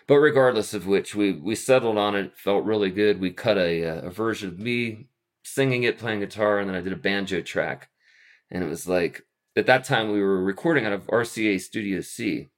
but 0.08 0.18
regardless 0.18 0.74
of 0.74 0.88
which, 0.88 1.16
we 1.16 1.34
we 1.34 1.56
settled 1.56 1.98
on 1.98 2.16
it. 2.16 2.38
Felt 2.38 2.66
really 2.66 2.90
good. 2.90 3.22
We 3.22 3.32
cut 3.32 3.58
a 3.58 3.86
uh, 3.86 4.08
a 4.08 4.10
version 4.10 4.50
of 4.50 4.60
me 4.60 5.08
singing 5.44 5.84
it, 5.84 6.00
playing 6.00 6.22
guitar, 6.22 6.60
and 6.60 6.70
then 6.70 6.76
I 6.76 6.82
did 6.82 6.94
a 6.94 6.98
banjo 6.98 7.42
track. 7.42 7.90
And 8.50 8.64
it 8.64 8.68
was 8.68 8.88
like 8.88 9.24
at 9.56 9.68
that 9.68 9.84
time 9.84 10.12
we 10.12 10.22
were 10.22 10.44
recording 10.44 10.86
out 10.86 10.94
of 10.94 11.08
RCA 11.08 11.62
Studio 11.62 12.02
C. 12.02 12.50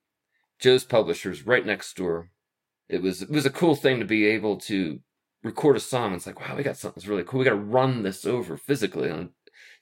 Joe's 0.59 0.83
publishers 0.83 1.45
right 1.45 1.65
next 1.65 1.95
door 1.95 2.31
it 2.89 3.01
was 3.01 3.21
it 3.21 3.29
was 3.29 3.45
a 3.45 3.51
cool 3.51 3.75
thing 3.75 3.99
to 3.99 4.05
be 4.05 4.25
able 4.25 4.57
to 4.57 4.99
record 5.43 5.77
a 5.77 5.79
song. 5.79 6.13
It's 6.13 6.25
like, 6.25 6.39
wow, 6.39 6.55
we 6.55 6.63
got 6.63 6.77
something 6.77 6.95
that's 6.99 7.07
really 7.07 7.23
cool. 7.23 7.39
We 7.39 7.45
got 7.45 7.51
to 7.51 7.55
run 7.55 8.03
this 8.03 8.25
over 8.25 8.57
physically 8.57 9.09
on 9.09 9.29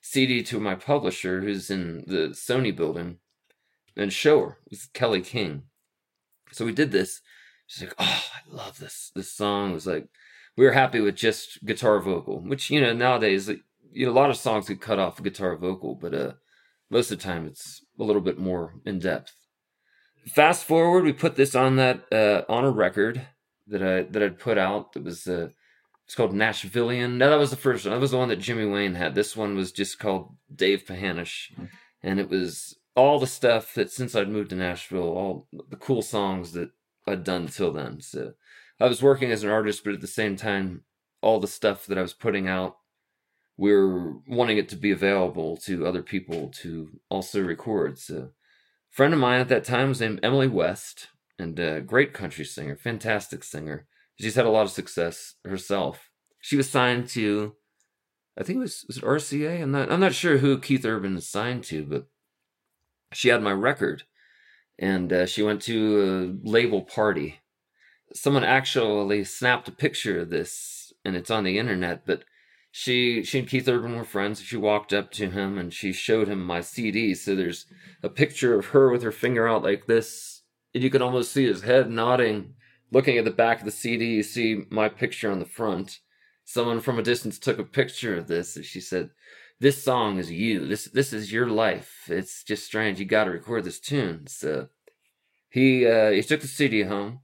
CD 0.00 0.42
to 0.44 0.60
my 0.60 0.74
publisher, 0.74 1.40
who's 1.40 1.70
in 1.70 2.04
the 2.06 2.28
Sony 2.28 2.74
building, 2.74 3.18
and 3.96 4.12
show 4.12 4.40
her. 4.40 4.58
It 4.66 4.72
was 4.72 4.88
Kelly 4.92 5.22
King. 5.22 5.64
So 6.52 6.64
we 6.64 6.72
did 6.72 6.92
this. 6.92 7.20
She's 7.66 7.88
like, 7.88 7.94
oh, 7.98 8.24
I 8.34 8.54
love 8.54 8.78
this. 8.78 9.10
This 9.14 9.32
song 9.32 9.70
it 9.70 9.74
was 9.74 9.86
like, 9.86 10.08
we 10.56 10.64
were 10.64 10.72
happy 10.72 11.00
with 11.00 11.16
just 11.16 11.64
guitar 11.64 12.00
vocal, 12.00 12.40
which 12.40 12.70
you 12.70 12.80
know 12.80 12.92
nowadays, 12.92 13.48
you 13.92 14.06
know, 14.06 14.12
a 14.12 14.14
lot 14.14 14.30
of 14.30 14.36
songs 14.36 14.68
get 14.68 14.80
cut 14.80 14.98
off 14.98 15.22
guitar 15.22 15.56
vocal, 15.56 15.94
but 15.94 16.14
uh, 16.14 16.32
most 16.90 17.10
of 17.10 17.18
the 17.18 17.24
time 17.24 17.46
it's 17.46 17.84
a 17.98 18.04
little 18.04 18.22
bit 18.22 18.38
more 18.38 18.74
in 18.84 18.98
depth 18.98 19.34
fast 20.28 20.64
forward, 20.64 21.04
we 21.04 21.12
put 21.12 21.36
this 21.36 21.54
on 21.54 21.76
that 21.76 22.04
uh, 22.12 22.42
on 22.48 22.64
a 22.64 22.70
record 22.70 23.26
that 23.66 23.82
I 23.82 24.02
that 24.02 24.22
I'd 24.22 24.38
put 24.38 24.58
out. 24.58 24.92
That 24.92 25.04
was 25.04 25.26
uh, 25.26 25.48
it's 26.06 26.14
called 26.14 26.32
Nashvillian. 26.32 27.16
No, 27.16 27.30
that 27.30 27.38
was 27.38 27.50
the 27.50 27.56
first 27.56 27.84
one. 27.84 27.94
That 27.94 28.00
was 28.00 28.12
the 28.12 28.18
one 28.18 28.28
that 28.28 28.36
Jimmy 28.40 28.66
Wayne 28.66 28.94
had. 28.94 29.14
This 29.14 29.36
one 29.36 29.56
was 29.56 29.72
just 29.72 29.98
called 29.98 30.34
Dave 30.54 30.84
Pahanish, 30.84 31.52
and 32.02 32.18
it 32.18 32.28
was 32.28 32.76
all 32.96 33.20
the 33.20 33.26
stuff 33.26 33.74
that 33.74 33.90
since 33.90 34.14
I'd 34.14 34.28
moved 34.28 34.50
to 34.50 34.56
Nashville, 34.56 35.02
all 35.02 35.48
the 35.52 35.76
cool 35.76 36.02
songs 36.02 36.52
that 36.52 36.70
I'd 37.06 37.24
done 37.24 37.46
till 37.46 37.72
then. 37.72 38.00
So 38.00 38.32
I 38.80 38.86
was 38.86 39.02
working 39.02 39.30
as 39.30 39.42
an 39.42 39.50
artist, 39.50 39.84
but 39.84 39.94
at 39.94 40.00
the 40.00 40.06
same 40.06 40.36
time, 40.36 40.82
all 41.20 41.40
the 41.40 41.46
stuff 41.46 41.86
that 41.86 41.98
I 41.98 42.02
was 42.02 42.14
putting 42.14 42.48
out, 42.48 42.76
we 43.56 43.72
were 43.72 44.14
wanting 44.26 44.58
it 44.58 44.68
to 44.70 44.76
be 44.76 44.90
available 44.90 45.56
to 45.58 45.86
other 45.86 46.02
people 46.02 46.48
to 46.62 46.90
also 47.08 47.40
record. 47.40 47.98
So 47.98 48.30
friend 48.90 49.14
of 49.14 49.20
mine 49.20 49.40
at 49.40 49.48
that 49.48 49.64
time 49.64 49.88
was 49.88 50.00
named 50.00 50.20
Emily 50.22 50.48
West, 50.48 51.08
and 51.38 51.58
a 51.58 51.80
great 51.80 52.12
country 52.12 52.44
singer, 52.44 52.76
fantastic 52.76 53.44
singer. 53.44 53.86
She's 54.20 54.34
had 54.34 54.46
a 54.46 54.50
lot 54.50 54.62
of 54.66 54.70
success 54.70 55.34
herself. 55.44 56.10
She 56.40 56.56
was 56.56 56.68
signed 56.68 57.08
to, 57.10 57.54
I 58.38 58.42
think 58.42 58.56
it 58.56 58.60
was 58.60 58.84
was 58.86 58.98
it 58.98 59.04
RCA. 59.04 59.62
I'm 59.62 59.70
not 59.70 59.90
I'm 59.90 60.00
not 60.00 60.14
sure 60.14 60.38
who 60.38 60.58
Keith 60.58 60.84
Urban 60.84 61.16
is 61.16 61.28
signed 61.28 61.64
to, 61.64 61.84
but 61.84 62.06
she 63.12 63.28
had 63.28 63.42
my 63.42 63.52
record, 63.52 64.04
and 64.78 65.12
uh, 65.12 65.26
she 65.26 65.42
went 65.42 65.62
to 65.62 66.38
a 66.44 66.48
label 66.48 66.82
party. 66.82 67.40
Someone 68.14 68.44
actually 68.44 69.24
snapped 69.24 69.68
a 69.68 69.72
picture 69.72 70.20
of 70.20 70.30
this, 70.30 70.92
and 71.04 71.14
it's 71.14 71.30
on 71.30 71.44
the 71.44 71.58
internet, 71.58 72.06
but 72.06 72.24
she 72.70 73.22
she 73.24 73.40
and 73.40 73.48
Keith 73.48 73.68
Urban 73.68 73.96
were 73.96 74.04
friends. 74.04 74.40
She 74.42 74.56
walked 74.56 74.92
up 74.92 75.10
to 75.12 75.30
him 75.30 75.58
and 75.58 75.72
she 75.72 75.92
showed 75.92 76.28
him 76.28 76.44
my 76.44 76.60
CD. 76.60 77.14
So 77.14 77.34
there's 77.34 77.66
a 78.02 78.08
picture 78.08 78.58
of 78.58 78.66
her 78.66 78.90
with 78.90 79.02
her 79.02 79.12
finger 79.12 79.48
out 79.48 79.62
like 79.62 79.86
this, 79.86 80.42
and 80.74 80.82
you 80.82 80.90
can 80.90 81.02
almost 81.02 81.32
see 81.32 81.46
his 81.46 81.62
head 81.62 81.90
nodding, 81.90 82.54
looking 82.90 83.18
at 83.18 83.24
the 83.24 83.30
back 83.30 83.60
of 83.60 83.64
the 83.64 83.70
CD. 83.70 84.16
You 84.16 84.22
see 84.22 84.64
my 84.70 84.88
picture 84.88 85.30
on 85.30 85.38
the 85.38 85.46
front. 85.46 86.00
Someone 86.44 86.80
from 86.80 86.98
a 86.98 87.02
distance 87.02 87.38
took 87.38 87.58
a 87.58 87.64
picture 87.64 88.16
of 88.16 88.26
this, 88.26 88.56
and 88.56 88.64
she 88.64 88.80
said, 88.80 89.10
this 89.60 89.82
song 89.82 90.18
is 90.18 90.30
you. 90.30 90.66
This 90.66 90.84
this 90.84 91.12
is 91.12 91.32
your 91.32 91.48
life. 91.48 92.04
It's 92.08 92.44
just 92.44 92.64
strange. 92.64 93.00
You 93.00 93.06
got 93.06 93.24
to 93.24 93.30
record 93.30 93.64
this 93.64 93.80
tune. 93.80 94.26
So 94.28 94.68
he 95.48 95.86
uh, 95.86 96.10
he 96.10 96.22
took 96.22 96.40
the 96.40 96.46
CD 96.46 96.82
home. 96.82 97.20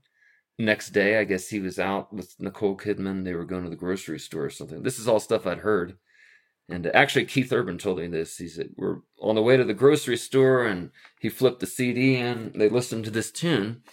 Next 0.57 0.91
day, 0.91 1.19
I 1.19 1.25
guess 1.25 1.49
he 1.49 1.59
was 1.59 1.79
out 1.79 2.13
with 2.13 2.35
Nicole 2.39 2.77
Kidman. 2.77 3.25
They 3.25 3.33
were 3.33 3.43
going 3.43 3.63
to 3.65 3.69
the 3.69 3.75
grocery 3.75 4.19
store 4.19 4.45
or 4.45 4.49
something. 4.49 4.83
This 4.83 4.99
is 4.99 5.07
all 5.07 5.19
stuff 5.19 5.45
I'd 5.45 5.59
heard. 5.59 5.97
And 6.69 6.87
actually, 6.95 7.25
Keith 7.25 7.51
Urban 7.51 7.77
told 7.77 7.99
me 7.99 8.07
this. 8.07 8.37
He 8.37 8.47
said, 8.47 8.69
We're 8.77 8.99
on 9.21 9.35
the 9.35 9.43
way 9.43 9.57
to 9.57 9.63
the 9.63 9.73
grocery 9.73 10.17
store, 10.17 10.65
and 10.65 10.91
he 11.19 11.29
flipped 11.29 11.59
the 11.59 11.67
CD 11.67 12.15
in. 12.15 12.53
They 12.55 12.69
listened 12.69 13.05
to 13.05 13.11
this 13.11 13.31
tune. 13.31 13.83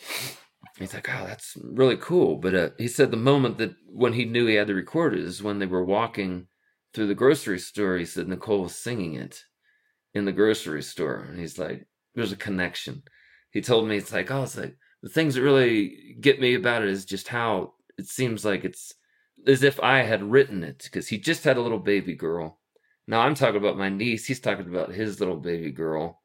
He's 0.78 0.94
like, 0.94 1.08
Oh, 1.10 1.24
that's 1.26 1.56
really 1.62 1.96
cool. 1.96 2.36
But 2.36 2.54
uh, 2.54 2.70
he 2.78 2.88
said 2.88 3.10
the 3.10 3.16
moment 3.16 3.58
that 3.58 3.74
when 3.86 4.14
he 4.14 4.24
knew 4.24 4.46
he 4.46 4.54
had 4.54 4.68
to 4.68 4.74
record 4.74 5.14
it 5.14 5.20
is 5.20 5.42
when 5.42 5.58
they 5.58 5.66
were 5.66 5.84
walking 5.84 6.46
through 6.94 7.08
the 7.08 7.14
grocery 7.14 7.58
store. 7.58 7.98
He 7.98 8.04
said 8.04 8.28
Nicole 8.28 8.62
was 8.62 8.76
singing 8.76 9.14
it 9.14 9.44
in 10.14 10.24
the 10.24 10.32
grocery 10.32 10.82
store. 10.82 11.26
And 11.28 11.38
he's 11.38 11.58
like, 11.58 11.86
There's 12.14 12.32
a 12.32 12.36
connection. 12.36 13.02
He 13.50 13.60
told 13.60 13.86
me, 13.86 13.96
It's 13.96 14.12
like, 14.12 14.30
Oh, 14.30 14.44
it's 14.44 14.56
like, 14.56 14.76
the 15.02 15.08
things 15.08 15.34
that 15.34 15.42
really 15.42 16.16
get 16.20 16.40
me 16.40 16.54
about 16.54 16.82
it 16.82 16.88
is 16.88 17.04
just 17.04 17.28
how 17.28 17.74
it 17.98 18.06
seems 18.06 18.44
like 18.44 18.64
it's 18.64 18.94
as 19.46 19.62
if 19.62 19.80
I 19.80 20.02
had 20.02 20.22
written 20.22 20.62
it 20.62 20.82
because 20.84 21.08
he 21.08 21.18
just 21.18 21.44
had 21.44 21.56
a 21.56 21.60
little 21.60 21.78
baby 21.78 22.14
girl. 22.14 22.58
Now 23.06 23.22
I'm 23.22 23.34
talking 23.34 23.56
about 23.56 23.76
my 23.76 23.88
niece. 23.88 24.26
He's 24.26 24.40
talking 24.40 24.68
about 24.68 24.92
his 24.92 25.18
little 25.18 25.36
baby 25.36 25.72
girl. 25.72 26.20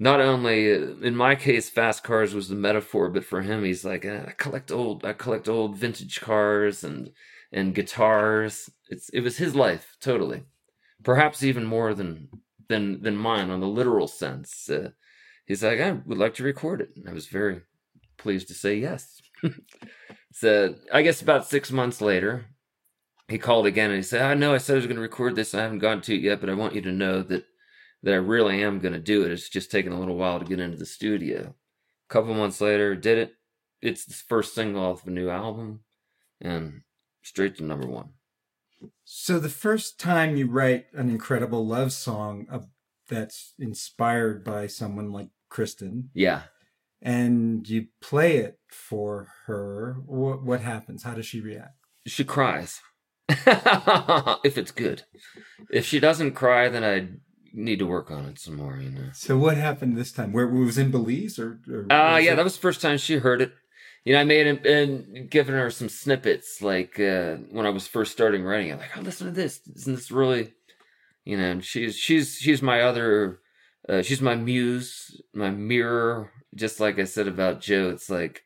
Not 0.00 0.20
only 0.20 0.70
in 0.70 1.16
my 1.16 1.34
case, 1.34 1.68
fast 1.68 2.04
cars 2.04 2.34
was 2.34 2.48
the 2.48 2.54
metaphor, 2.54 3.08
but 3.08 3.24
for 3.24 3.42
him, 3.42 3.64
he's 3.64 3.84
like, 3.84 4.04
eh, 4.04 4.24
I 4.28 4.32
collect 4.32 4.70
old, 4.70 5.04
I 5.04 5.12
collect 5.12 5.48
old 5.48 5.76
vintage 5.76 6.20
cars 6.20 6.84
and 6.84 7.10
and 7.52 7.74
guitars. 7.74 8.70
It's 8.88 9.08
it 9.10 9.20
was 9.20 9.38
his 9.38 9.54
life 9.54 9.96
totally, 10.00 10.44
perhaps 11.02 11.42
even 11.42 11.64
more 11.64 11.94
than 11.94 12.28
than 12.68 13.02
than 13.02 13.16
mine 13.16 13.50
on 13.50 13.60
the 13.60 13.66
literal 13.66 14.08
sense. 14.08 14.68
Uh, 14.70 14.90
he's 15.46 15.64
like, 15.64 15.80
I 15.80 15.92
would 15.92 16.18
like 16.18 16.34
to 16.34 16.44
record 16.44 16.80
it. 16.80 16.90
And 16.96 17.08
I 17.08 17.12
was 17.12 17.26
very 17.26 17.62
pleased 18.18 18.48
to 18.48 18.54
say 18.54 18.76
yes. 18.76 19.22
so 20.32 20.74
I 20.92 21.02
guess 21.02 21.22
about 21.22 21.46
six 21.46 21.70
months 21.70 22.00
later, 22.00 22.46
he 23.28 23.38
called 23.38 23.66
again 23.66 23.90
and 23.90 23.96
he 23.96 24.02
said, 24.02 24.22
I 24.22 24.34
know 24.34 24.54
I 24.54 24.58
said 24.58 24.74
I 24.74 24.76
was 24.76 24.86
going 24.86 24.96
to 24.96 25.02
record 25.02 25.36
this. 25.36 25.54
I 25.54 25.62
haven't 25.62 25.78
gotten 25.78 26.02
to 26.02 26.14
it 26.14 26.22
yet, 26.22 26.40
but 26.40 26.50
I 26.50 26.54
want 26.54 26.74
you 26.74 26.82
to 26.82 26.92
know 26.92 27.22
that 27.22 27.44
that 28.04 28.14
I 28.14 28.18
really 28.18 28.62
am 28.62 28.78
going 28.78 28.94
to 28.94 29.00
do 29.00 29.24
it. 29.24 29.32
It's 29.32 29.48
just 29.48 29.72
taken 29.72 29.92
a 29.92 29.98
little 29.98 30.14
while 30.14 30.38
to 30.38 30.44
get 30.44 30.60
into 30.60 30.76
the 30.76 30.86
studio. 30.86 31.54
A 32.08 32.12
couple 32.12 32.32
months 32.32 32.60
later, 32.60 32.94
did 32.94 33.18
it. 33.18 33.32
It's 33.82 34.04
the 34.04 34.14
first 34.14 34.54
single 34.54 34.84
off 34.84 35.04
a 35.04 35.10
new 35.10 35.28
album 35.28 35.80
and 36.40 36.82
straight 37.22 37.56
to 37.56 37.64
number 37.64 37.88
one. 37.88 38.10
So 39.02 39.40
the 39.40 39.48
first 39.48 39.98
time 39.98 40.36
you 40.36 40.48
write 40.48 40.86
an 40.92 41.10
incredible 41.10 41.66
love 41.66 41.92
song 41.92 42.46
that's 43.08 43.54
inspired 43.58 44.44
by 44.44 44.68
someone 44.68 45.10
like 45.10 45.30
Kristen. 45.48 46.10
Yeah 46.14 46.42
and 47.00 47.68
you 47.68 47.86
play 48.00 48.38
it 48.38 48.58
for 48.68 49.28
her, 49.46 49.96
what, 50.06 50.42
what 50.42 50.60
happens? 50.60 51.02
How 51.02 51.14
does 51.14 51.26
she 51.26 51.40
react? 51.40 51.76
She 52.06 52.24
cries. 52.24 52.80
if 53.28 54.56
it's 54.56 54.70
good. 54.70 55.02
If 55.70 55.84
she 55.84 56.00
doesn't 56.00 56.32
cry, 56.32 56.68
then 56.68 56.82
I 56.82 57.08
need 57.52 57.78
to 57.78 57.86
work 57.86 58.10
on 58.10 58.24
it 58.26 58.38
some 58.38 58.56
more, 58.56 58.78
you 58.78 58.90
know. 58.90 59.10
So 59.12 59.36
what 59.36 59.56
happened 59.56 59.96
this 59.96 60.12
time? 60.12 60.32
Where 60.32 60.44
it 60.44 60.64
was 60.64 60.78
in 60.78 60.90
Belize 60.90 61.38
or? 61.38 61.60
or 61.68 61.92
uh, 61.92 62.16
yeah, 62.16 62.32
it? 62.32 62.36
that 62.36 62.44
was 62.44 62.54
the 62.54 62.62
first 62.62 62.80
time 62.80 62.98
she 62.98 63.16
heard 63.16 63.42
it. 63.42 63.52
You 64.04 64.14
know, 64.14 64.20
I 64.20 64.24
made 64.24 64.46
it 64.46 64.64
and 64.64 65.28
given 65.28 65.54
her 65.54 65.70
some 65.70 65.88
snippets, 65.88 66.62
like 66.62 66.98
uh, 66.98 67.36
when 67.50 67.66
I 67.66 67.70
was 67.70 67.86
first 67.86 68.12
starting 68.12 68.42
writing. 68.42 68.72
I'm 68.72 68.78
like, 68.78 68.96
"Oh, 68.96 69.00
listen 69.00 69.26
to 69.26 69.32
this! 69.32 69.60
Isn't 69.76 69.96
this 69.96 70.10
really?" 70.10 70.54
You 71.24 71.36
know, 71.36 71.50
and 71.50 71.64
she's 71.64 71.96
she's 71.96 72.36
she's 72.36 72.62
my 72.62 72.80
other, 72.80 73.40
uh, 73.88 74.00
she's 74.00 74.22
my 74.22 74.34
muse, 74.34 75.20
my 75.34 75.50
mirror, 75.50 76.30
just 76.54 76.80
like 76.80 76.98
I 76.98 77.04
said 77.04 77.28
about 77.28 77.60
Joe, 77.60 77.90
it's 77.90 78.10
like, 78.10 78.42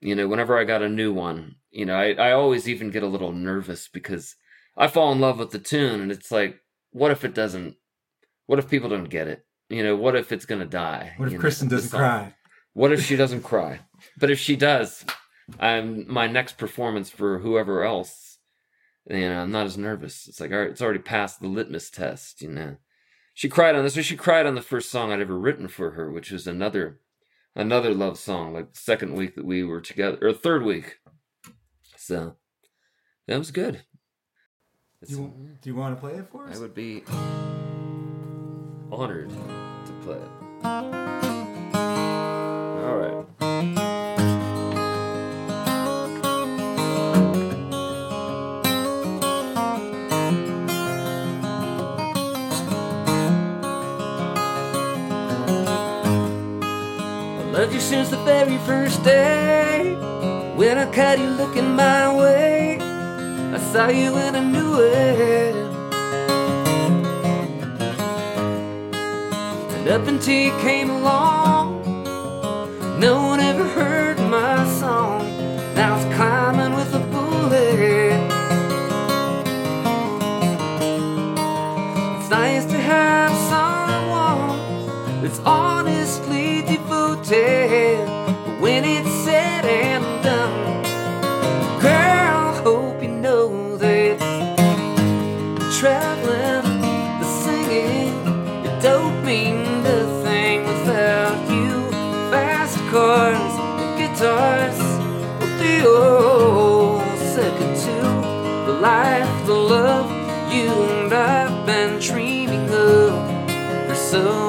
you 0.00 0.14
know, 0.14 0.28
whenever 0.28 0.58
I 0.58 0.64
got 0.64 0.82
a 0.82 0.88
new 0.88 1.12
one, 1.12 1.56
you 1.70 1.84
know, 1.86 1.94
I, 1.94 2.12
I 2.12 2.32
always 2.32 2.68
even 2.68 2.90
get 2.90 3.02
a 3.02 3.08
little 3.08 3.32
nervous 3.32 3.88
because 3.88 4.36
I 4.76 4.86
fall 4.86 5.12
in 5.12 5.20
love 5.20 5.38
with 5.38 5.50
the 5.50 5.58
tune 5.58 6.00
and 6.00 6.12
it's 6.12 6.30
like, 6.30 6.58
what 6.92 7.10
if 7.10 7.24
it 7.24 7.34
doesn't, 7.34 7.76
what 8.46 8.58
if 8.58 8.70
people 8.70 8.88
don't 8.88 9.10
get 9.10 9.28
it? 9.28 9.44
You 9.68 9.82
know, 9.82 9.96
what 9.96 10.16
if 10.16 10.32
it's 10.32 10.46
going 10.46 10.60
to 10.60 10.66
die? 10.66 11.14
What 11.16 11.26
if 11.26 11.32
you 11.32 11.38
Kristen 11.38 11.68
know, 11.68 11.76
doesn't 11.76 11.98
cry? 11.98 12.34
What 12.72 12.92
if 12.92 13.04
she 13.04 13.16
doesn't 13.16 13.42
cry? 13.42 13.80
But 14.16 14.30
if 14.30 14.38
she 14.38 14.56
does, 14.56 15.04
I'm 15.58 16.10
my 16.10 16.26
next 16.26 16.56
performance 16.58 17.10
for 17.10 17.40
whoever 17.40 17.84
else, 17.84 18.38
you 19.08 19.28
know, 19.28 19.40
I'm 19.42 19.50
not 19.50 19.66
as 19.66 19.76
nervous. 19.76 20.28
It's 20.28 20.40
like, 20.40 20.52
all 20.52 20.58
right, 20.58 20.70
it's 20.70 20.82
already 20.82 21.00
passed 21.00 21.40
the 21.40 21.48
litmus 21.48 21.90
test, 21.90 22.40
you 22.40 22.50
know. 22.50 22.76
She 23.34 23.48
cried 23.48 23.74
on 23.74 23.84
this, 23.84 23.96
or 23.96 24.02
she 24.02 24.16
cried 24.16 24.46
on 24.46 24.54
the 24.54 24.62
first 24.62 24.90
song 24.90 25.12
I'd 25.12 25.20
ever 25.20 25.38
written 25.38 25.68
for 25.68 25.92
her, 25.92 26.10
which 26.10 26.30
was 26.30 26.46
another 26.46 27.00
another 27.54 27.94
love 27.94 28.18
song, 28.18 28.52
like 28.52 28.72
the 28.72 28.78
second 28.78 29.14
week 29.14 29.34
that 29.34 29.44
we 29.44 29.64
were 29.64 29.80
together, 29.80 30.18
or 30.20 30.32
third 30.32 30.62
week. 30.62 30.98
So 31.96 32.36
that 33.26 33.38
was 33.38 33.50
good. 33.50 33.82
You, 35.06 35.32
do 35.62 35.70
you 35.70 35.76
want 35.76 35.96
to 35.96 36.00
play 36.00 36.14
it 36.14 36.28
for 36.30 36.48
us? 36.48 36.56
I 36.56 36.60
would 36.60 36.74
be 36.74 37.04
honored 38.90 39.30
to 39.30 39.92
play 40.02 40.16
it. 40.16 41.17
Very 58.44 58.58
first 58.58 59.02
day. 59.02 59.96
When 60.54 60.78
I 60.78 60.86
caught 60.92 61.18
you 61.18 61.26
looking 61.26 61.74
my 61.74 62.14
way, 62.14 62.78
I 62.80 63.58
saw 63.72 63.88
you 63.88 64.14
and 64.14 64.36
I 64.36 64.44
knew 64.54 64.74
it. 64.80 65.56
And 69.74 69.88
up 69.88 70.06
until 70.06 70.40
you 70.46 70.52
came 70.60 70.88
along, 70.88 71.82
no 73.00 73.14
one 73.26 73.40
so 114.10 114.47